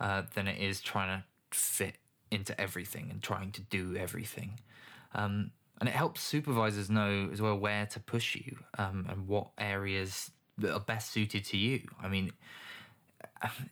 uh, 0.00 0.22
than 0.34 0.46
it 0.48 0.60
is 0.60 0.80
trying 0.80 1.22
to 1.50 1.56
fit 1.56 1.96
into 2.30 2.58
everything 2.60 3.08
and 3.10 3.22
trying 3.22 3.52
to 3.52 3.60
do 3.62 3.96
everything. 3.96 4.58
Um, 5.14 5.50
and 5.80 5.88
it 5.88 5.94
helps 5.94 6.22
supervisors 6.22 6.90
know 6.90 7.28
as 7.32 7.42
well 7.42 7.58
where 7.58 7.86
to 7.86 8.00
push 8.00 8.36
you 8.36 8.58
um, 8.78 9.06
and 9.08 9.26
what 9.26 9.48
areas 9.58 10.30
that 10.58 10.72
are 10.72 10.80
best 10.80 11.10
suited 11.12 11.44
to 11.46 11.56
you. 11.56 11.88
I 12.00 12.08
mean, 12.08 12.32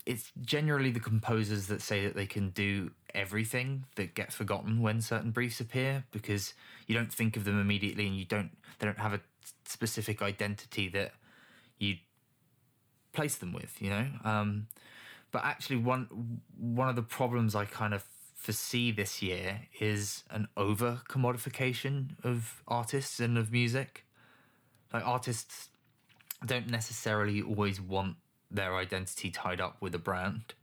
it's 0.06 0.32
generally 0.42 0.90
the 0.90 1.00
composers 1.00 1.66
that 1.68 1.80
say 1.80 2.04
that 2.04 2.14
they 2.14 2.26
can 2.26 2.50
do 2.50 2.90
everything 3.14 3.84
that 3.96 4.14
get 4.14 4.32
forgotten 4.32 4.80
when 4.80 5.00
certain 5.00 5.30
briefs 5.30 5.60
appear 5.60 6.04
because 6.10 6.54
you 6.86 6.94
don't 6.94 7.12
think 7.12 7.36
of 7.36 7.44
them 7.44 7.60
immediately 7.60 8.06
and 8.06 8.16
you 8.16 8.24
don't 8.24 8.50
they 8.78 8.86
don't 8.86 8.98
have 8.98 9.12
a 9.12 9.20
specific 9.64 10.22
identity 10.22 10.88
that 10.88 11.12
you 11.78 11.96
place 13.12 13.36
them 13.36 13.52
with 13.52 13.80
you 13.80 13.90
know 13.90 14.06
um, 14.24 14.66
but 15.30 15.44
actually 15.44 15.76
one 15.76 16.40
one 16.58 16.88
of 16.88 16.96
the 16.96 17.02
problems 17.02 17.54
i 17.54 17.64
kind 17.64 17.94
of 17.94 18.04
foresee 18.40 18.90
this 18.90 19.20
year 19.20 19.60
is 19.80 20.24
an 20.30 20.48
over 20.56 21.02
commodification 21.10 22.16
of 22.24 22.62
artists 22.66 23.20
and 23.20 23.36
of 23.36 23.52
music. 23.52 24.06
Like 24.94 25.06
artists 25.06 25.68
don't 26.46 26.70
necessarily 26.70 27.42
always 27.42 27.82
want 27.82 28.16
their 28.50 28.76
identity 28.76 29.30
tied 29.30 29.60
up 29.60 29.76
with 29.80 29.94
a 29.94 29.98
brand. 29.98 30.54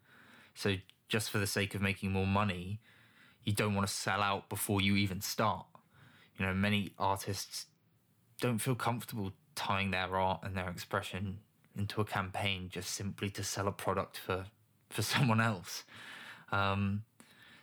So 0.55 0.75
just 1.07 1.29
for 1.29 1.37
the 1.37 1.47
sake 1.47 1.75
of 1.75 1.81
making 1.81 2.11
more 2.11 2.27
money, 2.27 2.79
you 3.43 3.53
don't 3.53 3.75
want 3.75 3.87
to 3.87 3.93
sell 3.93 4.21
out 4.21 4.49
before 4.49 4.81
you 4.81 4.95
even 4.95 5.21
start. 5.21 5.65
You 6.37 6.45
know, 6.45 6.53
many 6.53 6.91
artists 6.99 7.67
don't 8.41 8.59
feel 8.59 8.75
comfortable 8.75 9.31
tying 9.55 9.91
their 9.91 10.15
art 10.15 10.41
and 10.43 10.55
their 10.55 10.69
expression 10.69 11.39
into 11.77 12.01
a 12.01 12.05
campaign 12.05 12.69
just 12.69 12.91
simply 12.91 13.29
to 13.29 13.43
sell 13.43 13.67
a 13.67 13.71
product 13.71 14.17
for 14.17 14.45
for 14.89 15.01
someone 15.13 15.41
else. 15.41 15.83
Um, 16.51 17.03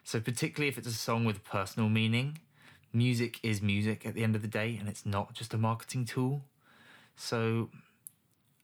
so, 0.02 0.20
particularly 0.20 0.68
if 0.68 0.78
it's 0.78 0.88
a 0.88 0.92
song 0.92 1.24
with 1.24 1.44
personal 1.44 1.88
meaning, 1.88 2.38
music 2.92 3.40
is 3.42 3.62
music 3.62 4.04
at 4.04 4.14
the 4.14 4.22
end 4.22 4.36
of 4.36 4.42
the 4.42 4.48
day, 4.48 4.76
and 4.78 4.88
it's 4.88 5.06
not 5.06 5.32
just 5.32 5.54
a 5.54 5.58
marketing 5.58 6.04
tool. 6.04 6.42
So, 7.16 7.70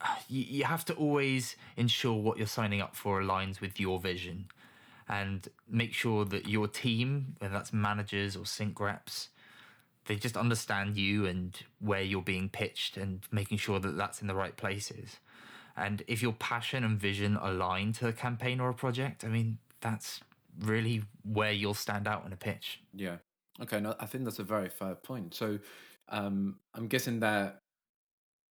you, 0.29 0.43
you 0.43 0.65
have 0.65 0.85
to 0.87 0.95
always 0.95 1.57
ensure 1.77 2.15
what 2.15 2.39
you're 2.39 2.47
signing 2.47 2.81
up 2.81 2.97
for 2.97 3.21
aligns 3.21 3.61
with 3.61 3.79
your 3.81 3.99
vision 3.99 4.47
and 5.09 5.49
make 5.69 5.93
sure 5.93 6.25
that 6.25 6.49
your 6.49 6.69
team, 6.69 7.35
whether 7.39 7.53
that's 7.53 7.73
managers 7.73 8.37
or 8.37 8.47
sync 8.47 8.79
reps, 8.79 9.31
they 10.07 10.17
just 10.17 10.37
understand 10.37 10.97
you 10.97 11.27
and 11.27 11.59
where 11.81 12.03
you're 12.03 12.23
being 12.23 12.49
pitched 12.49 12.97
and 12.97 13.21
making 13.31 13.59
sure 13.59 13.79
that 13.81 13.97
that's 13.97 14.23
in 14.23 14.29
the 14.29 14.35
right 14.35 14.57
places. 14.57 15.17
And 15.77 16.03
if 16.07 16.23
your 16.23 16.33
passion 16.33 16.85
and 16.85 16.99
vision 16.99 17.37
align 17.37 17.93
to 17.95 18.09
a 18.09 18.13
campaign 18.13 18.61
or 18.61 18.71
a 18.71 18.75
project, 18.75 19.25
I 19.25 19.29
mean, 19.29 19.59
that's 19.81 20.21
really 20.61 21.03
where 21.25 21.53
you'll 21.53 21.75
stand 21.75 22.07
out 22.07 22.25
in 22.27 22.33
a 22.33 22.37
pitch. 22.37 22.81
Yeah. 22.95 23.17
Okay. 23.63 23.81
No, 23.81 23.95
I 23.99 24.07
think 24.07 24.25
that's 24.25 24.39
a 24.39 24.45
very 24.45 24.69
fair 24.69 24.95
point. 24.95 25.35
So 25.35 25.59
um, 26.09 26.57
I'm 26.75 26.87
guessing 26.87 27.21
that, 27.21 27.63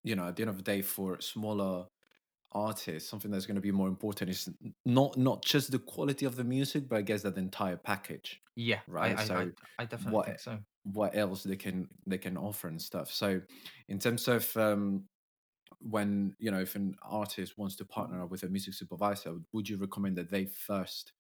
you 0.03 0.15
know, 0.15 0.27
at 0.27 0.35
the 0.35 0.43
end 0.43 0.49
of 0.49 0.57
the 0.57 0.63
day, 0.63 0.81
for 0.81 1.19
smaller 1.21 1.85
artists, 2.51 3.09
something 3.09 3.29
that's 3.29 3.45
going 3.45 3.55
to 3.55 3.61
be 3.61 3.71
more 3.71 3.87
important 3.87 4.29
is 4.29 4.49
not 4.85 5.17
not 5.17 5.43
just 5.43 5.71
the 5.71 5.79
quality 5.79 6.25
of 6.25 6.35
the 6.35 6.43
music, 6.43 6.89
but 6.89 6.97
I 6.97 7.01
guess 7.01 7.21
that 7.23 7.37
entire 7.37 7.77
package. 7.77 8.41
Yeah. 8.55 8.79
Right. 8.87 9.17
I, 9.17 9.23
so 9.23 9.35
I, 9.35 9.83
I 9.83 9.85
definitely 9.85 10.13
what, 10.13 10.25
think 10.25 10.39
so. 10.39 10.57
What 10.83 11.15
else 11.15 11.43
they 11.43 11.55
can 11.55 11.87
they 12.07 12.17
can 12.17 12.37
offer 12.37 12.67
and 12.67 12.81
stuff. 12.81 13.11
So 13.11 13.41
in 13.87 13.99
terms 13.99 14.27
of 14.27 14.55
um, 14.57 15.03
when 15.81 16.35
you 16.39 16.51
know 16.51 16.59
if 16.59 16.75
an 16.75 16.95
artist 17.03 17.57
wants 17.57 17.75
to 17.77 17.85
partner 17.85 18.25
with 18.25 18.43
a 18.43 18.49
music 18.49 18.73
supervisor, 18.73 19.35
would 19.53 19.69
you 19.69 19.77
recommend 19.77 20.17
that 20.17 20.31
they 20.31 20.45
first 20.45 21.13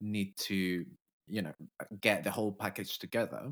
need 0.00 0.36
to 0.36 0.84
you 1.26 1.42
know 1.42 1.52
get 2.00 2.22
the 2.22 2.30
whole 2.30 2.52
package 2.52 2.98
together 2.98 3.50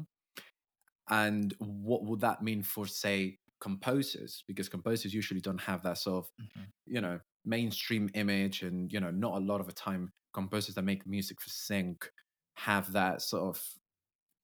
and 1.11 1.55
what 1.59 2.05
would 2.05 2.21
that 2.21 2.43
mean 2.43 2.63
for 2.63 2.87
say 2.87 3.39
composers 3.65 4.45
because 4.47 4.69
composers 4.69 5.15
usually 5.15 5.41
don't 5.41 5.61
have 5.63 5.83
that 5.83 5.97
sort 5.97 6.23
of 6.23 6.31
mm-hmm. 6.39 6.65
you 6.85 7.01
know 7.01 7.19
mainstream 7.47 8.11
image 8.13 8.63
and 8.63 8.93
you 8.93 9.01
know 9.01 9.11
not 9.11 9.39
a 9.41 9.45
lot 9.51 9.59
of 9.59 9.67
the 9.67 9.73
time 9.73 10.13
composers 10.35 10.75
that 10.75 10.83
make 10.83 11.07
music 11.07 11.41
for 11.41 11.49
sync 11.49 12.11
have 12.57 12.93
that 12.93 13.23
sort 13.23 13.43
of 13.43 13.63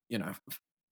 you 0.09 0.17
know 0.17 0.33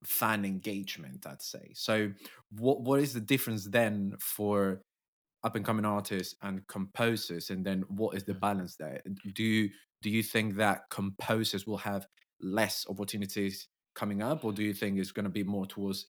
fan 0.03 0.45
engagement 0.45 1.25
i'd 1.25 1.41
say. 1.41 1.71
So 1.73 2.11
what 2.51 2.81
what 2.81 2.99
is 2.99 3.13
the 3.15 3.19
difference 3.33 3.65
then 3.65 4.13
for 4.19 4.83
up 5.43 5.55
and 5.55 5.65
coming 5.65 5.85
artists 5.85 6.35
and 6.43 6.67
composers 6.67 7.49
and 7.49 7.65
then 7.65 7.83
what 7.87 8.15
is 8.15 8.25
the 8.25 8.35
balance 8.35 8.75
there? 8.75 9.01
Do 9.33 9.43
you 9.43 9.69
do 10.03 10.11
you 10.11 10.21
think 10.21 10.55
that 10.57 10.81
composers 10.91 11.65
will 11.65 11.77
have 11.77 12.05
less 12.41 12.85
opportunities 12.87 13.67
coming 13.95 14.21
up 14.21 14.45
or 14.45 14.53
do 14.53 14.63
you 14.63 14.73
think 14.73 14.99
it's 14.99 15.11
going 15.11 15.25
to 15.25 15.31
be 15.31 15.43
more 15.43 15.65
towards 15.65 16.05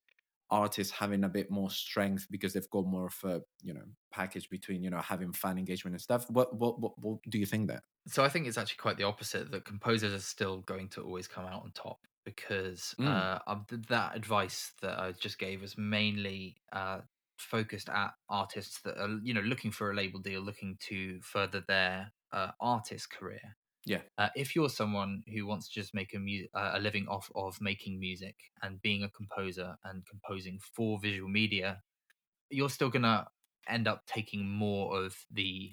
artists 0.51 0.93
having 0.93 1.25
a 1.25 1.29
bit 1.29 1.51
more 1.51 1.71
strength 1.71 2.27
because 2.31 2.53
they've 2.53 2.71
got 2.71 2.87
more 2.87 3.07
of 3.07 3.31
a 3.31 3.41
you 3.63 3.75
know 3.75 3.85
package 4.13 4.49
between 4.51 4.83
you 4.83 4.91
know 4.91 5.01
having 5.01 5.33
fan 5.33 5.59
engagement 5.59 5.95
and 5.95 6.01
stuff. 6.01 6.29
What 6.31 6.57
what 6.57 6.81
what, 6.81 6.93
what 6.99 7.19
do 7.29 7.39
you 7.39 7.47
think 7.47 7.69
there 7.69 7.83
so 8.07 8.25
i 8.25 8.29
think 8.29 8.47
it's 8.47 8.59
actually 8.59 8.79
quite 8.79 8.97
the 8.97 9.05
opposite 9.05 9.51
that 9.51 9.65
composers 9.65 10.13
are 10.13 10.25
still 10.25 10.61
going 10.63 10.89
to 10.89 11.03
always 11.03 11.29
come 11.29 11.45
out 11.45 11.63
on 11.63 11.71
top 11.73 11.99
because 12.25 12.95
mm. 12.99 13.07
uh, 13.07 13.57
that 13.89 14.17
advice 14.17 14.73
that 14.83 14.99
i 14.99 15.13
just 15.13 15.39
gave 15.39 15.61
was 15.61 15.77
mainly 15.79 16.57
uh, 16.73 17.01
focused 17.39 17.89
at 17.89 18.13
artists 18.29 18.81
that 18.83 18.99
are 18.99 19.19
you 19.23 19.33
know 19.33 19.41
looking 19.41 19.71
for 19.71 19.91
a 19.91 19.95
label 19.95 20.21
deal 20.21 20.41
looking 20.41 20.77
to 20.81 21.21
further 21.23 21.63
their 21.67 22.13
uh, 22.33 22.51
artist 22.61 23.11
career 23.11 23.57
yeah. 23.87 24.01
Uh, 24.19 24.29
if 24.35 24.55
you're 24.55 24.69
someone 24.69 25.23
who 25.33 25.47
wants 25.47 25.69
to 25.69 25.81
just 25.81 25.95
make 25.95 26.15
a 26.15 26.19
mu- 26.19 26.47
uh, 26.55 26.73
a 26.75 26.81
living 26.81 27.07
off 27.09 27.31
of 27.35 27.61
making 27.61 27.99
music 27.99 28.37
and 28.63 28.81
being 28.83 29.03
a 29.03 29.09
composer 29.11 29.77
and 29.85 30.05
composing 30.07 30.59
for 30.75 30.99
visual 31.01 31.29
media, 31.29 31.81
you're 32.51 32.71
still 32.71 32.91
gonna 32.91 33.27
end 33.69 33.89
up 33.89 34.05
taking 34.07 34.49
more 34.49 35.03
of 35.03 35.17
the 35.31 35.73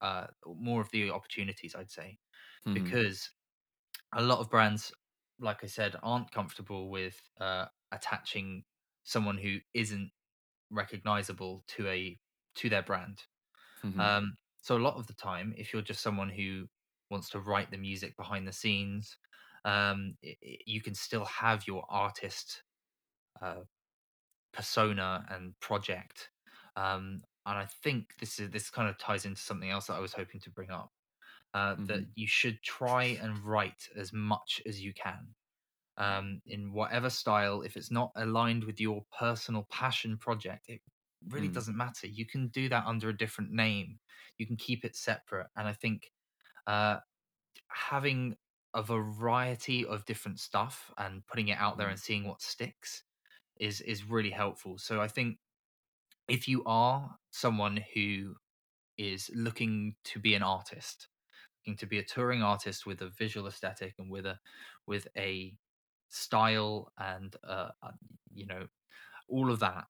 uh, 0.00 0.26
more 0.46 0.80
of 0.80 0.90
the 0.90 1.10
opportunities, 1.10 1.74
I'd 1.74 1.90
say, 1.90 2.18
mm-hmm. 2.66 2.74
because 2.74 3.30
a 4.14 4.22
lot 4.22 4.38
of 4.38 4.50
brands, 4.50 4.92
like 5.40 5.64
I 5.64 5.66
said, 5.66 5.96
aren't 6.02 6.30
comfortable 6.30 6.90
with 6.90 7.16
uh, 7.40 7.66
attaching 7.90 8.64
someone 9.02 9.38
who 9.38 9.58
isn't 9.72 10.10
recognizable 10.70 11.64
to 11.68 11.88
a 11.88 12.18
to 12.56 12.68
their 12.68 12.82
brand. 12.82 13.22
Mm-hmm. 13.84 14.00
Um, 14.00 14.36
so 14.62 14.76
a 14.76 14.78
lot 14.78 14.96
of 14.96 15.06
the 15.06 15.14
time, 15.14 15.52
if 15.56 15.72
you're 15.72 15.82
just 15.82 16.00
someone 16.00 16.30
who 16.30 16.68
wants 17.10 17.30
to 17.30 17.40
write 17.40 17.70
the 17.70 17.78
music 17.78 18.16
behind 18.16 18.46
the 18.46 18.52
scenes, 18.52 19.16
um, 19.64 20.16
it, 20.22 20.36
it, 20.42 20.60
you 20.66 20.80
can 20.80 20.94
still 20.94 21.24
have 21.24 21.66
your 21.66 21.84
artist 21.88 22.62
uh, 23.40 23.62
persona 24.52 25.24
and 25.30 25.58
project. 25.60 26.30
Um, 26.76 27.22
and 27.46 27.58
I 27.58 27.66
think 27.82 28.14
this 28.20 28.38
is 28.38 28.50
this 28.50 28.70
kind 28.70 28.88
of 28.88 28.98
ties 28.98 29.26
into 29.26 29.40
something 29.40 29.70
else 29.70 29.86
that 29.86 29.94
I 29.94 30.00
was 30.00 30.12
hoping 30.12 30.40
to 30.40 30.50
bring 30.50 30.70
up. 30.70 30.90
Uh, 31.52 31.74
mm-hmm. 31.74 31.84
That 31.84 32.00
you 32.16 32.26
should 32.26 32.60
try 32.62 33.18
and 33.22 33.38
write 33.44 33.88
as 33.96 34.12
much 34.12 34.60
as 34.66 34.80
you 34.80 34.92
can 34.92 35.28
um, 35.98 36.42
in 36.46 36.72
whatever 36.72 37.08
style. 37.10 37.62
If 37.62 37.76
it's 37.76 37.92
not 37.92 38.10
aligned 38.16 38.64
with 38.64 38.80
your 38.80 39.04
personal 39.16 39.66
passion 39.70 40.18
project, 40.18 40.68
it 40.68 40.80
really 41.28 41.48
Mm. 41.48 41.54
doesn't 41.54 41.76
matter. 41.76 42.08
You 42.08 42.26
can 42.26 42.48
do 42.48 42.68
that 42.70 42.84
under 42.86 43.08
a 43.08 43.16
different 43.16 43.52
name. 43.52 44.00
You 44.36 44.46
can 44.46 44.56
keep 44.56 44.84
it 44.84 44.96
separate. 44.96 45.46
And 45.56 45.68
I 45.68 45.72
think 45.72 46.10
uh, 46.66 47.00
having 47.68 48.36
a 48.74 48.82
variety 48.82 49.86
of 49.86 50.04
different 50.06 50.40
stuff 50.40 50.92
and 50.98 51.26
putting 51.26 51.48
it 51.48 51.58
out 51.58 51.78
there 51.78 51.88
Mm. 51.88 51.90
and 51.90 52.00
seeing 52.00 52.26
what 52.26 52.42
sticks 52.42 53.04
is 53.56 53.80
is 53.82 54.04
really 54.04 54.30
helpful. 54.30 54.78
So 54.78 55.00
I 55.00 55.08
think 55.08 55.38
if 56.28 56.48
you 56.48 56.62
are 56.64 57.18
someone 57.30 57.78
who 57.94 58.36
is 58.98 59.30
looking 59.34 59.96
to 60.04 60.20
be 60.20 60.34
an 60.34 60.42
artist, 60.42 61.08
looking 61.60 61.76
to 61.78 61.86
be 61.86 61.98
a 62.00 62.04
touring 62.04 62.42
artist 62.42 62.86
with 62.86 63.02
a 63.02 63.10
visual 63.10 63.48
aesthetic 63.48 63.96
and 63.98 64.10
with 64.10 64.26
a 64.26 64.40
with 64.86 65.08
a 65.16 65.56
style 66.08 66.92
and 66.98 67.36
uh, 67.44 67.70
uh, 67.82 67.92
you 68.34 68.46
know 68.46 68.68
all 69.28 69.50
of 69.52 69.60
that, 69.60 69.86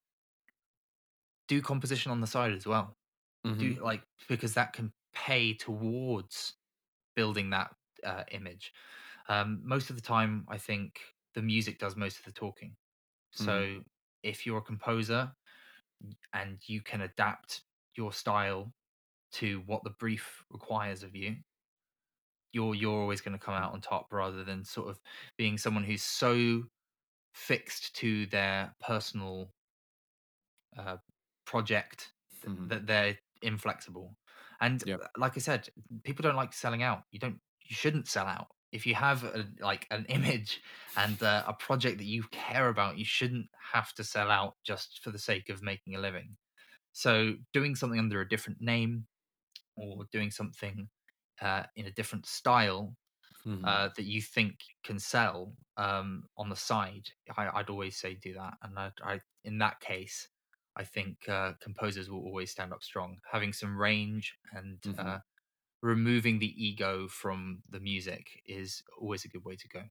do 1.49 1.61
composition 1.63 2.11
on 2.11 2.21
the 2.21 2.27
side 2.27 2.53
as 2.53 2.67
well. 2.67 2.97
Mhm. 3.45 3.75
Do 3.75 3.81
like 3.83 4.07
because 4.29 4.55
that 4.55 4.73
can 4.73 4.93
pay 5.15 5.55
towards 5.55 6.55
building 7.17 7.51
that 7.51 7.75
uh, 8.05 8.25
image. 8.31 8.73
Um, 9.29 9.63
most 9.65 9.91
of 9.91 9.97
the 9.97 10.03
time, 10.03 10.47
I 10.49 10.59
think 10.59 11.01
the 11.35 11.43
music 11.43 11.79
does 11.79 11.97
most 11.97 12.19
of 12.19 12.25
the 12.25 12.33
talking. 12.33 12.77
So 13.33 13.83
if 14.23 14.47
you're 14.47 14.59
a 14.59 14.63
composer 14.63 15.35
and 16.33 16.59
you 16.69 16.83
can 16.83 17.01
adapt 17.01 17.63
your 17.97 18.13
style 18.13 18.75
to 19.33 19.61
what 19.67 19.85
the 19.85 19.91
brief 19.91 20.45
requires 20.51 21.03
of 21.03 21.17
you, 21.17 21.39
you're 22.53 22.75
you're 22.75 23.01
always 23.01 23.21
going 23.21 23.33
to 23.37 23.45
come 23.45 23.55
out 23.55 23.73
on 23.73 23.81
top 23.81 24.13
rather 24.13 24.45
than 24.45 24.65
sort 24.65 24.89
of 24.89 25.01
being 25.37 25.59
someone 25.59 25.85
who's 25.85 26.03
so 26.03 26.63
fixed 27.35 27.97
to 27.97 28.27
their 28.27 28.75
personal 28.81 29.53
uh, 30.77 30.99
project 31.45 32.13
Mhm. 32.43 32.69
that 32.69 32.87
they're 32.87 33.19
inflexible. 33.43 34.17
And 34.61 34.85
Yep. 34.85 35.03
uh, 35.03 35.09
like 35.17 35.33
I 35.37 35.41
said, 35.41 35.69
people 36.05 36.23
don't 36.23 36.37
like 36.37 36.53
selling 36.53 36.83
out. 36.83 37.05
You 37.11 37.19
don't. 37.19 37.41
You 37.63 37.75
shouldn't 37.75 38.09
sell 38.09 38.27
out. 38.27 38.49
If 38.73 38.87
you 38.87 38.95
have 38.95 39.25
a, 39.25 39.47
like 39.61 39.87
an 39.91 40.07
image 40.09 40.63
and 40.97 41.23
uh, 41.23 41.45
a 41.47 41.55
project 41.55 41.99
that 41.99 42.05
you 42.07 42.25
care 42.33 42.69
about, 42.69 42.99
you 42.99 43.05
shouldn't 43.05 43.49
have 43.73 43.95
to 43.95 44.05
sell 44.05 44.31
out 44.31 44.57
just 44.65 45.03
for 45.03 45.11
the 45.11 45.19
sake 45.19 45.49
of 45.49 45.63
making 45.63 45.95
a 45.95 46.01
living. 46.01 46.37
So 46.93 47.37
doing 47.53 47.77
something 47.77 47.99
under 47.99 48.21
a 48.21 48.29
different 48.29 48.61
name 48.61 49.07
or 49.77 50.05
doing 50.13 50.31
something 50.31 50.89
uh, 51.41 51.65
in 51.77 51.87
a 51.87 51.93
different 51.93 52.27
style 52.27 52.97
Mhm. 53.45 53.65
uh, 53.65 53.91
that 53.97 54.05
you 54.05 54.21
think 54.23 54.59
can 54.85 54.99
sell 54.99 55.57
um, 55.77 56.25
on 56.37 56.49
the 56.49 56.57
side, 56.57 57.11
I, 57.37 57.49
I'd 57.61 57.71
always 57.71 57.97
say 57.99 58.15
do 58.15 58.35
that. 58.35 58.55
And 58.63 58.79
I, 58.79 58.93
I 59.03 59.21
in 59.45 59.59
that 59.59 59.81
case, 59.81 60.29
I 60.77 60.85
think 60.85 61.29
uh, 61.29 61.55
composers 61.61 62.11
will 62.11 62.21
always 62.21 62.51
stand 62.51 62.73
up 62.73 62.83
strong. 62.83 63.21
Having 63.33 63.53
some 63.55 63.77
range 63.79 64.39
and 64.53 64.81
Mhm. 64.85 64.95
uh, 64.99 65.21
removing 65.83 66.39
the 66.41 66.55
ego 66.65 67.09
from 67.09 67.63
the 67.69 67.81
music 67.81 68.43
is 68.47 68.83
always 68.99 69.25
a 69.25 69.29
good 69.29 69.45
way 69.45 69.57
to 69.57 69.69
go. 69.69 69.85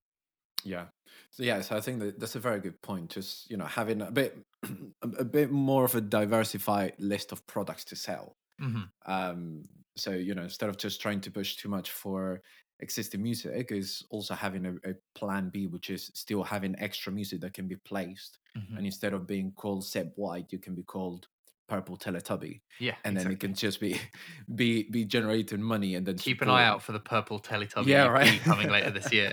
Yeah. 0.64 0.88
So 1.32 1.44
yeah, 1.44 1.62
so 1.62 1.76
I 1.76 1.82
think 1.82 2.00
that 2.00 2.20
that's 2.20 2.36
a 2.36 2.40
very 2.40 2.60
good 2.60 2.82
point. 2.82 3.12
Just 3.12 3.50
you 3.50 3.58
know, 3.58 3.66
having 3.66 4.02
a 4.02 4.12
bit 4.12 4.46
a, 5.02 5.26
bit 5.26 5.52
more 5.52 5.84
of 5.84 5.96
a 5.96 6.02
diversified 6.02 6.96
list 7.00 7.32
of 7.32 7.46
products 7.48 7.84
to 7.86 7.96
sell. 7.96 8.38
hmm 8.60 8.86
Um, 9.06 9.70
so 9.98 10.12
you 10.12 10.36
know, 10.36 10.44
instead 10.44 10.70
of 10.70 10.78
just 10.78 11.02
trying 11.02 11.22
to 11.22 11.32
push 11.32 11.58
too 11.58 11.70
much 11.70 11.92
for 11.92 12.42
existing 12.84 13.22
music, 13.24 13.72
is 13.72 14.04
also 14.10 14.34
having 14.36 14.66
a, 14.66 14.74
a 14.92 14.94
plan 15.16 15.50
B, 15.50 15.68
which 15.68 15.90
is 15.90 16.12
still 16.14 16.44
having 16.44 16.76
extra 16.80 17.12
music 17.12 17.42
that 17.42 17.54
can 17.54 17.68
be 17.68 17.78
placed. 17.92 18.38
hmm 18.56 18.76
And 18.78 18.86
instead 18.86 19.14
of 19.14 19.26
being 19.26 19.52
called 19.62 19.84
Seb 19.84 20.12
White, 20.16 20.52
you 20.54 20.60
can 20.60 20.76
be 20.76 20.84
called 20.84 21.28
Purple 21.68 21.98
Teletubby, 21.98 22.62
Yeah, 22.80 22.96
and 23.06 23.16
then 23.18 23.32
it 23.32 23.40
can 23.40 23.54
just 23.56 23.80
be 23.80 23.92
be 24.62 24.84
be 24.96 25.06
generating 25.06 25.64
money 25.64 25.96
and 25.98 26.06
then 26.06 26.18
keep 26.18 26.42
an 26.44 26.50
eye 26.50 26.66
out 26.72 26.82
for 26.84 26.92
the 26.94 27.00
purple 27.00 27.40
Teletubby 27.40 27.88
Yeah, 27.88 28.08
right. 28.20 28.40
coming 28.44 28.70
later 28.70 28.92
this 28.92 29.12
year. 29.14 29.32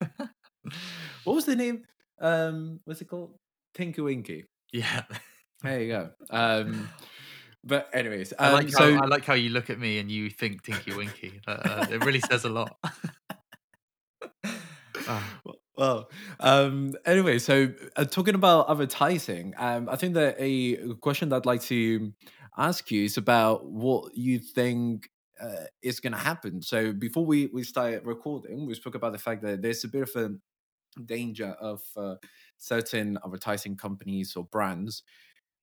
what 1.24 1.34
was 1.34 1.44
the 1.46 1.56
name? 1.56 1.84
Um, 2.20 2.80
what's 2.84 3.00
it 3.00 3.08
called? 3.08 3.38
Tinky 3.74 4.02
Winky. 4.02 4.44
yeah, 4.72 5.02
There 5.62 5.80
you 5.82 5.88
go. 5.88 6.10
Um, 6.30 6.88
but 7.64 7.88
anyways, 7.92 8.32
I 8.38 8.48
um, 8.48 8.54
like 8.54 8.68
so 8.70 8.94
how 8.94 9.02
I 9.02 9.06
like 9.06 9.24
how 9.24 9.34
you 9.34 9.50
look 9.50 9.70
at 9.70 9.78
me 9.78 9.98
and 9.98 10.10
you 10.10 10.30
think 10.30 10.62
Tinky 10.62 10.94
Winky. 10.94 11.40
Uh, 11.46 11.86
it 11.90 12.04
really 12.04 12.20
says 12.20 12.44
a 12.44 12.48
lot. 12.50 12.76
Ah, 15.08 15.40
well, 15.76 16.10
um, 16.40 16.92
anyway, 17.06 17.38
so 17.38 17.72
uh, 17.96 18.04
talking 18.04 18.34
about 18.34 18.70
advertising, 18.70 19.54
um, 19.56 19.88
I 19.88 19.96
think 19.96 20.14
that 20.14 20.36
a 20.38 20.94
question 20.96 21.30
that 21.30 21.36
I'd 21.36 21.46
like 21.46 21.62
to 21.62 22.12
ask 22.56 22.90
you 22.90 23.04
is 23.04 23.16
about 23.16 23.66
what 23.66 24.14
you 24.14 24.38
think 24.38 25.08
uh, 25.40 25.64
is 25.82 25.98
going 25.98 26.12
to 26.12 26.18
happen. 26.18 26.60
So 26.62 26.92
before 26.92 27.24
we 27.24 27.46
we 27.46 27.64
started 27.64 28.04
recording, 28.04 28.66
we 28.66 28.74
spoke 28.74 28.94
about 28.94 29.12
the 29.12 29.18
fact 29.18 29.42
that 29.42 29.62
there's 29.62 29.82
a 29.84 29.88
bit 29.88 30.02
of 30.02 30.16
a 30.16 31.02
danger 31.06 31.56
of 31.60 31.80
uh, 31.96 32.16
certain 32.58 33.18
advertising 33.24 33.76
companies 33.76 34.36
or 34.36 34.44
brands 34.44 35.02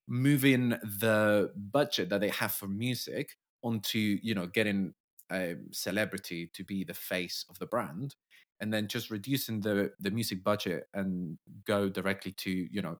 moving 0.08 0.70
the 0.70 1.52
budget 1.56 2.10
that 2.10 2.22
they 2.22 2.30
have 2.30 2.52
for 2.54 2.67
music 2.67 3.38
onto 3.63 4.20
you 4.22 4.34
know 4.34 4.48
getting 4.48 4.93
a 5.32 5.56
celebrity 5.72 6.48
to 6.54 6.63
be 6.63 6.84
the 6.84 6.93
face 6.93 7.46
of 7.50 7.60
the 7.60 7.65
brand 7.65 8.15
and 8.60 8.74
then 8.74 8.88
just 8.88 9.10
reducing 9.12 9.60
the 9.62 9.91
the 10.00 10.12
music 10.12 10.43
budget 10.43 10.86
and 10.93 11.38
go 11.65 11.89
directly 11.89 12.32
to 12.32 12.50
you 12.52 12.82
know 12.82 12.98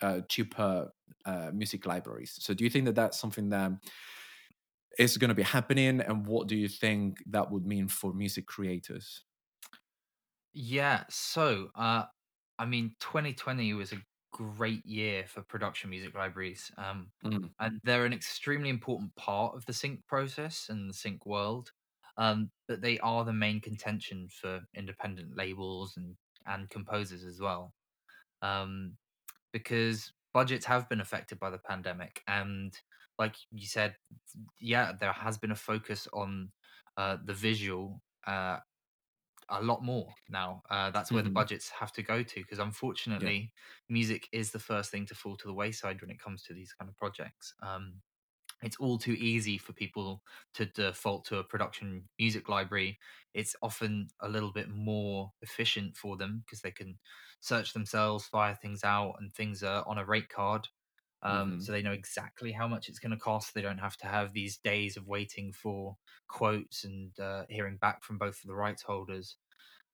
uh, 0.00 0.20
cheaper 0.28 0.90
uh, 1.26 1.50
music 1.52 1.84
libraries 1.84 2.38
so 2.40 2.54
do 2.54 2.64
you 2.64 2.70
think 2.70 2.84
that 2.86 2.94
that's 2.94 3.18
something 3.18 3.50
that 3.50 3.72
is 4.98 5.16
going 5.16 5.28
to 5.28 5.34
be 5.34 5.42
happening 5.42 6.00
and 6.00 6.26
what 6.26 6.48
do 6.48 6.56
you 6.56 6.68
think 6.68 7.22
that 7.26 7.50
would 7.50 7.66
mean 7.66 7.88
for 7.88 8.12
music 8.12 8.46
creators 8.46 9.24
yeah. 10.52 11.04
So, 11.10 11.70
uh, 11.74 12.04
I 12.58 12.66
mean, 12.66 12.96
2020 13.00 13.74
was 13.74 13.92
a 13.92 14.02
great 14.38 14.84
year 14.86 15.26
for 15.26 15.42
production 15.42 15.90
music 15.90 16.14
libraries. 16.14 16.70
Um, 16.76 17.12
Mm, 17.22 17.54
and 17.60 17.80
they're 17.84 18.06
an 18.06 18.12
extremely 18.12 18.68
important 18.70 19.14
part 19.16 19.56
of 19.56 19.66
the 19.66 19.72
sync 19.72 20.06
process 20.06 20.68
and 20.68 20.88
the 20.90 20.94
sync 20.94 21.26
world. 21.26 21.72
Um, 22.16 22.50
but 22.68 22.80
they 22.82 22.98
are 23.00 23.24
the 23.24 23.32
main 23.32 23.60
contention 23.60 24.28
for 24.28 24.62
independent 24.74 25.36
labels 25.36 25.96
and 25.96 26.16
and 26.46 26.70
composers 26.70 27.24
as 27.24 27.40
well, 27.40 27.74
um, 28.42 28.98
because 29.52 30.12
budgets 30.34 30.66
have 30.66 30.88
been 30.88 31.00
affected 31.00 31.38
by 31.40 31.50
the 31.50 31.58
pandemic, 31.58 32.22
and 32.28 32.80
like 33.18 33.36
you 33.50 33.66
said, 33.66 33.96
yeah, 34.60 34.92
there 34.92 35.12
has 35.12 35.38
been 35.38 35.50
a 35.50 35.56
focus 35.56 36.08
on 36.12 36.52
uh, 36.96 37.18
the 37.24 37.34
visual. 37.34 38.02
Uh, 38.26 38.58
a 39.50 39.62
lot 39.62 39.82
more 39.82 40.12
now. 40.28 40.62
Uh, 40.70 40.90
that's 40.90 41.12
where 41.12 41.22
the 41.22 41.30
mhm. 41.30 41.34
budgets 41.34 41.70
have 41.70 41.92
to 41.92 42.02
go 42.02 42.22
to 42.22 42.40
because 42.40 42.58
unfortunately, 42.58 43.52
music 43.88 44.28
is 44.32 44.50
the 44.50 44.58
first 44.58 44.90
thing 44.90 45.06
to 45.06 45.14
fall 45.14 45.36
to 45.36 45.46
the 45.46 45.54
wayside 45.54 46.00
when 46.00 46.10
it 46.10 46.20
comes 46.20 46.42
to 46.44 46.54
these 46.54 46.72
kind 46.72 46.88
of 46.88 46.96
projects. 46.96 47.54
Um, 47.62 48.00
it's 48.62 48.76
all 48.78 48.98
too 48.98 49.12
easy 49.12 49.56
for 49.56 49.72
people 49.72 50.22
to 50.54 50.66
default 50.66 51.24
to 51.26 51.38
a 51.38 51.44
production 51.44 52.08
music 52.18 52.48
library. 52.48 52.98
It's 53.32 53.54
often 53.62 54.08
a 54.20 54.28
little 54.28 54.52
bit 54.52 54.68
more 54.68 55.32
efficient 55.42 55.96
for 55.96 56.16
them 56.16 56.42
because 56.44 56.60
they 56.60 56.72
can 56.72 56.98
search 57.40 57.72
themselves, 57.72 58.26
fire 58.26 58.56
things 58.56 58.82
out, 58.82 59.14
and 59.20 59.32
things 59.32 59.62
are 59.62 59.86
on 59.86 59.98
a 59.98 60.04
rate 60.04 60.28
card. 60.28 60.68
Um, 61.22 61.56
Mhm. 61.56 61.60
So 61.60 61.72
they 61.72 61.82
know 61.82 61.92
exactly 61.92 62.52
how 62.52 62.68
much 62.68 62.88
it's 62.88 62.98
going 63.00 63.10
to 63.12 63.16
cost. 63.18 63.54
They 63.54 63.62
don't 63.62 63.78
have 63.78 63.96
to 63.98 64.06
have 64.06 64.32
these 64.32 64.58
days 64.58 64.96
of 64.96 65.06
waiting 65.08 65.52
for 65.52 65.96
quotes 66.28 66.84
and 66.84 67.18
uh, 67.20 67.44
hearing 67.48 67.76
back 67.78 68.04
from 68.04 68.18
both 68.18 68.36
of 68.42 68.48
the 68.48 68.54
rights 68.54 68.82
holders. 68.82 69.36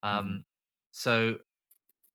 Um, 0.02 0.44
So 0.92 1.38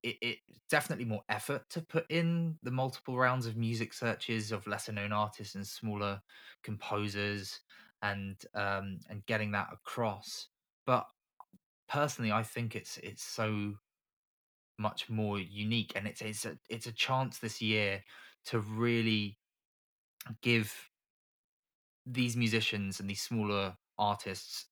it, 0.03 0.17
it 0.21 0.39
definitely 0.69 1.05
more 1.05 1.23
effort 1.29 1.69
to 1.71 1.81
put 1.81 2.05
in 2.09 2.57
the 2.63 2.71
multiple 2.71 3.17
rounds 3.17 3.45
of 3.45 3.57
music 3.57 3.93
searches 3.93 4.51
of 4.51 4.65
lesser 4.67 4.91
known 4.93 5.11
artists 5.11 5.55
and 5.55 5.67
smaller 5.67 6.21
composers 6.63 7.59
and 8.01 8.41
um 8.53 8.99
and 9.09 9.25
getting 9.25 9.51
that 9.51 9.67
across 9.73 10.49
but 10.85 11.05
personally 11.89 12.31
i 12.31 12.43
think 12.43 12.75
it's 12.75 12.97
it's 12.99 13.23
so 13.23 13.75
much 14.77 15.09
more 15.09 15.37
unique 15.39 15.91
and 15.95 16.07
it's 16.07 16.21
it's 16.21 16.45
a 16.45 16.57
it's 16.69 16.87
a 16.87 16.91
chance 16.93 17.39
this 17.39 17.61
year 17.61 18.03
to 18.45 18.59
really 18.59 19.39
give 20.41 20.89
these 22.05 22.35
musicians 22.35 22.99
and 22.99 23.09
these 23.09 23.21
smaller 23.21 23.77
artists 23.97 24.67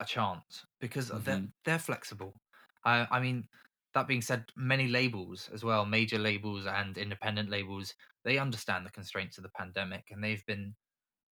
a 0.00 0.04
chance 0.06 0.66
because 0.80 1.08
they're 1.24 1.42
Mhm. 1.42 1.52
they're 1.64 1.78
flexible. 1.78 2.40
I 2.84 3.06
I 3.10 3.20
mean, 3.20 3.48
that 3.94 4.08
being 4.08 4.22
said, 4.22 4.46
many 4.56 4.88
labels 4.88 5.50
as 5.52 5.64
well, 5.64 5.86
major 5.86 6.18
labels 6.18 6.66
and 6.66 6.98
independent 6.98 7.50
labels, 7.50 7.94
they 8.24 8.38
understand 8.38 8.86
the 8.86 8.90
constraints 8.92 9.38
of 9.38 9.44
the 9.44 9.50
pandemic 9.50 10.08
and 10.10 10.24
they've 10.24 10.46
been 10.46 10.76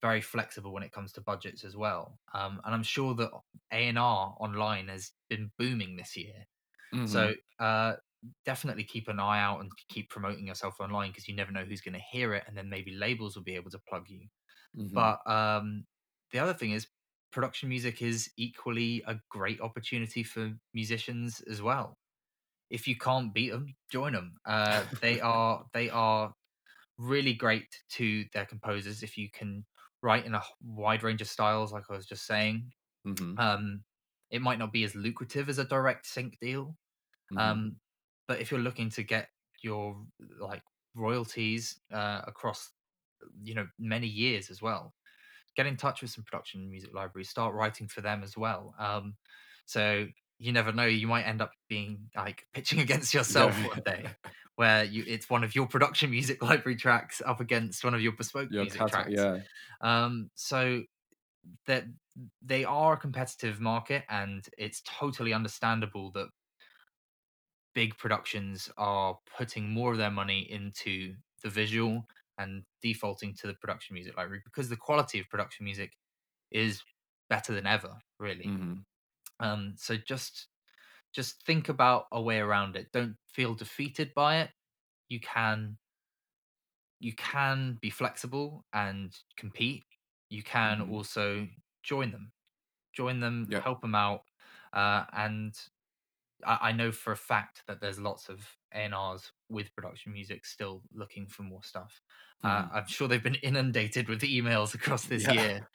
very 0.02 0.20
flexible 0.22 0.72
when 0.72 0.84
it 0.84 0.92
comes 0.92 1.12
to 1.14 1.22
budgets 1.22 1.64
as 1.64 1.76
well. 1.76 2.20
Um, 2.34 2.60
and 2.64 2.74
I'm 2.74 2.84
sure 2.84 3.14
that 3.16 3.30
A 3.72 3.88
and 3.88 3.98
R 3.98 4.36
online 4.40 4.88
has 4.88 5.12
been 5.30 5.52
booming 5.58 5.96
this 5.96 6.16
year. 6.16 6.46
Mhm. 6.92 7.04
So 7.04 7.34
uh, 7.60 7.96
definitely 8.44 8.84
keep 8.84 9.08
an 9.08 9.20
eye 9.20 9.40
out 9.40 9.60
and 9.60 9.70
keep 9.88 10.10
promoting 10.10 10.46
yourself 10.46 10.80
online 10.80 11.10
because 11.10 11.28
you 11.28 11.34
never 11.34 11.52
know 11.52 11.64
who's 11.64 11.80
going 11.80 11.94
to 11.94 12.00
hear 12.00 12.34
it, 12.34 12.44
and 12.46 12.56
then 12.56 12.68
maybe 12.68 12.92
labels 12.94 13.36
will 13.36 13.44
be 13.44 13.56
able 13.56 13.70
to 13.70 13.80
plug 13.88 14.08
you. 14.08 14.28
Mhm. 14.74 15.14
But 15.14 15.26
um, 15.30 15.86
the 16.32 16.38
other 16.40 16.54
thing 16.54 16.72
is, 16.72 16.88
production 17.32 17.68
music 17.68 18.02
is 18.02 18.30
equally 18.36 19.02
a 19.06 19.20
great 19.30 19.60
opportunity 19.60 20.22
for 20.24 20.54
musicians 20.74 21.40
as 21.42 21.62
well. 21.62 21.98
If 22.70 22.86
you 22.88 22.96
can't 22.96 23.34
beat 23.34 23.50
them, 23.50 23.76
join 23.90 24.12
them. 24.12 24.36
Uh, 24.46 24.86
they 25.00 25.20
are 25.20 25.66
they 25.72 25.90
are 25.90 26.34
really 26.98 27.34
great 27.34 27.68
to 27.90 28.26
their 28.34 28.46
composers 28.46 29.02
if 29.02 29.18
you 29.18 29.30
can 29.30 29.66
write 30.02 30.26
in 30.26 30.34
a 30.34 30.42
wide 30.62 31.02
range 31.02 31.22
of 31.22 31.28
styles, 31.28 31.72
like 31.72 31.84
I 31.90 31.94
was 31.94 32.06
just 32.06 32.26
saying. 32.26 32.72
Mhm. 33.04 33.40
Um, 33.40 33.84
it 34.30 34.42
might 34.42 34.58
not 34.58 34.72
be 34.72 34.84
as 34.84 34.94
lucrative 34.94 35.48
as 35.48 35.58
a 35.58 35.64
direct 35.64 36.06
sync 36.06 36.38
deal, 36.40 36.76
Mhm. 37.30 37.60
um, 37.60 37.80
but 38.30 38.38
if 38.38 38.48
you're 38.52 38.60
looking 38.60 38.88
to 38.90 39.02
get 39.02 39.28
your 39.60 40.00
like 40.38 40.62
royalties 40.94 41.80
uh, 41.92 42.20
across, 42.28 42.70
you 43.42 43.56
know, 43.56 43.66
many 43.76 44.06
years 44.06 44.50
as 44.50 44.62
well, 44.62 44.94
get 45.56 45.66
in 45.66 45.76
touch 45.76 46.00
with 46.00 46.12
some 46.12 46.22
production 46.22 46.70
music 46.70 46.94
libraries. 46.94 47.28
Start 47.28 47.56
writing 47.56 47.88
for 47.88 48.02
them 48.02 48.22
as 48.22 48.36
well. 48.36 48.72
Um, 48.78 49.16
so 49.66 50.06
you 50.38 50.52
never 50.52 50.70
know, 50.72 50.86
you 50.86 51.08
might 51.08 51.24
end 51.24 51.42
up 51.42 51.50
being 51.68 52.08
like 52.14 52.46
pitching 52.54 52.78
against 52.78 53.12
yourself 53.12 53.60
Yeah. 53.60 53.68
one 53.70 53.82
day, 53.84 54.06
where 54.54 54.84
you 54.84 55.02
it's 55.08 55.28
one 55.28 55.42
of 55.42 55.56
your 55.56 55.66
production 55.66 56.12
music 56.12 56.40
library 56.50 56.76
tracks 56.76 57.20
up 57.26 57.40
against 57.40 57.82
one 57.82 57.94
of 57.94 58.00
your 58.00 58.12
bespoke 58.12 58.52
Your 58.52 58.62
music 58.62 58.78
cat 58.78 58.90
tracks. 58.92 59.10
yeah. 59.12 59.38
Um, 59.80 60.30
so 60.36 60.84
that 61.66 61.84
they 62.42 62.64
are 62.64 62.92
a 62.92 62.96
competitive 62.96 63.60
market, 63.60 64.04
and 64.08 64.48
it's 64.56 64.82
totally 64.86 65.32
understandable 65.32 66.12
that 66.12 66.28
big 67.74 67.96
productions 67.98 68.70
are 68.76 69.18
putting 69.36 69.70
more 69.70 69.92
of 69.92 69.98
their 69.98 70.10
money 70.10 70.50
into 70.50 71.16
the 71.42 71.50
visual 71.50 72.06
and 72.38 72.64
defaulting 72.82 73.34
to 73.34 73.46
the 73.46 73.54
production 73.54 73.94
music 73.94 74.16
library 74.16 74.42
because 74.44 74.68
the 74.68 74.76
quality 74.76 75.20
of 75.20 75.28
production 75.28 75.64
music 75.64 75.92
is 76.50 76.82
better 77.28 77.54
than 77.54 77.66
ever 77.66 77.98
really 78.18 78.54
Mhm. 78.54 78.84
um 79.40 79.74
so 79.76 79.96
just 79.96 80.48
just 81.12 81.44
think 81.46 81.68
about 81.68 82.06
a 82.12 82.22
way 82.22 82.38
around 82.40 82.76
it 82.76 82.92
don't 82.92 83.16
feel 83.26 83.54
defeated 83.54 84.12
by 84.14 84.38
it 84.40 84.50
you 85.08 85.20
can 85.20 85.78
you 86.98 87.12
can 87.14 87.78
be 87.80 87.90
flexible 87.90 88.64
and 88.72 89.16
compete 89.36 89.84
you 90.28 90.42
can 90.42 90.80
Mhm. 90.80 90.90
also 90.90 91.48
join 91.82 92.10
them 92.10 92.32
join 92.94 93.20
them 93.20 93.48
Yeah. 93.48 93.64
help 93.64 93.80
them 93.82 93.94
out 93.94 94.22
uh, 94.74 95.06
and 95.14 95.54
I, 96.46 96.70
I 96.70 96.72
know 96.72 96.92
for 96.92 97.12
a 97.12 97.16
fact 97.16 97.62
that 97.66 97.80
there's 97.80 97.98
lots 97.98 98.28
of 98.28 98.56
A&Rs 98.72 99.32
with 99.48 99.74
production 99.74 100.12
music 100.12 100.44
still 100.46 100.82
looking 100.92 101.26
for 101.28 101.42
more 101.42 101.62
stuff. 101.62 102.00
Uh, 102.44 102.64
Mhm. 102.64 102.72
I'm 102.72 102.86
sure 102.86 103.08
they've 103.08 103.22
been 103.22 103.34
inundated 103.42 104.08
with 104.08 104.22
emails 104.22 104.74
across 104.74 105.06
this 105.06 105.26
Yeah. 105.26 105.28
year, 105.28 105.68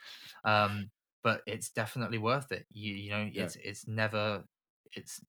um, 0.43 0.91
but 1.23 1.41
it's 1.47 1.71
definitely 1.71 2.17
worth 2.17 2.51
it. 2.51 2.65
You, 2.71 2.93
you 2.93 3.09
know, 3.11 3.29
Yeah. 3.31 3.51
it's 3.51 3.55
it's 3.57 3.87
never 3.87 4.45
it's 4.95 5.23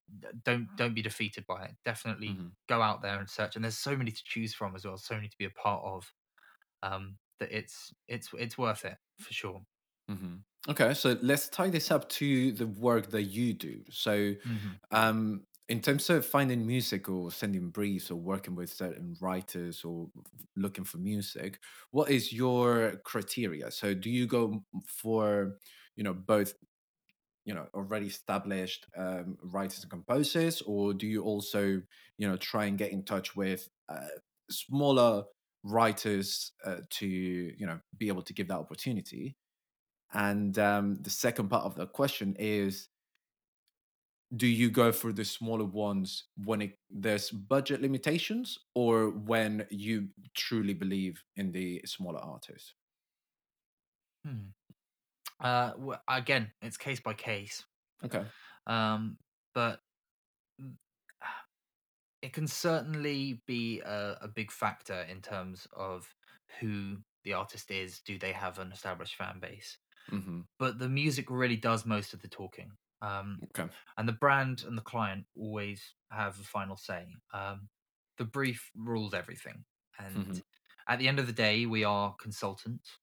don't 0.44 0.74
don't 0.76 0.94
be 0.94 1.02
defeated 1.02 1.46
by 1.46 1.64
it. 1.66 1.76
Definitely 1.84 2.40
Mhm. 2.40 2.56
go 2.68 2.82
out 2.82 3.02
there 3.02 3.18
and 3.18 3.28
search. 3.28 3.56
And 3.56 3.64
there's 3.64 3.78
so 3.78 3.96
many 3.96 4.10
to 4.10 4.22
choose 4.24 4.54
from 4.54 4.74
as 4.76 4.84
well, 4.84 4.96
so 4.98 5.14
many 5.14 5.28
to 5.28 5.38
be 5.38 5.44
a 5.46 5.50
part 5.50 5.84
of. 5.84 6.12
Um, 6.82 7.18
that 7.40 7.52
it's 7.52 7.92
it's 8.08 8.30
it's 8.34 8.58
worth 8.58 8.84
it 8.84 8.98
for 9.20 9.32
sure. 9.34 9.62
Mhm. 10.10 10.42
Okay, 10.68 10.94
so 10.94 11.16
let's 11.22 11.48
tie 11.48 11.70
this 11.70 11.90
up 11.90 12.08
to 12.10 12.52
the 12.52 12.66
work 12.66 13.10
that 13.10 13.22
you 13.24 13.54
do. 13.54 13.84
So, 13.90 14.34
Mhm. 14.44 14.80
um, 14.90 15.46
in 15.68 15.80
terms 15.80 16.10
of 16.10 16.24
finding 16.24 16.64
music 16.66 17.08
or 17.08 17.30
sending 17.32 17.70
briefs 17.70 18.10
or 18.10 18.16
working 18.16 18.54
with 18.54 18.70
certain 18.72 19.16
writers 19.20 19.84
or 19.84 20.10
looking 20.56 20.84
for 20.84 20.98
music, 20.98 21.60
what 21.90 22.10
is 22.10 22.32
your 22.32 22.96
criteria? 23.04 23.70
So, 23.70 23.94
do 23.94 24.10
you 24.10 24.26
go 24.26 24.64
for, 24.86 25.58
you 25.96 26.04
know, 26.04 26.14
both, 26.14 26.54
you 27.44 27.54
know, 27.54 27.68
already 27.74 28.06
established 28.08 28.86
um, 28.96 29.38
writers 29.42 29.82
and 29.82 29.90
composers, 29.90 30.62
or 30.62 30.94
do 30.94 31.06
you 31.06 31.22
also, 31.24 31.82
you 32.18 32.28
know, 32.28 32.36
try 32.36 32.66
and 32.66 32.78
get 32.78 32.92
in 32.92 33.04
touch 33.04 33.36
with 33.36 33.68
uh, 33.88 34.08
smaller 34.50 35.24
writers 35.64 36.52
uh, 36.64 36.80
to, 36.90 37.06
you 37.08 37.66
know, 37.66 37.80
be 37.98 38.08
able 38.08 38.22
to 38.22 38.34
give 38.34 38.48
that 38.48 38.58
opportunity? 38.58 39.36
And 40.16 40.58
um, 40.58 40.96
the 41.02 41.10
second 41.10 41.50
part 41.50 41.64
of 41.64 41.74
the 41.74 41.86
question 41.86 42.34
is 42.38 42.88
do 44.34 44.46
you 44.46 44.70
go 44.70 44.90
for 44.90 45.12
the 45.12 45.24
smaller 45.24 45.64
ones 45.64 46.24
when 46.42 46.62
it, 46.62 46.78
there's 46.90 47.30
budget 47.30 47.80
limitations 47.80 48.58
or 48.74 49.10
when 49.10 49.66
you 49.70 50.08
truly 50.34 50.74
believe 50.74 51.22
in 51.36 51.52
the 51.52 51.80
smaller 51.84 52.18
artists? 52.18 52.72
Hmm. 54.24 54.48
Uh, 55.38 55.72
again, 56.08 56.50
it's 56.62 56.78
case 56.78 56.98
by 56.98 57.12
case. 57.12 57.62
Okay. 58.04 58.24
Um, 58.66 59.18
but 59.54 59.80
mm, 60.60 60.72
it 62.22 62.32
can 62.32 62.48
certainly 62.48 63.42
be 63.46 63.80
a, 63.80 64.16
a 64.22 64.28
big 64.28 64.50
factor 64.50 65.06
in 65.10 65.20
terms 65.20 65.68
of 65.76 66.08
who 66.58 66.96
the 67.24 67.34
artist 67.34 67.70
is. 67.70 68.00
Do 68.00 68.18
they 68.18 68.32
have 68.32 68.58
an 68.58 68.72
established 68.72 69.14
fan 69.14 69.38
base? 69.40 69.76
Hmm 70.10 70.40
But 70.58 70.78
the 70.78 70.88
music 70.88 71.30
really 71.30 71.56
does 71.56 71.86
most 71.86 72.14
of 72.14 72.22
the 72.22 72.28
talking. 72.28 72.72
Um, 73.02 73.42
Okay. 73.42 73.70
and 73.98 74.08
the 74.08 74.12
brand 74.14 74.64
and 74.64 74.76
the 74.78 74.82
client 74.82 75.26
always 75.36 75.94
have 76.10 76.38
the 76.38 76.44
final 76.44 76.76
say. 76.76 77.08
Um, 77.32 77.68
the 78.18 78.24
brief 78.24 78.70
rules 78.74 79.14
everything. 79.14 79.64
And 79.98 80.30
hmm 80.30 80.38
at 80.88 80.98
the 80.98 81.08
end 81.08 81.18
of 81.18 81.26
the 81.26 81.32
day, 81.32 81.66
we 81.66 81.84
are 81.84 82.14
consultants 82.20 82.98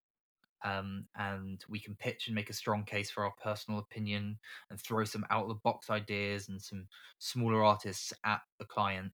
um, 0.64 1.08
and 1.16 1.64
we 1.68 1.80
can 1.80 1.96
pitch 1.96 2.28
and 2.28 2.36
make 2.36 2.50
a 2.50 2.54
strong 2.54 2.86
case 2.86 3.12
for 3.12 3.26
our 3.26 3.34
personal 3.44 3.80
opinion 3.80 4.40
and 4.70 4.80
throw 4.82 5.04
some 5.04 5.26
out 5.30 5.44
of 5.44 5.50
the 5.50 5.56
box 5.56 5.90
ideas 5.90 6.48
and 6.48 6.62
some 6.62 6.88
smaller 7.20 7.64
artists 7.64 8.14
at 8.24 8.42
the 8.60 8.66
client. 8.66 9.12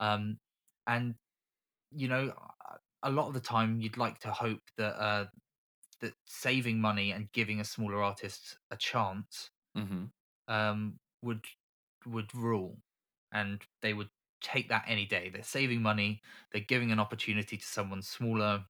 Um, 0.00 0.40
and 0.86 1.16
you 1.90 2.08
know, 2.08 2.34
a 3.02 3.10
lot 3.10 3.28
of 3.28 3.34
the 3.34 3.40
time, 3.40 3.80
you'd 3.80 3.96
like 3.98 4.18
to 4.20 4.30
hope 4.32 4.62
that 4.76 4.94
uh, 5.00 5.26
that 6.02 6.16
saving 6.26 6.80
money 6.80 7.12
and 7.12 7.32
giving 7.32 7.60
a 7.60 7.64
smaller 7.64 8.02
artist 8.02 8.58
a 8.70 8.78
chance 8.78 9.50
hmm 9.74 10.04
um, 10.48 10.98
would 11.22 11.46
would 12.06 12.34
rule, 12.34 12.82
and 13.32 13.62
they 13.80 13.94
would 13.94 14.10
take 14.40 14.68
that 14.68 14.84
any 14.86 15.06
day. 15.06 15.28
They're 15.30 15.42
saving 15.42 15.82
money. 15.82 16.22
They're 16.50 16.60
giving 16.62 16.90
an 16.92 16.98
opportunity 17.00 17.56
to 17.56 17.64
someone 17.66 18.02
smaller, 18.02 18.66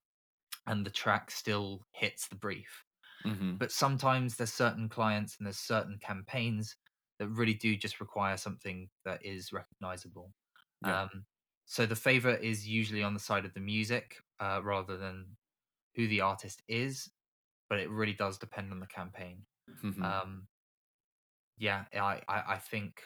and 0.66 0.86
the 0.86 0.90
track 0.90 1.30
still 1.30 1.86
hits 1.92 2.28
the 2.28 2.36
brief. 2.36 2.84
hmm 3.24 3.54
but 3.58 3.72
sometimes 3.72 4.36
there's 4.36 4.52
certain 4.52 4.88
clients 4.88 5.36
and 5.38 5.46
there's 5.46 5.58
certain 5.58 5.98
campaigns 5.98 6.76
that 7.18 7.28
really 7.28 7.54
do 7.54 7.76
just 7.76 8.00
require 8.00 8.36
something 8.36 8.90
that 9.04 9.24
is 9.24 9.52
recognizable 9.52 10.32
Yeah. 10.80 10.98
um, 11.10 11.26
so 11.66 11.86
the 11.86 11.96
favor 11.96 12.34
is 12.36 12.68
usually 12.68 13.02
on 13.04 13.14
the 13.14 13.20
side 13.20 13.44
of 13.46 13.54
the 13.54 13.60
music 13.60 14.22
uh, 14.40 14.60
rather 14.64 14.96
than 14.98 15.36
who 15.94 16.08
the 16.08 16.20
artist 16.20 16.62
is 16.68 17.10
but 17.72 17.80
it 17.80 17.90
really 17.90 18.14
does 18.14 18.38
depend 18.38 18.70
on 18.72 18.80
the 18.80 18.86
campaign 18.86 19.46
hmm 19.82 20.12
um, 20.12 20.48
yeah 21.58 21.84
I, 21.94 22.22
I, 22.28 22.54
I 22.54 22.58
think 22.58 23.02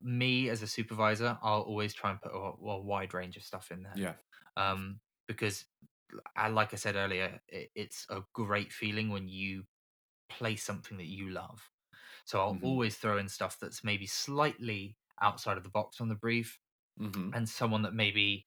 me 0.00 0.48
as 0.48 0.62
a 0.62 0.66
supervisor 0.66 1.36
i'll 1.42 1.62
always 1.62 1.92
try 1.92 2.10
and 2.10 2.20
put 2.20 2.32
a, 2.32 2.36
a 2.36 2.80
wide 2.80 3.12
range 3.14 3.36
of 3.36 3.42
stuff 3.42 3.70
in 3.70 3.82
there 3.82 4.00
Yeah. 4.00 4.14
um, 4.56 5.00
because 5.26 5.66
I, 6.36 6.48
like 6.48 6.72
i 6.72 6.76
said 6.76 6.96
earlier 6.96 7.40
it, 7.48 7.70
it's 7.74 8.06
a 8.10 8.22
great 8.34 8.72
feeling 8.72 9.10
when 9.10 9.28
you 9.28 9.64
play 10.30 10.56
something 10.56 10.98
that 10.98 11.06
you 11.06 11.30
love. 11.30 11.70
So 12.26 12.40
I'll 12.40 12.58
hmm 12.58 12.58
always 12.62 12.96
throw 12.96 13.18
in 13.18 13.28
stuff 13.28 13.58
that's 13.60 13.84
maybe 13.84 14.06
slightly 14.06 14.98
outside 15.22 15.58
of 15.58 15.64
the 15.64 15.70
box 15.70 16.00
on 16.00 16.08
the 16.08 16.16
brief 16.16 16.58
hmm 16.98 17.30
and 17.32 17.48
someone 17.48 17.82
that 17.82 17.94
maybe 17.94 18.46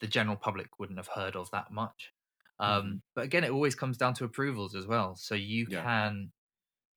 the 0.00 0.08
general 0.08 0.36
public 0.36 0.78
wouldn't 0.78 0.98
have 0.98 1.08
heard 1.08 1.36
of 1.36 1.50
that 1.52 1.72
much. 1.72 2.12
Hmm 2.64 2.94
Um, 2.94 3.02
but 3.14 3.24
again, 3.24 3.44
it 3.44 3.50
always 3.50 3.74
comes 3.74 3.98
down 3.98 4.14
to 4.14 4.24
approvals 4.24 4.74
as 4.74 4.86
well. 4.86 5.16
So 5.16 5.34
you 5.34 5.66
Yeah. 5.66 5.84
can 5.84 6.32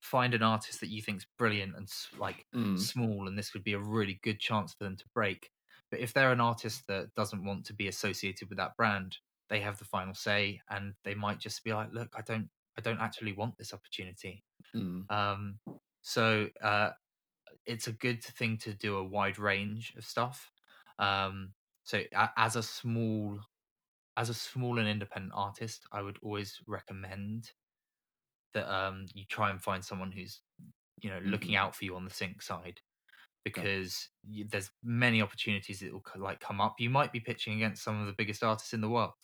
find 0.02 0.34
an 0.34 0.42
artist 0.42 0.80
that 0.80 0.88
you 0.90 1.02
think's 1.02 1.26
brilliant 1.38 1.76
and 1.76 1.88
like 2.16 2.46
mm 2.52 2.76
small, 2.76 3.28
and 3.28 3.38
this 3.38 3.52
would 3.54 3.64
be 3.64 3.74
a 3.74 3.78
really 3.80 4.20
good 4.22 4.40
chance 4.40 4.74
for 4.74 4.84
them 4.84 4.96
to 4.96 5.04
break. 5.14 5.50
But 5.90 6.00
if 6.00 6.12
they're 6.12 6.32
an 6.32 6.40
artist 6.40 6.86
that 6.88 7.14
doesn't 7.14 7.44
want 7.44 7.66
to 7.66 7.74
be 7.74 7.88
associated 7.88 8.48
with 8.48 8.58
that 8.58 8.76
brand, 8.76 9.18
they 9.48 9.60
have 9.60 9.78
the 9.78 9.84
final 9.84 10.14
say, 10.14 10.60
and 10.70 10.94
they 11.04 11.14
might 11.14 11.40
just 11.40 11.64
be 11.64 11.72
like, 11.72 11.92
"Look, 11.92 12.14
I 12.16 12.22
don't, 12.22 12.50
I 12.78 12.80
don't 12.80 13.00
actually 13.00 13.32
want 13.32 13.58
this 13.58 13.74
opportunity." 13.74 14.44
mm 14.74 15.08
Um, 15.10 15.60
so 16.02 16.48
uh, 16.62 16.92
it's 17.66 17.86
a 17.86 17.92
good 17.92 18.22
thing 18.22 18.58
to 18.58 18.74
do 18.74 18.96
a 18.96 19.04
wide 19.04 19.38
range 19.38 19.94
of 19.96 20.04
stuff. 20.04 20.52
Um, 20.98 21.54
so 21.84 22.02
as 22.36 22.56
a 22.56 22.62
small, 22.62 23.40
as 24.20 24.28
a 24.30 24.34
small 24.34 24.78
and 24.78 24.88
independent 24.88 25.32
artist, 25.34 25.86
I 25.92 26.02
would 26.02 26.18
always 26.22 26.60
recommend 26.66 27.52
that 28.54 28.68
um, 28.72 29.06
you 29.14 29.24
try 29.24 29.50
and 29.50 29.62
find 29.62 29.84
someone 29.84 30.12
who's 30.12 30.42
you 31.00 31.10
know 31.10 31.20
looking 31.20 31.54
Mhm. 31.54 31.56
out 31.56 31.74
for 31.74 31.84
you 31.84 31.96
on 31.96 32.04
the 32.04 32.10
sync 32.10 32.42
side 32.42 32.80
because 33.44 34.10
you, 34.28 34.46
there's 34.46 34.70
many 34.82 35.22
opportunities 35.22 35.80
that 35.80 35.92
will 35.92 36.04
like 36.16 36.40
come 36.40 36.60
up. 36.60 36.76
You 36.80 36.90
might 36.90 37.12
be 37.12 37.20
pitching 37.20 37.54
against 37.54 37.84
some 37.84 38.00
of 38.00 38.06
the 38.08 38.14
biggest 38.14 38.44
artists 38.44 38.74
in 38.74 38.82
the 38.82 38.90
world. 38.90 39.14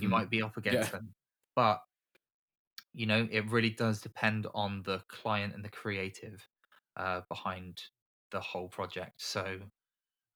You 0.00 0.08
Mhm. 0.08 0.10
might 0.10 0.30
be 0.30 0.42
up 0.42 0.56
against 0.58 0.90
Yeah. 0.90 0.92
them, 0.92 1.14
but 1.56 1.80
you 2.92 3.06
know 3.06 3.26
it 3.30 3.46
really 3.50 3.70
does 3.70 4.00
depend 4.00 4.46
on 4.54 4.82
the 4.82 5.00
client 5.08 5.54
and 5.54 5.64
the 5.64 5.68
creative 5.68 6.48
uh, 6.96 7.22
behind 7.28 7.82
the 8.30 8.40
whole 8.40 8.68
project. 8.68 9.20
So, 9.20 9.60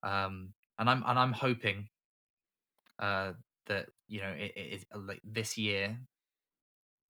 um, 0.03 0.55
and 0.78 0.90
I'm 0.90 1.05
and 1.07 1.18
I'm 1.18 1.32
hoping 1.32 1.90
uh, 2.99 3.32
that 3.68 3.90
you 4.08 4.20
know 4.20 4.30
it, 4.32 4.52
it 4.56 4.72
is 4.74 4.86
uh, 4.94 4.98
like 4.98 5.20
this 5.24 5.58
year 5.58 6.00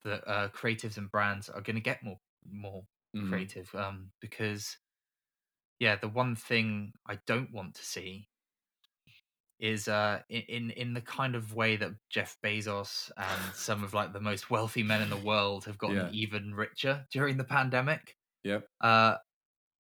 that 0.04 0.26
uh, 0.28 0.48
creatives 0.50 0.96
and 0.96 1.10
brands 1.10 1.48
are 1.48 1.60
going 1.60 1.76
to 1.76 1.82
get 1.82 2.02
more 2.02 2.20
more 2.50 2.86
Mhm. 3.14 3.48
creative 3.48 3.74
um, 3.74 4.12
because 4.20 4.78
yeah, 5.78 5.96
the 5.96 6.08
one 6.08 6.34
thing 6.36 6.92
I 7.06 7.16
don't 7.26 7.52
want 7.52 7.74
to 7.76 7.84
see 7.84 8.30
is 9.58 9.88
uh 9.88 10.22
in, 10.28 10.42
in 10.42 10.70
in 10.70 10.94
the 10.94 11.00
kind 11.00 11.34
of 11.34 11.54
way 11.54 11.76
that 11.76 11.92
Jeff 12.08 12.38
Bezos 12.42 13.10
and 13.16 13.54
some 13.54 13.82
of 13.82 13.92
like 13.92 14.12
the 14.12 14.20
most 14.20 14.50
wealthy 14.50 14.82
men 14.84 15.02
in 15.02 15.10
the 15.10 15.16
world 15.16 15.64
have 15.64 15.78
gotten 15.78 16.06
Yeah. 16.06 16.12
even 16.12 16.54
richer 16.54 17.06
during 17.10 17.36
the 17.38 17.44
pandemic. 17.44 18.16
Yep. 18.44 18.68
Uh, 18.80 19.16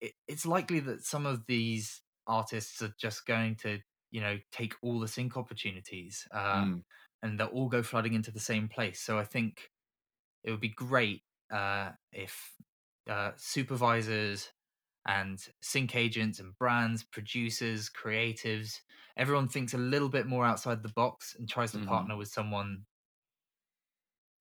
it, 0.00 0.14
it's 0.28 0.46
likely 0.46 0.80
that 0.80 1.04
some 1.04 1.26
of 1.26 1.46
these 1.46 2.02
artists 2.26 2.82
are 2.82 2.94
just 2.98 3.26
going 3.26 3.56
to 3.56 3.80
you 4.10 4.20
know 4.20 4.38
take 4.52 4.74
all 4.82 5.00
the 5.00 5.08
sync 5.08 5.36
opportunities 5.36 6.26
uh, 6.32 6.66
Mm. 6.66 6.82
and 7.22 7.38
they'll 7.40 7.48
all 7.48 7.68
go 7.68 7.82
flooding 7.82 8.14
into 8.14 8.30
the 8.32 8.40
same 8.40 8.68
place. 8.68 9.00
So 9.02 9.18
I 9.18 9.24
think 9.24 9.70
it 10.44 10.50
would 10.50 10.60
be 10.60 10.68
great 10.70 11.24
uh, 11.50 11.92
if 12.12 12.54
uh, 13.08 13.32
supervisors 13.36 14.52
and 15.06 15.40
sync 15.62 15.96
agents 15.96 16.40
and 16.40 16.56
brands, 16.58 17.04
producers, 17.04 17.90
creatives, 17.90 18.80
everyone 19.16 19.48
thinks 19.48 19.74
a 19.74 19.78
little 19.78 20.08
bit 20.10 20.26
more 20.26 20.44
outside 20.44 20.82
the 20.82 20.90
box 20.90 21.34
and 21.38 21.48
tries 21.48 21.72
to 21.72 21.78
Mhm. 21.78 21.78
partner 21.80 22.16
with 22.16 22.28
someone. 22.28 22.86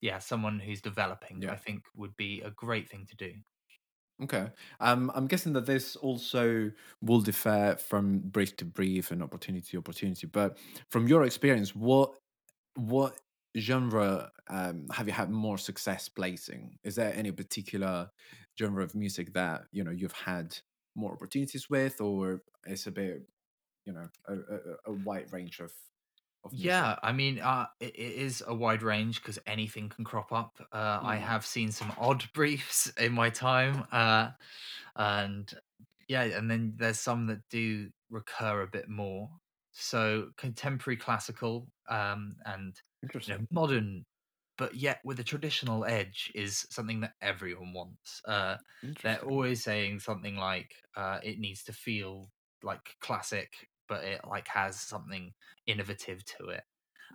Yeah, 0.01 0.17
someone 0.19 0.59
who's 0.59 0.81
developing, 0.81 1.43
Yeah. 1.43 1.51
I 1.51 1.55
think 1.55 1.85
would 1.93 2.15
be 2.15 2.41
a 2.41 2.49
great 2.49 2.89
thing 2.89 3.05
to 3.07 3.15
do. 3.15 3.43
Okay. 4.23 4.49
Um, 4.79 5.11
I'm 5.13 5.27
guessing 5.27 5.53
that 5.53 5.67
this 5.67 5.95
also 5.95 6.71
will 7.01 7.21
differ 7.21 7.77
from 7.79 8.19
brief 8.19 8.55
to 8.57 8.65
brief 8.65 9.11
and 9.11 9.21
opportunity 9.21 9.67
to 9.71 9.77
opportunity. 9.77 10.25
But 10.25 10.57
from 10.89 11.07
your 11.07 11.23
experience, 11.23 11.75
what 11.75 12.13
what 12.75 13.19
genre 13.57 14.31
um, 14.49 14.87
have 14.93 15.07
you 15.07 15.13
had 15.13 15.29
more 15.31 15.57
success 15.57 16.09
placing? 16.09 16.77
Is 16.83 16.95
there 16.95 17.13
any 17.15 17.31
particular 17.31 18.09
genre 18.59 18.83
of 18.83 18.95
music 18.95 19.33
that 19.33 19.65
you 19.71 19.83
know 19.83 19.91
you've 19.91 20.13
had 20.13 20.57
more 20.95 21.13
opportunities 21.13 21.69
with, 21.69 22.01
or 22.01 22.41
it's 22.65 22.87
a 22.87 22.91
bit 22.91 23.21
you 23.85 23.93
know 23.93 24.07
a, 24.27 24.33
a, 24.33 24.59
a 24.87 24.93
wide 24.93 25.31
range 25.33 25.59
of? 25.59 25.71
Yeah, 26.49 26.97
I 27.03 27.11
mean, 27.11 27.39
uh, 27.39 27.67
it, 27.81 27.93
it 27.95 28.13
is 28.13 28.41
a 28.45 28.53
wide 28.55 28.81
range 28.81 29.21
because 29.21 29.37
anything 29.45 29.89
can 29.89 30.05
crop 30.05 30.31
up. 30.31 30.57
Uh, 30.71 31.01
I 31.03 31.17
Mm. 31.17 31.17
have 31.17 31.45
seen 31.45 31.71
some 31.71 31.91
odd 31.97 32.23
briefs 32.33 32.87
in 32.97 33.11
my 33.13 33.29
time, 33.29 33.85
uh, 33.91 34.31
and 34.95 35.53
yeah, 36.07 36.23
and 36.23 36.49
then 36.49 36.73
there's 36.77 36.99
some 37.01 37.27
that 37.27 37.47
do 37.49 37.91
recur 38.09 38.61
a 38.61 38.67
bit 38.67 38.87
more. 38.89 39.29
So 39.71 40.31
contemporary 40.37 40.97
classical 40.97 41.69
um, 41.89 42.37
and 42.45 42.81
you 43.25 43.33
know, 43.35 43.45
modern, 43.51 44.05
but 44.57 44.75
yet 44.75 45.01
with 45.03 45.19
a 45.19 45.23
traditional 45.25 45.85
edge 45.85 46.31
is 46.33 46.65
something 46.69 47.01
that 47.01 47.13
everyone 47.21 47.73
wants. 47.73 48.21
Uh, 48.25 48.57
they're 49.03 49.21
always 49.23 49.63
saying 49.63 49.99
something 49.99 50.35
like 50.37 50.75
uh, 50.95 51.19
it 51.23 51.39
needs 51.39 51.63
to 51.65 51.73
feel 51.73 52.31
like 52.63 52.95
classic, 53.01 53.69
but 53.87 54.03
it 54.03 54.21
like 54.27 54.47
has 54.49 54.79
something 54.79 55.33
innovative 55.65 56.25
to 56.25 56.49
it. 56.49 56.63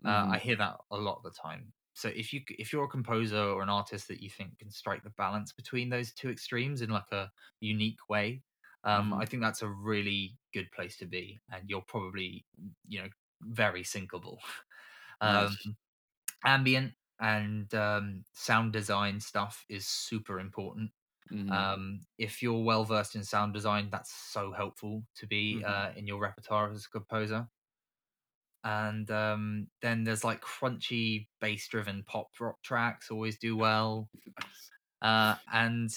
Uh, 0.05 0.27
Mhm. 0.27 0.33
I 0.33 0.39
hear 0.39 0.57
that 0.57 0.79
a 0.91 0.97
lot 0.97 1.17
of 1.19 1.23
the 1.25 1.31
time. 1.31 1.73
So 1.95 2.09
if 2.09 2.33
you 2.33 2.43
if 2.49 2.73
you're 2.73 2.85
a 2.85 2.89
composer 2.89 3.39
or 3.39 3.63
an 3.63 3.69
artist 3.69 4.09
that 4.09 4.23
you 4.23 4.31
think 4.31 4.59
can 4.59 4.71
strike 4.71 5.05
the 5.05 5.11
balance 5.11 5.53
between 5.53 5.91
those 5.91 6.13
two 6.13 6.31
extremes 6.31 6.81
in 6.83 6.91
like 6.91 7.13
a 7.13 7.31
unique 7.61 8.09
way, 8.09 8.43
um, 8.85 9.13
I 9.15 9.25
Mhm. 9.25 9.27
think 9.27 9.43
that's 9.43 9.63
a 9.63 9.69
really 9.69 10.39
good 10.55 10.73
place 10.73 10.97
to 10.99 11.07
be, 11.07 11.41
and 11.51 11.69
you're 11.69 11.83
probably 11.83 12.47
you 12.89 13.03
know 13.03 13.09
very 13.43 13.83
syncable. 13.83 14.39
Um, 15.23 15.57
Nice. 15.57 15.73
ambient 16.45 16.95
and 17.21 17.73
um, 17.75 18.25
sound 18.33 18.73
design 18.73 19.21
stuff 19.21 19.65
is 19.69 19.87
super 19.87 20.41
important. 20.41 20.93
Mhm. 21.31 21.73
Um, 21.77 22.07
if 22.19 22.43
you're 22.43 22.65
well 22.65 22.85
versed 22.85 23.15
in 23.17 23.25
sound 23.25 23.55
design, 23.55 23.91
that's 23.91 24.13
so 24.13 24.53
helpful 24.53 25.05
to 25.17 25.27
be 25.27 25.63
Mhm. 25.63 25.63
uh, 25.65 25.93
in 25.97 26.07
your 26.07 26.21
repertoire 26.21 26.71
as 26.71 26.87
a 26.87 26.91
composer. 26.91 27.49
And 28.65 29.11
um, 29.11 29.71
then 29.81 30.05
there's 30.05 30.23
like 30.25 30.41
crunchy 30.41 31.29
bass 31.41 31.67
driven 31.69 32.05
pop 32.05 32.29
rock 32.41 32.63
tracks 32.63 33.11
always 33.11 33.39
do 33.39 33.57
well. 33.57 34.09
Uh, 35.03 35.37
and 35.53 35.91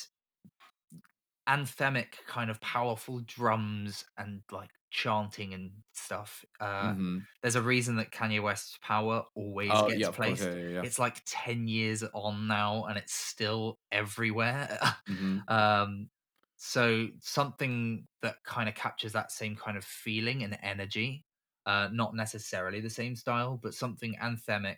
anthemic 1.47 2.23
kind 2.25 2.49
of 2.49 2.59
powerful 2.61 3.19
drums 3.19 4.05
and 4.17 4.43
like 4.51 4.71
chanting 4.95 5.53
and 5.53 5.71
stuff. 5.93 6.45
Uh, 6.59 6.95
Mhm. 6.95 7.27
there's 7.41 7.55
a 7.55 7.61
reason 7.61 7.97
that 7.97 8.11
Kanye 8.11 8.41
West's 8.41 8.77
Power 8.81 9.25
always 9.35 9.81
Oh 9.81 9.91
gets 9.91 9.91
yeah, 9.91 10.07
of 10.07 10.19
course. 10.19 10.39
placed. 10.39 10.55
Yeah, 10.55 10.55
yeah. 10.69 10.85
It's 10.85 10.99
like 10.99 11.21
10 11.25 11.67
years 11.67 12.03
on 12.13 12.47
now 12.47 12.85
and 12.85 12.97
it's 12.97 13.13
still 13.13 13.79
everywhere. 13.91 14.79
Mhm. 15.07 15.47
um, 15.47 16.09
so 16.57 17.09
something 17.19 18.07
that 18.21 18.43
kind 18.45 18.69
of 18.69 18.75
captures 18.75 19.11
that 19.13 19.31
same 19.31 19.55
kind 19.55 19.77
of 19.77 19.83
feeling 19.85 20.43
and 20.43 20.57
energy, 20.61 21.25
uh, 21.65 21.89
not 21.91 22.15
necessarily 22.15 22.79
the 22.79 22.89
same 22.89 23.15
style, 23.15 23.57
but 23.61 23.73
something 23.73 24.15
anthemic 24.21 24.77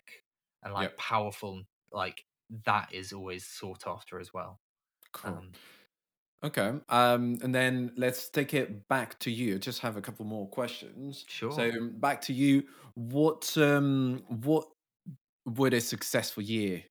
and 0.62 0.72
like 0.74 0.90
Yep. 0.90 0.98
powerful, 0.98 1.62
like 1.92 2.24
that 2.64 2.92
is 2.92 3.12
always 3.12 3.46
sought 3.46 3.86
after 3.86 4.18
as 4.18 4.32
well. 4.34 4.60
Cool. 5.12 5.42
Um, 5.42 5.56
Okay. 6.44 6.72
Um, 6.88 7.36
and 7.42 7.52
then 7.52 7.92
let's 7.96 8.28
take 8.28 8.54
it 8.54 8.88
back 8.88 9.18
to 9.20 9.30
you. 9.30 9.58
Just 9.58 9.80
have 9.80 9.96
a 9.96 10.00
couple 10.00 10.24
more 10.24 10.48
questions. 10.48 11.24
Sure. 11.28 11.50
So 11.52 11.72
back 11.94 12.20
to 12.22 12.32
you. 12.32 12.64
What 12.94 13.56
um 13.58 14.22
what 14.28 14.68
would 15.46 15.74
a 15.74 15.80
successful 15.80 16.42
year 16.42 16.84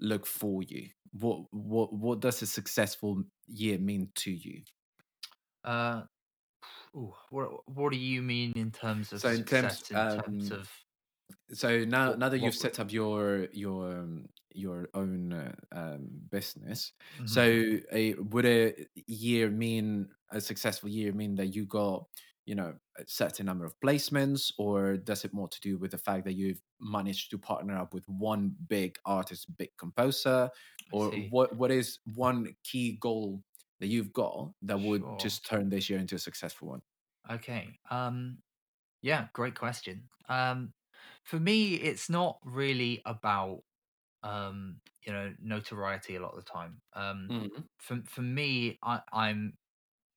look 0.00 0.26
for 0.26 0.62
you? 0.62 0.88
What 1.18 1.44
what 1.50 1.92
what 1.92 2.20
does 2.20 2.42
a 2.42 2.46
successful 2.46 3.24
year 3.46 3.78
mean 3.78 4.10
to 4.16 4.30
you? 4.30 4.62
Uh, 5.64 6.02
ooh, 6.94 7.14
what 7.30 7.68
what 7.68 7.92
do 7.92 7.98
you 7.98 8.20
mean 8.20 8.52
in 8.54 8.70
terms 8.70 9.12
of 9.12 9.20
So 9.20 9.30
in 9.30 9.44
terms 9.44 9.78
success? 9.78 9.90
In 9.90 9.96
terms 9.96 10.50
um 10.50 10.58
of 10.58 10.70
so 11.52 11.84
now 11.84 12.12
now 12.14 12.28
that 12.28 12.38
what 12.38 12.42
you've 12.42 12.54
set 12.54 12.78
up 12.80 12.92
your 12.92 13.48
your 13.52 13.98
um, 13.98 14.26
your 14.52 14.88
own 14.94 15.32
uh, 15.32 15.54
um, 15.72 16.08
business 16.30 16.92
Mhm. 17.18 17.24
so 17.24 17.78
a 17.92 18.14
would 18.14 18.46
a 18.46 18.74
year 19.06 19.50
mean 19.50 20.08
a 20.30 20.40
successful 20.40 20.88
year 20.88 21.12
mean 21.12 21.34
that 21.36 21.48
you 21.48 21.66
got 21.66 22.06
you 22.46 22.54
know 22.54 22.76
a 22.98 23.04
certain 23.06 23.46
number 23.46 23.64
of 23.64 23.78
placements 23.80 24.52
or 24.58 24.96
does 24.96 25.24
it 25.24 25.32
more 25.32 25.48
to 25.48 25.60
do 25.60 25.78
with 25.78 25.90
the 25.90 25.98
fact 25.98 26.24
that 26.24 26.32
you've 26.34 26.62
managed 26.80 27.30
to 27.30 27.38
partner 27.38 27.76
up 27.76 27.94
with 27.94 28.08
one 28.08 28.56
big 28.66 28.98
artist 29.04 29.56
big 29.56 29.70
composer 29.78 30.50
or 30.90 31.10
what 31.12 31.54
what 31.56 31.70
is 31.70 31.98
one 32.14 32.54
key 32.64 32.96
goal 33.00 33.42
that 33.78 33.86
you've 33.88 34.12
got 34.12 34.52
that 34.62 34.78
would 34.80 35.06
Sure. 35.06 35.18
just 35.18 35.46
turn 35.46 35.68
this 35.68 35.88
year 35.88 35.98
into 35.98 36.14
a 36.14 36.18
successful 36.18 36.68
one 36.68 36.82
Okay. 37.30 37.78
Um, 37.90 38.42
yeah, 39.02 39.28
great 39.34 39.56
question. 39.56 40.08
Um, 40.28 40.74
for 41.24 41.40
me, 41.40 41.76
it's 41.76 42.10
not 42.10 42.40
really 42.44 43.02
about 43.06 43.64
um, 44.22 44.80
you 45.02 45.12
know, 45.12 45.34
notoriety 45.40 46.16
a 46.16 46.20
lot 46.20 46.32
of 46.32 46.44
the 46.44 46.50
time. 46.50 46.82
Um, 46.94 47.34
Mhm. 47.38 47.68
for 47.78 48.02
for 48.06 48.22
me, 48.22 48.78
I, 48.82 49.02
I'm 49.12 49.58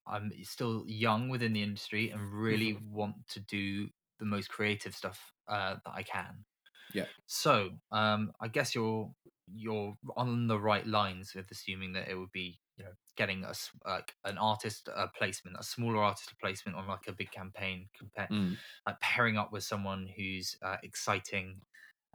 I'm 0.08 0.32
still 0.44 0.86
young 0.88 1.30
within 1.30 1.54
the 1.54 1.64
industry 1.64 2.10
and 2.10 2.34
really 2.34 2.74
Mhm. 2.74 2.84
want 2.84 3.28
to 3.30 3.40
do 3.42 3.90
the 4.20 4.26
most 4.26 4.50
creative 4.50 4.96
stuff 4.96 5.34
uh, 5.48 5.78
that 5.86 5.94
I 5.94 6.04
can. 6.04 6.46
yeah 6.94 7.08
So, 7.26 7.80
um, 7.92 8.34
I 8.40 8.48
guess 8.48 8.76
you're 8.76 9.14
you're 9.48 9.98
on 10.16 10.48
the 10.48 10.60
right 10.60 10.86
lines 10.88 11.36
with 11.36 11.52
assuming 11.52 11.94
that 11.94 12.08
it 12.08 12.16
would 12.16 12.32
be 12.32 12.62
you 12.78 12.86
know 12.86 12.94
getting 13.16 13.44
us 13.46 13.70
like 13.86 14.16
an 14.26 14.38
artist 14.38 14.90
a 14.94 15.08
placement, 15.10 15.58
a 15.60 15.64
smaller 15.64 16.04
artist 16.04 16.32
a 16.32 16.36
placement 16.38 16.78
on 16.78 16.88
like 16.88 17.08
a 17.08 17.14
big 17.14 17.32
campaign, 17.32 17.90
compare 17.98 18.30
Mm. 18.30 18.64
like 18.88 19.00
pairing 19.02 19.38
up 19.38 19.52
with 19.52 19.64
someone 19.64 20.08
who's 20.08 20.58
uh, 20.62 20.78
exciting. 20.84 21.62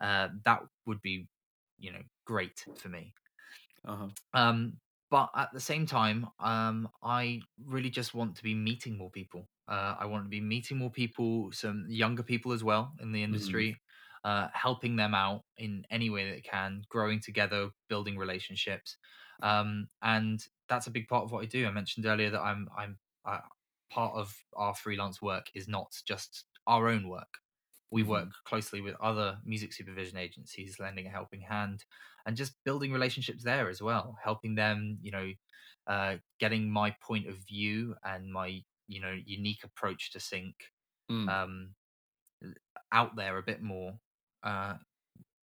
Uh, 0.03 0.29
that 0.45 0.63
would 0.87 1.03
be 1.03 1.29
you 1.79 1.93
know 1.93 2.03
great 2.27 2.67
for 2.77 2.89
me. 2.89 3.15
uh-huh 3.85 4.11
Um, 4.33 4.81
but 5.11 5.31
at 5.35 5.53
the 5.53 5.61
same 5.61 5.87
time, 5.87 6.27
um, 6.39 6.89
I 7.03 7.41
really 7.65 7.89
just 7.89 8.15
want 8.15 8.37
to 8.37 8.43
be 8.43 8.55
meeting 8.55 8.99
more 8.99 9.11
people. 9.11 9.49
Uh, 9.67 9.97
I 9.99 10.07
want 10.07 10.25
to 10.25 10.29
be 10.29 10.41
meeting 10.41 10.77
more 10.79 10.91
people, 10.91 11.51
some 11.53 11.87
younger 11.89 12.23
people 12.23 12.53
as 12.53 12.63
well 12.63 12.95
in 13.01 13.13
the 13.13 13.23
industry, 13.23 13.81
uh, 14.25 14.49
helping 14.53 14.97
them 14.97 15.15
out 15.15 15.45
in 15.57 15.85
any 15.91 16.11
way 16.11 16.31
that 16.31 16.45
can, 16.45 16.83
growing 16.91 17.21
together, 17.21 17.71
building 17.89 18.19
relationships, 18.19 18.97
um, 19.43 19.89
and 20.03 20.47
that's 20.69 20.87
a 20.89 20.91
big 20.91 21.09
part 21.09 21.25
of 21.25 21.33
what 21.33 21.43
I 21.43 21.47
do. 21.47 21.67
I 21.67 21.71
mentioned 21.71 22.05
earlier 22.07 22.31
that 22.31 22.41
I'm 22.41 22.69
I'm 22.77 22.99
I, 23.25 23.41
part 23.91 24.15
of 24.15 24.35
our 24.55 24.75
freelance 24.75 25.23
work 25.23 25.47
is 25.55 25.69
not 25.69 25.95
just 26.05 26.45
our 26.67 26.89
own 26.89 27.09
work. 27.09 27.39
We 27.91 28.03
work 28.03 28.31
closely 28.45 28.81
with 28.81 28.97
other 29.01 29.41
music 29.45 29.73
supervision 29.73 30.19
agencies, 30.19 30.79
lending 30.79 31.07
a 31.07 31.11
helping 31.11 31.41
hand, 31.43 31.85
and 32.27 32.37
just 32.37 32.63
building 32.65 32.93
relationships 32.93 33.45
there 33.45 33.69
as 33.69 33.81
well, 33.83 34.17
helping 34.23 34.55
them, 34.57 34.99
you 35.01 35.11
know, 35.11 35.33
uh, 35.87 36.17
getting 36.39 36.71
my 36.71 36.91
point 37.03 37.27
of 37.29 37.37
view 37.39 37.97
and 38.05 38.33
my, 38.33 38.63
you 38.87 39.01
know, 39.01 39.13
unique 39.25 39.65
approach 39.65 40.13
to 40.13 40.21
sync 40.21 40.55
Mm. 41.11 41.29
um, 41.29 41.75
out 42.93 43.17
there 43.17 43.39
a 43.39 43.43
bit 43.43 43.63
more. 43.63 43.99
Uh, 44.43 44.75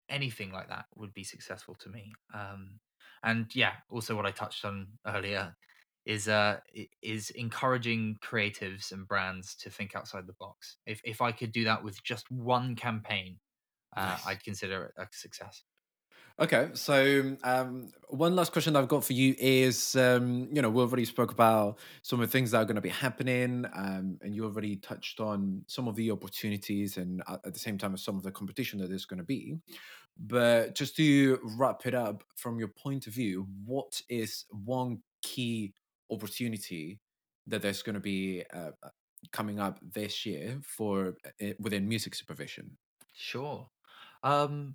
anything 0.08 0.52
like 0.52 0.68
that 0.68 0.86
would 0.96 1.14
be 1.14 1.24
successful 1.24 1.74
to 1.76 1.88
me. 1.90 2.12
Um, 2.34 2.80
and 3.24 3.54
yeah, 3.56 3.76
also 3.90 4.16
what 4.16 4.26
I 4.26 4.32
touched 4.32 4.64
on 4.64 4.98
earlier 5.06 5.56
is 6.04 6.28
uh 6.28 6.60
is 7.02 7.30
encouraging 7.30 8.18
creatives 8.22 8.92
and 8.92 9.08
brands 9.08 9.54
to 9.56 9.70
think 9.70 9.96
outside 9.96 10.26
the 10.26 10.34
box. 10.34 10.76
If 10.86 11.00
if 11.04 11.20
I 11.22 11.32
could 11.32 11.52
do 11.52 11.64
that 11.64 11.82
with 11.82 12.02
just 12.02 12.30
one 12.30 12.76
campaign, 12.76 13.38
uh, 13.96 14.00
Nice. 14.10 14.26
I'd 14.26 14.44
consider 14.44 14.84
it 14.86 14.94
a 15.02 15.08
success. 15.12 15.64
Okay, 16.36 16.70
so 16.72 17.36
um, 17.44 17.92
one 18.08 18.34
last 18.34 18.50
question 18.52 18.74
I've 18.74 18.88
got 18.88 19.04
for 19.04 19.12
you 19.12 19.36
is, 19.38 19.94
um, 19.94 20.48
you 20.52 20.60
know, 20.62 20.68
we 20.68 20.82
already 20.82 21.04
spoke 21.04 21.30
about 21.30 21.78
some 22.02 22.20
of 22.20 22.26
the 22.26 22.32
things 22.32 22.50
that 22.50 22.58
are 22.58 22.64
going 22.64 22.74
to 22.74 22.80
be 22.82 22.88
happening, 22.88 23.64
um, 23.72 24.18
and 24.20 24.34
you 24.34 24.44
already 24.44 24.74
touched 24.74 25.20
on 25.20 25.62
some 25.68 25.86
of 25.86 25.94
the 25.94 26.10
opportunities 26.10 26.96
and 26.96 27.22
at, 27.28 27.46
at 27.46 27.54
the 27.54 27.60
same 27.60 27.78
time 27.78 27.96
some 27.96 28.16
of 28.16 28.24
the 28.24 28.32
competition 28.32 28.80
that 28.80 28.88
there's 28.88 29.04
going 29.04 29.18
to 29.18 29.24
be. 29.24 29.58
But 30.18 30.74
just 30.74 30.96
to 30.96 31.38
wrap 31.56 31.86
it 31.86 31.94
up, 31.94 32.24
from 32.34 32.58
your 32.58 32.68
point 32.68 33.06
of 33.06 33.12
view, 33.12 33.46
what 33.64 34.02
is 34.08 34.44
one 34.50 35.02
key 35.22 35.72
opportunity 36.10 37.00
that 37.46 37.62
there's 37.62 37.82
going 37.82 37.94
to 37.94 38.00
be 38.00 38.42
uh, 38.52 38.70
uh, 38.82 38.88
coming 39.32 39.60
up 39.60 39.78
this 39.82 40.24
year 40.24 40.58
for 40.62 41.14
uh, 41.42 41.46
within 41.58 41.88
music 41.88 42.14
supervision? 42.14 42.76
Sure. 43.12 43.68
Um, 44.22 44.74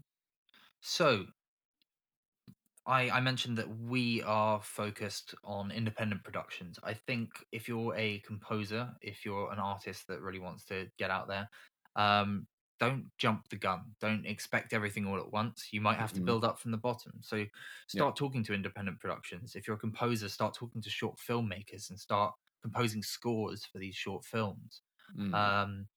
so 0.81 1.25
I, 2.85 3.09
I 3.09 3.19
mentioned 3.19 3.57
that 3.57 3.67
we 3.79 4.23
are 4.23 4.61
focused 4.61 5.35
on 5.43 5.71
independent 5.71 6.23
productions. 6.23 6.79
I 6.83 6.93
think 6.93 7.29
if 7.51 7.67
you're 7.67 7.95
a 7.95 8.19
composer, 8.19 8.89
if 9.01 9.25
you're 9.25 9.51
an 9.51 9.59
artist 9.59 10.07
that 10.07 10.21
really 10.21 10.39
wants 10.39 10.65
to 10.65 10.87
get 10.97 11.11
out 11.11 11.27
there, 11.27 11.49
um, 11.95 12.47
don't 12.79 13.11
jump 13.17 13.49
the 13.49 13.57
gun. 13.57 13.95
Don't 13.99 14.25
expect 14.25 14.73
everything 14.73 15.05
all 15.07 15.19
at 15.19 15.31
once. 15.31 15.69
You 15.73 15.81
might 15.81 15.97
have 15.99 16.13
to 16.13 16.21
Mhm. 16.21 16.25
build 16.25 16.45
up 16.45 16.59
from 16.59 16.71
the 16.71 16.77
bottom. 16.77 17.19
So 17.21 17.45
start 17.87 18.15
talking 18.15 18.43
to 18.45 18.53
independent 18.53 18.99
productions. 18.99 19.55
If 19.55 19.67
you're 19.67 19.75
a 19.77 19.79
composer, 19.79 20.29
start 20.29 20.53
talking 20.55 20.81
to 20.81 20.89
short 20.89 21.17
filmmakers 21.19 21.89
and 21.89 21.99
start 21.99 22.35
composing 22.61 23.03
scores 23.03 23.65
for 23.65 23.79
these 23.79 23.95
short 23.95 24.25
films. 24.25 24.81
Mm, 25.15 25.33
Um, 25.33 25.87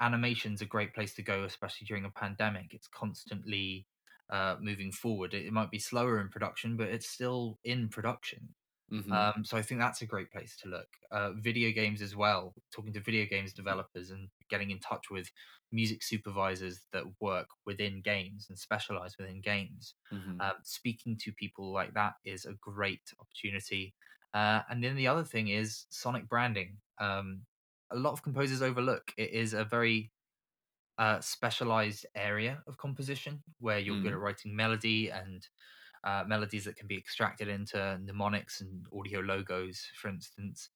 animation's 0.00 0.62
a 0.62 0.66
great 0.66 0.94
place 0.94 1.14
to 1.14 1.22
go, 1.22 1.44
especially 1.44 1.86
during 1.86 2.04
a 2.04 2.10
pandemic. 2.10 2.74
It's 2.74 2.88
constantly 2.88 3.86
uh, 4.30 4.56
moving 4.60 4.92
forward. 4.92 5.34
It, 5.34 5.46
it 5.46 5.52
might 5.52 5.70
be 5.70 5.78
slower 5.78 6.20
in 6.20 6.28
production, 6.28 6.76
but 6.76 6.88
it's 6.88 7.08
still 7.08 7.58
in 7.64 7.88
production. 7.88 8.54
Mhm, 8.90 9.30
Um, 9.34 9.44
so 9.44 9.56
I 9.56 9.62
think 9.62 9.80
that's 9.80 10.02
a 10.02 10.06
great 10.06 10.30
place 10.30 10.56
to 10.58 10.68
look. 10.68 10.88
Uh, 11.10 11.32
video 11.32 11.72
games 11.72 12.00
as 12.02 12.14
well, 12.14 12.54
talking 12.72 12.92
to 12.92 13.00
video 13.00 13.26
games 13.26 13.52
developers 13.52 14.10
and 14.10 14.30
getting 14.48 14.70
in 14.70 14.78
touch 14.80 15.10
with 15.10 15.30
music 15.72 16.02
supervisors 16.02 16.84
that 16.92 17.04
work 17.20 17.48
within 17.64 18.02
games 18.02 18.48
and 18.48 18.58
specialize 18.58 19.18
within 19.18 19.40
games. 19.40 19.94
mhm. 20.10 20.40
Um, 20.40 20.54
speaking 20.62 21.16
to 21.18 21.32
people 21.32 21.72
like 21.72 21.94
that 21.94 22.14
is 22.24 22.44
a 22.46 22.54
great 22.54 23.12
opportunity. 23.20 23.94
Uh, 24.32 24.62
and 24.70 24.82
then 24.82 24.96
the 24.96 25.08
other 25.08 25.24
thing 25.24 25.48
is 25.48 25.86
sonic 25.90 26.28
branding. 26.28 26.80
Um, 26.98 27.46
a 27.90 27.96
lot 27.96 28.12
of 28.12 28.22
composers 28.22 28.62
overlook. 28.62 29.12
It 29.16 29.30
is 29.30 29.52
a 29.54 29.64
very 29.64 30.12
uh, 30.98 31.20
specialized 31.20 32.06
area 32.14 32.62
of 32.66 32.76
composition 32.78 33.42
where 33.58 33.78
you're 33.78 33.98
good 33.98 34.12
Mm. 34.12 34.14
at 34.14 34.18
writing 34.18 34.54
melody 34.54 35.10
and 35.10 35.48
uh, 36.04 36.24
melodies 36.26 36.64
that 36.64 36.76
can 36.76 36.86
be 36.88 36.98
extracted 36.98 37.48
into 37.48 37.98
mnemonics 38.02 38.60
and 38.60 38.86
audio 38.96 39.20
logos, 39.20 39.90
for 39.96 40.08
instance. 40.08 40.70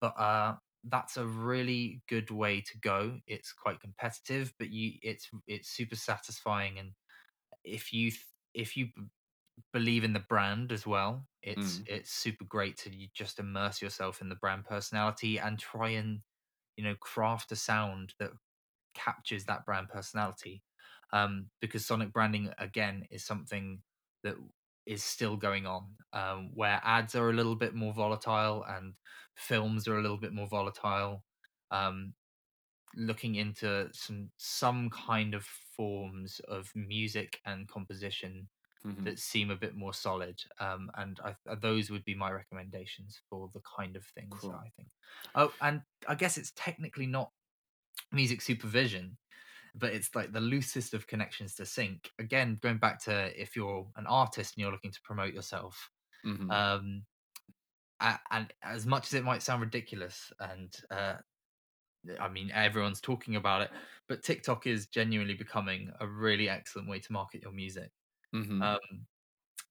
But 0.00 0.18
uh, 0.18 0.56
that's 0.84 1.16
a 1.16 1.26
really 1.26 2.02
good 2.08 2.30
way 2.30 2.60
to 2.62 2.78
go. 2.78 3.20
It's 3.26 3.52
quite 3.52 3.80
competitive, 3.80 4.54
but 4.58 4.70
you 4.70 4.94
it's 5.02 5.30
it's 5.46 5.70
super 5.70 5.96
satisfying. 5.96 6.78
And 6.78 6.94
if 7.64 7.92
you 7.92 8.12
if 8.54 8.76
you 8.76 8.86
b- 8.96 9.02
believe 9.72 10.04
in 10.04 10.12
the 10.12 10.20
brand 10.20 10.72
as 10.72 10.86
well, 10.86 11.26
it's 11.42 11.80
Mm. 11.80 11.86
it's 11.86 12.12
super 12.12 12.44
great 12.44 12.76
to 12.78 12.94
you 12.94 13.08
just 13.14 13.38
immerse 13.38 13.82
yourself 13.82 14.20
in 14.20 14.28
the 14.28 14.34
brand 14.36 14.64
personality 14.64 15.38
and 15.38 15.58
try 15.58 15.90
and 15.90 16.22
you 16.76 16.84
know 16.84 16.94
craft 16.96 17.52
a 17.52 17.56
sound 17.56 18.14
that 18.18 18.32
captures 18.94 19.44
that 19.46 19.64
brand 19.66 19.88
personality 19.88 20.62
um, 21.12 21.50
because 21.60 21.86
sonic 21.86 22.12
branding 22.12 22.52
again 22.58 23.06
is 23.10 23.24
something 23.24 23.82
that 24.22 24.36
is 24.86 25.04
still 25.04 25.36
going 25.36 25.66
on 25.66 25.96
um, 26.12 26.50
where 26.54 26.80
ads 26.84 27.14
are 27.14 27.30
a 27.30 27.34
little 27.34 27.56
bit 27.56 27.74
more 27.74 27.92
volatile 27.92 28.64
and 28.64 28.94
films 29.36 29.86
are 29.88 29.98
a 29.98 30.02
little 30.02 30.18
bit 30.18 30.32
more 30.32 30.48
volatile 30.48 31.24
um, 31.70 32.14
looking 32.94 33.36
into 33.36 33.88
some 33.92 34.32
some 34.36 34.90
kind 34.90 35.34
of 35.34 35.44
forms 35.44 36.40
of 36.48 36.72
music 36.74 37.40
and 37.44 37.68
composition 37.68 38.48
Mhm. 38.84 39.04
that 39.04 39.18
seem 39.18 39.50
a 39.50 39.56
bit 39.56 39.74
more 39.76 39.94
solid 39.94 40.42
um, 40.60 40.90
and 40.96 41.20
I, 41.24 41.36
uh, 41.48 41.56
those 41.56 41.90
would 41.90 42.04
be 42.04 42.14
my 42.14 42.30
recommendations 42.32 43.20
for 43.30 43.50
the 43.54 43.60
kind 43.76 43.96
of 43.96 44.04
things 44.06 44.48
that 44.48 44.56
Cool. 44.56 44.58
i 44.58 44.70
think 44.76 44.90
oh 45.34 45.54
and 45.60 45.82
i 46.08 46.14
guess 46.14 46.38
it's 46.38 46.52
technically 46.56 47.06
not 47.06 47.32
music 48.12 48.40
supervision 48.42 49.18
but 49.74 49.92
it's 49.92 50.14
like 50.14 50.32
the 50.32 50.40
loosest 50.40 50.94
of 50.94 51.06
connections 51.06 51.54
to 51.54 51.66
sync 51.66 52.10
again 52.18 52.58
going 52.62 52.78
back 52.78 53.00
to 53.02 53.40
if 53.40 53.56
you're 53.56 53.90
an 53.96 54.06
artist 54.06 54.56
and 54.56 54.62
you're 54.62 54.72
looking 54.72 54.92
to 54.92 55.00
promote 55.02 55.34
yourself 55.34 55.90
Mhm. 56.24 56.50
um 56.50 57.06
and 58.30 58.52
as 58.62 58.86
much 58.86 59.06
as 59.08 59.14
it 59.14 59.24
might 59.24 59.42
sound 59.42 59.60
ridiculous 59.62 60.32
and 60.40 60.74
uh 60.90 61.16
i 62.18 62.28
mean 62.28 62.50
everyone's 62.52 63.00
talking 63.00 63.36
about 63.36 63.62
it 63.62 63.70
but 64.08 64.22
tiktok 64.22 64.66
is 64.66 64.86
genuinely 64.88 65.34
becoming 65.34 65.90
a 66.00 66.06
really 66.08 66.48
excellent 66.48 66.88
way 66.88 66.98
to 66.98 67.12
market 67.12 67.42
your 67.42 67.52
music 67.52 67.92
Mhm. 68.32 68.60
um 68.60 68.78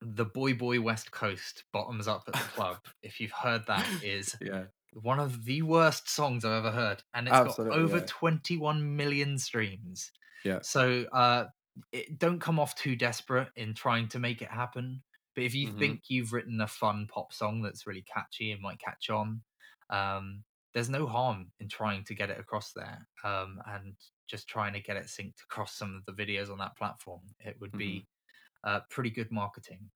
the 0.02 0.26
boy 0.26 0.54
boy 0.54 0.82
west 0.82 1.12
coast 1.12 1.66
bottoms 1.74 2.08
up 2.08 2.24
at 2.28 2.38
the 2.38 2.46
club 2.46 2.80
if 3.04 3.20
you've 3.20 3.32
heard 3.32 3.66
that 3.68 3.92
is 4.02 4.36
yeah. 4.40 4.68
One 4.94 5.20
of 5.20 5.46
the 5.46 5.62
worst 5.62 6.10
songs 6.10 6.46
I've 6.46 6.66
ever 6.66 6.72
heard, 6.72 7.04
and 7.14 7.28
it's 7.28 7.40
Absolutely, 7.40 7.42
got 7.42 7.60
over 7.72 8.00
yeah. 8.00 8.02
21 8.02 8.96
million 8.96 9.38
streams. 9.38 10.12
Yeah. 10.44 10.62
So 10.62 11.04
uh, 11.14 11.48
it, 11.92 12.18
don't 12.20 12.40
come 12.40 12.60
off 12.60 12.76
too 12.76 12.96
desperate 12.96 13.50
in 13.56 13.74
trying 13.74 14.08
to 14.10 14.20
make 14.20 14.42
it 14.42 14.50
happen. 14.52 15.04
But 15.36 15.44
if 15.46 15.56
you 15.56 15.68
Mhm. 15.68 15.70
think 15.70 16.04
you've 16.10 16.34
written 16.34 16.60
a 16.62 16.68
fun 16.68 17.08
pop 17.08 17.32
song 17.34 17.62
that's 17.62 17.88
really 17.88 18.02
catchy 18.04 18.52
and 18.52 18.62
might 18.62 18.80
catch 18.80 19.10
on, 19.10 19.44
um, 19.90 20.44
there's 20.74 20.90
no 20.90 21.08
harm 21.08 21.52
in 21.60 21.70
trying 21.70 22.04
to 22.06 22.16
get 22.16 22.30
it 22.30 22.40
across 22.40 22.74
there 22.74 23.08
um, 23.24 23.62
and 23.66 23.96
just 24.28 24.48
trying 24.48 24.74
to 24.74 24.80
get 24.82 24.98
it 24.98 25.06
synced 25.06 25.44
across 25.44 25.76
some 25.76 25.96
of 25.96 26.06
the 26.06 26.24
videos 26.24 26.52
on 26.52 26.60
that 26.60 26.78
platform. 26.78 27.22
It 27.40 27.60
would 27.60 27.76
be 27.76 28.08
uh, 28.64 28.82
pretty 28.90 29.10
good 29.12 29.32
marketing. 29.32 29.92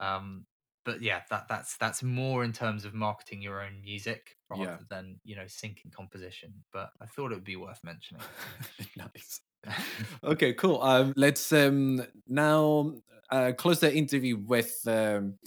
Um, 0.00 0.46
but 0.84 1.02
yeah, 1.02 1.22
that 1.30 1.48
that's 1.48 1.76
that's 1.76 2.02
more 2.02 2.44
in 2.44 2.52
terms 2.52 2.84
of 2.84 2.94
marketing 2.94 3.42
your 3.42 3.62
own 3.62 3.80
music 3.82 4.36
rather 4.50 4.70
Yeah. 4.70 4.80
than 4.90 5.20
you 5.24 5.36
know 5.36 5.44
syncing 5.44 5.92
composition. 5.92 6.64
But 6.72 6.90
I 7.00 7.06
thought 7.06 7.32
it 7.32 7.36
would 7.36 7.44
be 7.44 7.56
worth 7.56 7.82
mentioning. 7.84 8.26
nice. 8.96 9.40
Okay, 10.24 10.52
cool. 10.54 10.80
Um, 10.82 11.12
let's 11.16 11.52
um 11.52 12.02
now 12.26 12.94
uh, 13.30 13.52
close 13.56 13.80
the 13.80 13.94
interview 13.94 14.36
with 14.36 14.80
um, 14.86 15.38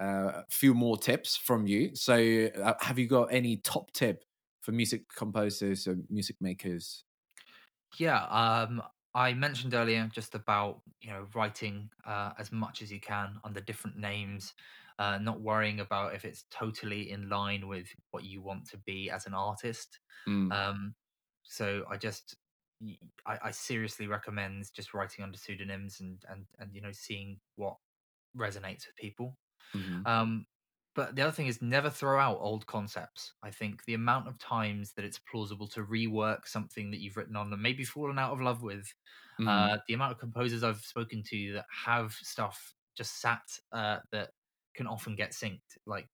uh, 0.00 0.42
a 0.42 0.46
few 0.50 0.74
more 0.74 0.96
tips 0.96 1.36
from 1.36 1.66
you. 1.66 1.94
So, 1.94 2.14
uh, 2.46 2.74
have 2.80 2.98
you 2.98 3.06
got 3.06 3.32
any 3.32 3.56
top 3.58 3.92
tip 3.92 4.24
for 4.60 4.72
music 4.72 5.08
composers 5.14 5.86
or 5.86 5.96
music 6.08 6.36
makers? 6.40 7.04
yeah, 7.98 8.24
um, 8.26 8.82
I 9.18 9.34
mentioned 9.34 9.74
earlier 9.74 10.06
just 10.12 10.34
about 10.34 10.82
you 11.00 11.10
know 11.10 11.28
writing 11.34 11.90
uh, 12.04 12.32
as 12.38 12.52
much 12.52 12.82
as 12.82 12.92
you 12.92 13.00
can 13.00 13.40
under 13.44 13.60
different 13.60 13.96
names, 13.96 14.54
uh, 14.98 15.18
not 15.18 15.40
worrying 15.40 15.80
about 15.80 16.14
if 16.14 16.24
it's 16.24 16.44
totally 16.50 17.10
in 17.10 17.28
line 17.28 17.68
with 17.68 17.88
what 18.10 18.24
you 18.24 18.42
want 18.42 18.68
to 18.70 18.78
be 18.78 19.10
as 19.10 19.26
an 19.26 19.34
artist. 19.34 20.00
Mm, 20.26 20.58
Um, 20.58 20.94
so 21.42 21.84
I 21.90 21.96
just 21.96 22.36
I, 23.26 23.38
I, 23.44 23.50
seriously 23.50 24.06
recommend 24.06 24.72
just 24.74 24.94
writing 24.94 25.24
under 25.24 25.38
pseudonyms 25.38 26.00
and 26.00 26.22
and 26.28 26.46
and 26.58 26.74
you 26.74 26.80
know 26.80 26.92
seeing 26.92 27.40
what 27.56 27.78
resonates 28.36 28.86
with 28.86 28.96
people. 28.96 29.38
mhm, 29.74 30.06
Um, 30.06 30.46
but 30.94 31.14
the 31.16 31.22
other 31.22 31.32
thing 31.32 31.46
is 31.46 31.62
never 31.62 31.90
throw 31.90 32.18
out 32.18 32.38
old 32.40 32.66
concepts. 32.66 33.34
I 33.42 33.50
think 33.50 33.84
the 33.84 33.94
amount 33.94 34.28
of 34.28 34.38
times 34.38 34.92
that 34.94 35.04
it's 35.04 35.18
plausible 35.18 35.68
to 35.68 35.84
rework 35.84 36.46
something 36.46 36.90
that 36.90 36.98
you've 37.00 37.16
written 37.16 37.36
on 37.36 37.52
and 37.52 37.62
maybe 37.62 37.84
fallen 37.84 38.18
out 38.18 38.32
of 38.32 38.40
love 38.40 38.62
with, 38.62 38.92
mhm, 39.38 39.68
uh, 39.68 39.78
the 39.86 39.94
amount 39.94 40.12
of 40.12 40.18
composers 40.18 40.64
I've 40.64 40.80
spoken 40.84 41.22
to 41.24 41.52
that 41.54 41.66
have 41.86 42.12
stuff 42.12 42.74
just 42.96 43.20
sat 43.20 43.42
uh, 43.72 44.00
that 44.12 44.32
can 44.74 44.86
often 44.86 45.14
get 45.16 45.30
synced, 45.32 45.78
like 45.86 46.08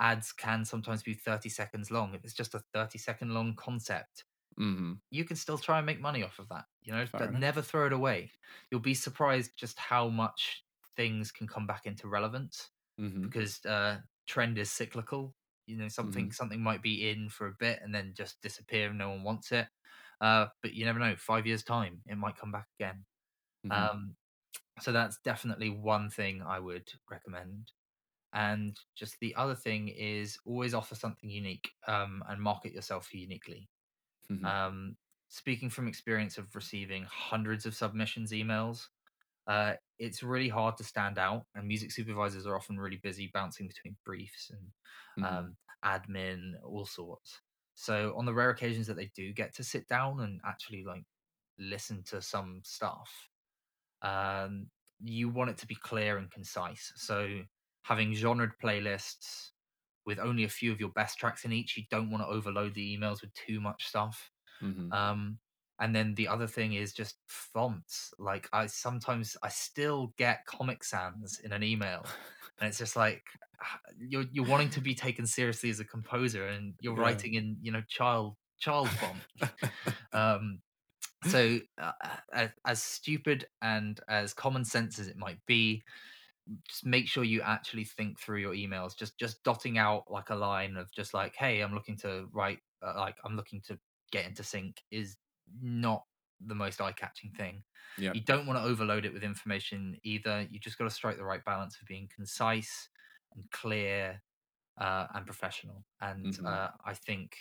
ads 0.00 0.32
can 0.32 0.64
sometimes 0.64 1.02
be 1.02 1.14
30 1.14 1.48
seconds 1.48 1.90
long. 1.90 2.14
If 2.14 2.24
it's 2.24 2.34
just 2.34 2.54
a 2.54 2.60
30 2.74 2.98
second 2.98 3.34
long 3.34 3.54
concept, 3.56 4.24
hmm 4.58 4.92
you 5.10 5.24
can 5.24 5.36
still 5.36 5.58
try 5.58 5.78
and 5.78 5.86
make 5.86 6.00
money 6.00 6.22
off 6.22 6.38
of 6.38 6.48
that. 6.50 6.66
You 6.82 6.92
know, 6.92 7.06
Fair 7.12 7.20
but 7.20 7.30
enough. 7.30 7.44
never 7.46 7.62
throw 7.62 7.86
it 7.86 7.92
away. 7.92 8.32
You'll 8.70 8.80
be 8.80 8.94
surprised 8.94 9.52
just 9.56 9.78
how 9.78 10.08
much 10.08 10.64
things 10.96 11.32
can 11.32 11.46
come 11.48 11.66
back 11.66 11.86
into 11.86 12.08
relevance 12.08 12.70
hmm 13.00 13.30
because 13.30 13.64
uh, 13.66 14.00
trend 14.26 14.58
is 14.58 14.70
cyclical. 14.72 15.34
You 15.66 15.76
know, 15.76 15.88
something 15.88 16.30
Mhm. 16.30 16.32
something 16.32 16.62
might 16.62 16.82
be 16.82 17.10
in 17.10 17.28
for 17.28 17.46
a 17.48 17.54
bit 17.58 17.80
and 17.82 17.94
then 17.94 18.14
just 18.16 18.40
disappear 18.42 18.88
and 18.90 18.98
no 18.98 19.10
one 19.10 19.22
wants 19.22 19.52
it. 19.52 19.68
Uh, 20.20 20.48
but 20.62 20.74
you 20.74 20.84
never 20.84 20.98
know. 20.98 21.16
Five 21.16 21.46
years 21.46 21.62
time, 21.64 22.02
it 22.06 22.16
might 22.16 22.36
come 22.36 22.52
back 22.52 22.68
again. 22.78 23.04
hmm 23.64 23.90
Um, 23.94 24.16
so 24.80 24.92
that's 24.92 25.18
definitely 25.24 25.70
one 25.70 26.10
thing 26.10 26.42
I 26.42 26.60
would 26.60 26.92
recommend. 27.10 27.72
And 28.32 28.78
just 28.96 29.18
the 29.20 29.34
other 29.36 29.54
thing 29.56 29.88
is 29.88 30.38
always 30.46 30.74
offer 30.74 30.94
something 30.94 31.30
unique 31.30 31.70
um, 31.88 32.24
and 32.28 32.42
market 32.42 32.72
yourself 32.72 33.14
uniquely. 33.14 33.70
hmm 34.28 34.50
Um, 34.50 34.96
speaking 35.28 35.70
from 35.70 35.88
experience 35.88 36.38
of 36.38 36.54
receiving 36.54 37.04
hundreds 37.04 37.66
of 37.66 37.74
submissions 37.74 38.32
emails, 38.32 38.88
uh, 39.46 39.74
it's 39.98 40.22
really 40.22 40.48
hard 40.48 40.76
to 40.78 40.84
stand 40.84 41.18
out. 41.18 41.46
And 41.54 41.66
music 41.66 41.90
supervisors 41.92 42.46
are 42.46 42.56
often 42.56 42.78
really 42.78 42.98
busy 42.98 43.30
bouncing 43.32 43.68
between 43.68 43.96
briefs 44.04 44.50
and 44.50 44.72
hmm 45.16 45.50
um, 45.50 45.56
admin, 45.84 46.52
all 46.64 46.86
sorts. 46.86 47.40
So 47.74 48.14
on 48.16 48.26
the 48.26 48.34
rare 48.34 48.50
occasions 48.50 48.86
that 48.88 48.94
they 48.96 49.10
do 49.14 49.32
get 49.32 49.54
to 49.56 49.64
sit 49.64 49.88
down 49.88 50.20
and 50.20 50.40
actually 50.44 50.84
like 50.84 51.04
listen 51.58 52.02
to 52.04 52.22
some 52.22 52.60
stuff, 52.64 53.28
um, 54.02 54.70
you 55.02 55.28
want 55.28 55.50
it 55.50 55.58
to 55.58 55.66
be 55.66 55.74
clear 55.74 56.18
and 56.18 56.30
concise. 56.30 56.92
So 56.96 57.42
having 57.82 58.12
genred 58.12 58.52
playlists 58.62 59.50
with 60.06 60.18
only 60.18 60.44
a 60.44 60.48
few 60.48 60.72
of 60.72 60.80
your 60.80 60.90
best 60.90 61.18
tracks 61.18 61.44
in 61.44 61.52
each, 61.52 61.76
you 61.76 61.84
don't 61.90 62.10
want 62.10 62.22
to 62.22 62.28
overload 62.28 62.74
the 62.74 62.96
emails 62.96 63.20
with 63.22 63.32
too 63.34 63.60
much 63.60 63.86
stuff. 63.86 64.30
hmm 64.60 64.90
Um, 64.90 65.38
and 65.80 65.94
then 65.94 66.14
the 66.14 66.28
other 66.28 66.46
thing 66.46 66.74
is 66.74 66.92
just 66.92 67.18
fonts. 67.28 68.12
Like 68.18 68.48
I 68.52 68.66
sometimes 68.66 69.36
I 69.42 69.48
still 69.48 70.14
get 70.18 70.46
Comic 70.46 70.84
Sans 70.84 71.40
in 71.40 71.52
an 71.52 71.62
email, 71.62 72.12
and 72.60 72.68
it's 72.68 72.78
just 72.78 72.96
like 72.96 73.24
ah, 73.62 73.80
you're 73.98 74.26
you're 74.32 74.46
wanting 74.46 74.70
to 74.70 74.80
be 74.80 74.94
taken 74.94 75.26
seriously 75.26 75.70
as 75.70 75.80
a 75.80 75.84
composer, 75.84 76.46
and 76.48 76.74
you're 76.80 76.96
Yeah. 76.96 76.96
writing 76.96 77.34
in 77.34 77.58
you 77.62 77.72
know 77.72 77.82
child 77.88 78.36
child 78.58 78.94
font. 78.94 79.24
um, 80.12 80.62
so 81.24 81.60
uh, 81.78 81.92
as, 82.32 82.50
as 82.66 82.82
stupid 82.82 83.46
and 83.62 84.00
as 84.08 84.34
common 84.34 84.64
sense 84.64 84.98
as 84.98 85.08
it 85.08 85.16
might 85.16 85.44
be, 85.46 85.84
just 86.68 86.84
make 86.86 87.06
sure 87.08 87.24
you 87.24 87.42
actually 87.42 87.84
think 87.84 88.18
through 88.18 88.38
your 88.40 88.54
emails. 88.54 88.96
Just 88.96 89.18
just 89.18 89.42
dotting 89.44 89.78
out 89.78 90.10
like 90.10 90.30
a 90.30 90.34
line 90.34 90.76
of 90.76 90.90
just 90.92 91.14
like, 91.14 91.34
hey, 91.36 91.60
I'm 91.60 91.74
looking 91.74 91.96
to 91.98 92.26
write, 92.32 92.60
uh, 92.82 92.94
like 92.96 93.16
I'm 93.24 93.36
looking 93.36 93.60
to 93.62 93.78
get 94.10 94.26
into 94.26 94.42
sync 94.42 94.82
is 94.90 95.16
not 95.60 96.06
the 96.40 96.54
most 96.54 96.80
eye-catching 96.80 97.32
thing. 97.32 97.64
yeah. 97.96 98.14
You 98.14 98.22
don't 98.22 98.46
want 98.46 98.58
to 98.58 98.64
overload 98.64 99.04
it 99.04 99.12
with 99.12 99.22
information 99.24 99.98
either. 100.02 100.46
You 100.50 100.58
just 100.58 100.78
got 100.78 100.84
to 100.84 100.90
strike 100.90 101.16
the 101.16 101.24
right 101.24 101.44
balance 101.44 101.78
of 101.80 101.86
being 101.86 102.08
concise 102.14 102.88
and 103.34 103.50
clear 103.50 104.22
uh, 104.78 105.08
and 105.14 105.26
professional. 105.26 105.84
And 106.00 106.38
Mhm. 106.38 106.44
uh, 106.44 106.70
I 106.84 106.94
think 106.94 107.36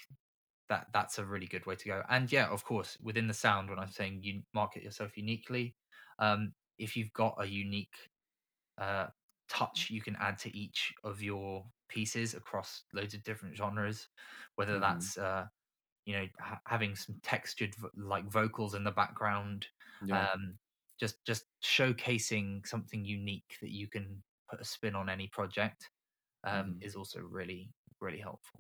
that 0.70 0.88
that's 0.94 1.18
a 1.18 1.26
really 1.26 1.48
good 1.48 1.66
way 1.66 1.76
to 1.76 1.86
go. 1.88 2.04
And 2.10 2.32
yeah, 2.32 2.48
of 2.50 2.64
course, 2.64 2.98
within 3.02 3.28
the 3.28 3.34
sound, 3.34 3.70
when 3.70 3.80
I'm 3.80 3.90
saying 3.92 4.22
you 4.24 4.44
market 4.54 4.84
yourself 4.84 5.18
uniquely, 5.18 5.76
um, 6.20 6.54
if 6.78 6.96
you've 6.96 7.14
got 7.14 7.36
a 7.40 7.46
unique 7.48 7.96
uh, 8.78 9.08
touch 9.50 9.90
you 9.90 10.02
can 10.02 10.16
add 10.18 10.38
to 10.40 10.56
each 10.58 10.94
of 11.04 11.22
your 11.22 11.66
pieces 11.90 12.34
across 12.36 12.84
loads 12.94 13.14
of 13.14 13.24
different 13.24 13.56
genres, 13.56 14.10
whether 14.56 14.80
Mhm. 14.80 14.80
that's 14.80 15.18
uh, 15.18 15.46
you 16.10 16.16
know 16.18 16.28
ha- 16.50 16.62
having 16.66 16.96
some 16.96 17.16
textured 17.24 17.76
like 17.96 18.26
vocals 18.40 18.74
in 18.76 18.84
the 18.84 18.92
background, 19.02 19.68
Yeah. 20.06 20.28
um, 20.34 20.58
just 21.00 21.18
just 21.26 21.46
showcasing 21.64 22.66
something 22.68 23.06
unique 23.06 23.52
that 23.62 23.72
you 23.72 23.88
can 23.88 24.24
put 24.50 24.62
a 24.62 24.66
spin 24.66 24.96
on 24.96 25.10
any 25.10 25.28
project 25.28 25.90
um, 26.44 26.66
Mhm. 26.66 26.84
is 26.88 26.96
also 26.96 27.20
really 27.22 27.72
really 28.02 28.20
helpful. 28.20 28.60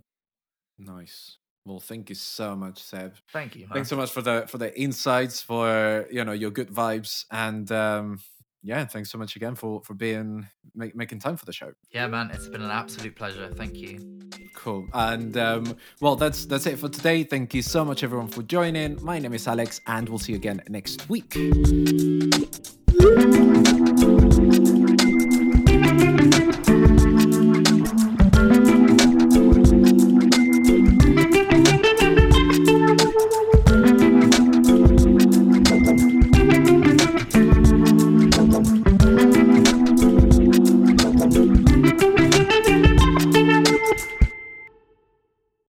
Nice. 0.78 1.38
Well, 1.66 1.80
thank 1.80 2.10
you 2.10 2.16
so 2.16 2.56
much, 2.56 2.82
Seb. 2.82 3.16
Thank 3.34 3.56
you. 3.56 3.68
Man. 3.68 3.76
Thanks 3.76 3.90
so 3.90 3.98
much 3.98 4.12
for 4.12 4.22
the 4.22 4.46
for 4.48 4.58
the 4.58 4.72
insights, 4.80 5.42
for 5.42 6.08
you 6.12 6.24
know 6.24 6.32
your 6.44 6.52
good 6.52 6.70
vibes, 6.70 7.26
and 7.32 7.72
um, 7.72 8.20
yeah, 8.64 8.86
thanks 8.86 9.12
so 9.12 9.18
much 9.18 9.36
again 9.36 9.56
for 9.56 9.82
for 9.84 9.94
being 9.94 10.48
make, 10.76 10.96
making 10.96 11.20
time 11.20 11.38
for 11.38 11.46
the 11.46 11.54
show. 11.54 11.72
Yeah, 11.92 12.08
man, 12.08 12.30
it's 12.34 12.48
been 12.48 12.62
an 12.62 12.72
absolute 12.72 13.16
pleasure. 13.16 13.50
Thank 13.54 13.76
you. 13.76 14.20
Cool. 14.56 14.88
And 14.94 15.38
um, 15.38 15.78
well, 16.02 16.16
that's 16.16 16.46
that's 16.46 16.66
it 16.66 16.78
for 16.80 16.90
today. 16.90 17.24
Thank 17.24 17.54
you 17.54 17.62
so 17.62 17.86
much, 17.86 18.04
everyone, 18.04 18.28
for 18.28 18.44
joining. 18.44 19.04
My 19.04 19.20
name 19.20 19.34
is 19.34 19.48
Alex, 19.48 19.80
and 19.88 20.10
we'll 20.10 20.20
see 20.20 20.34
you 20.34 20.38
again 20.38 20.62
next 20.68 21.08
week. 21.10 21.36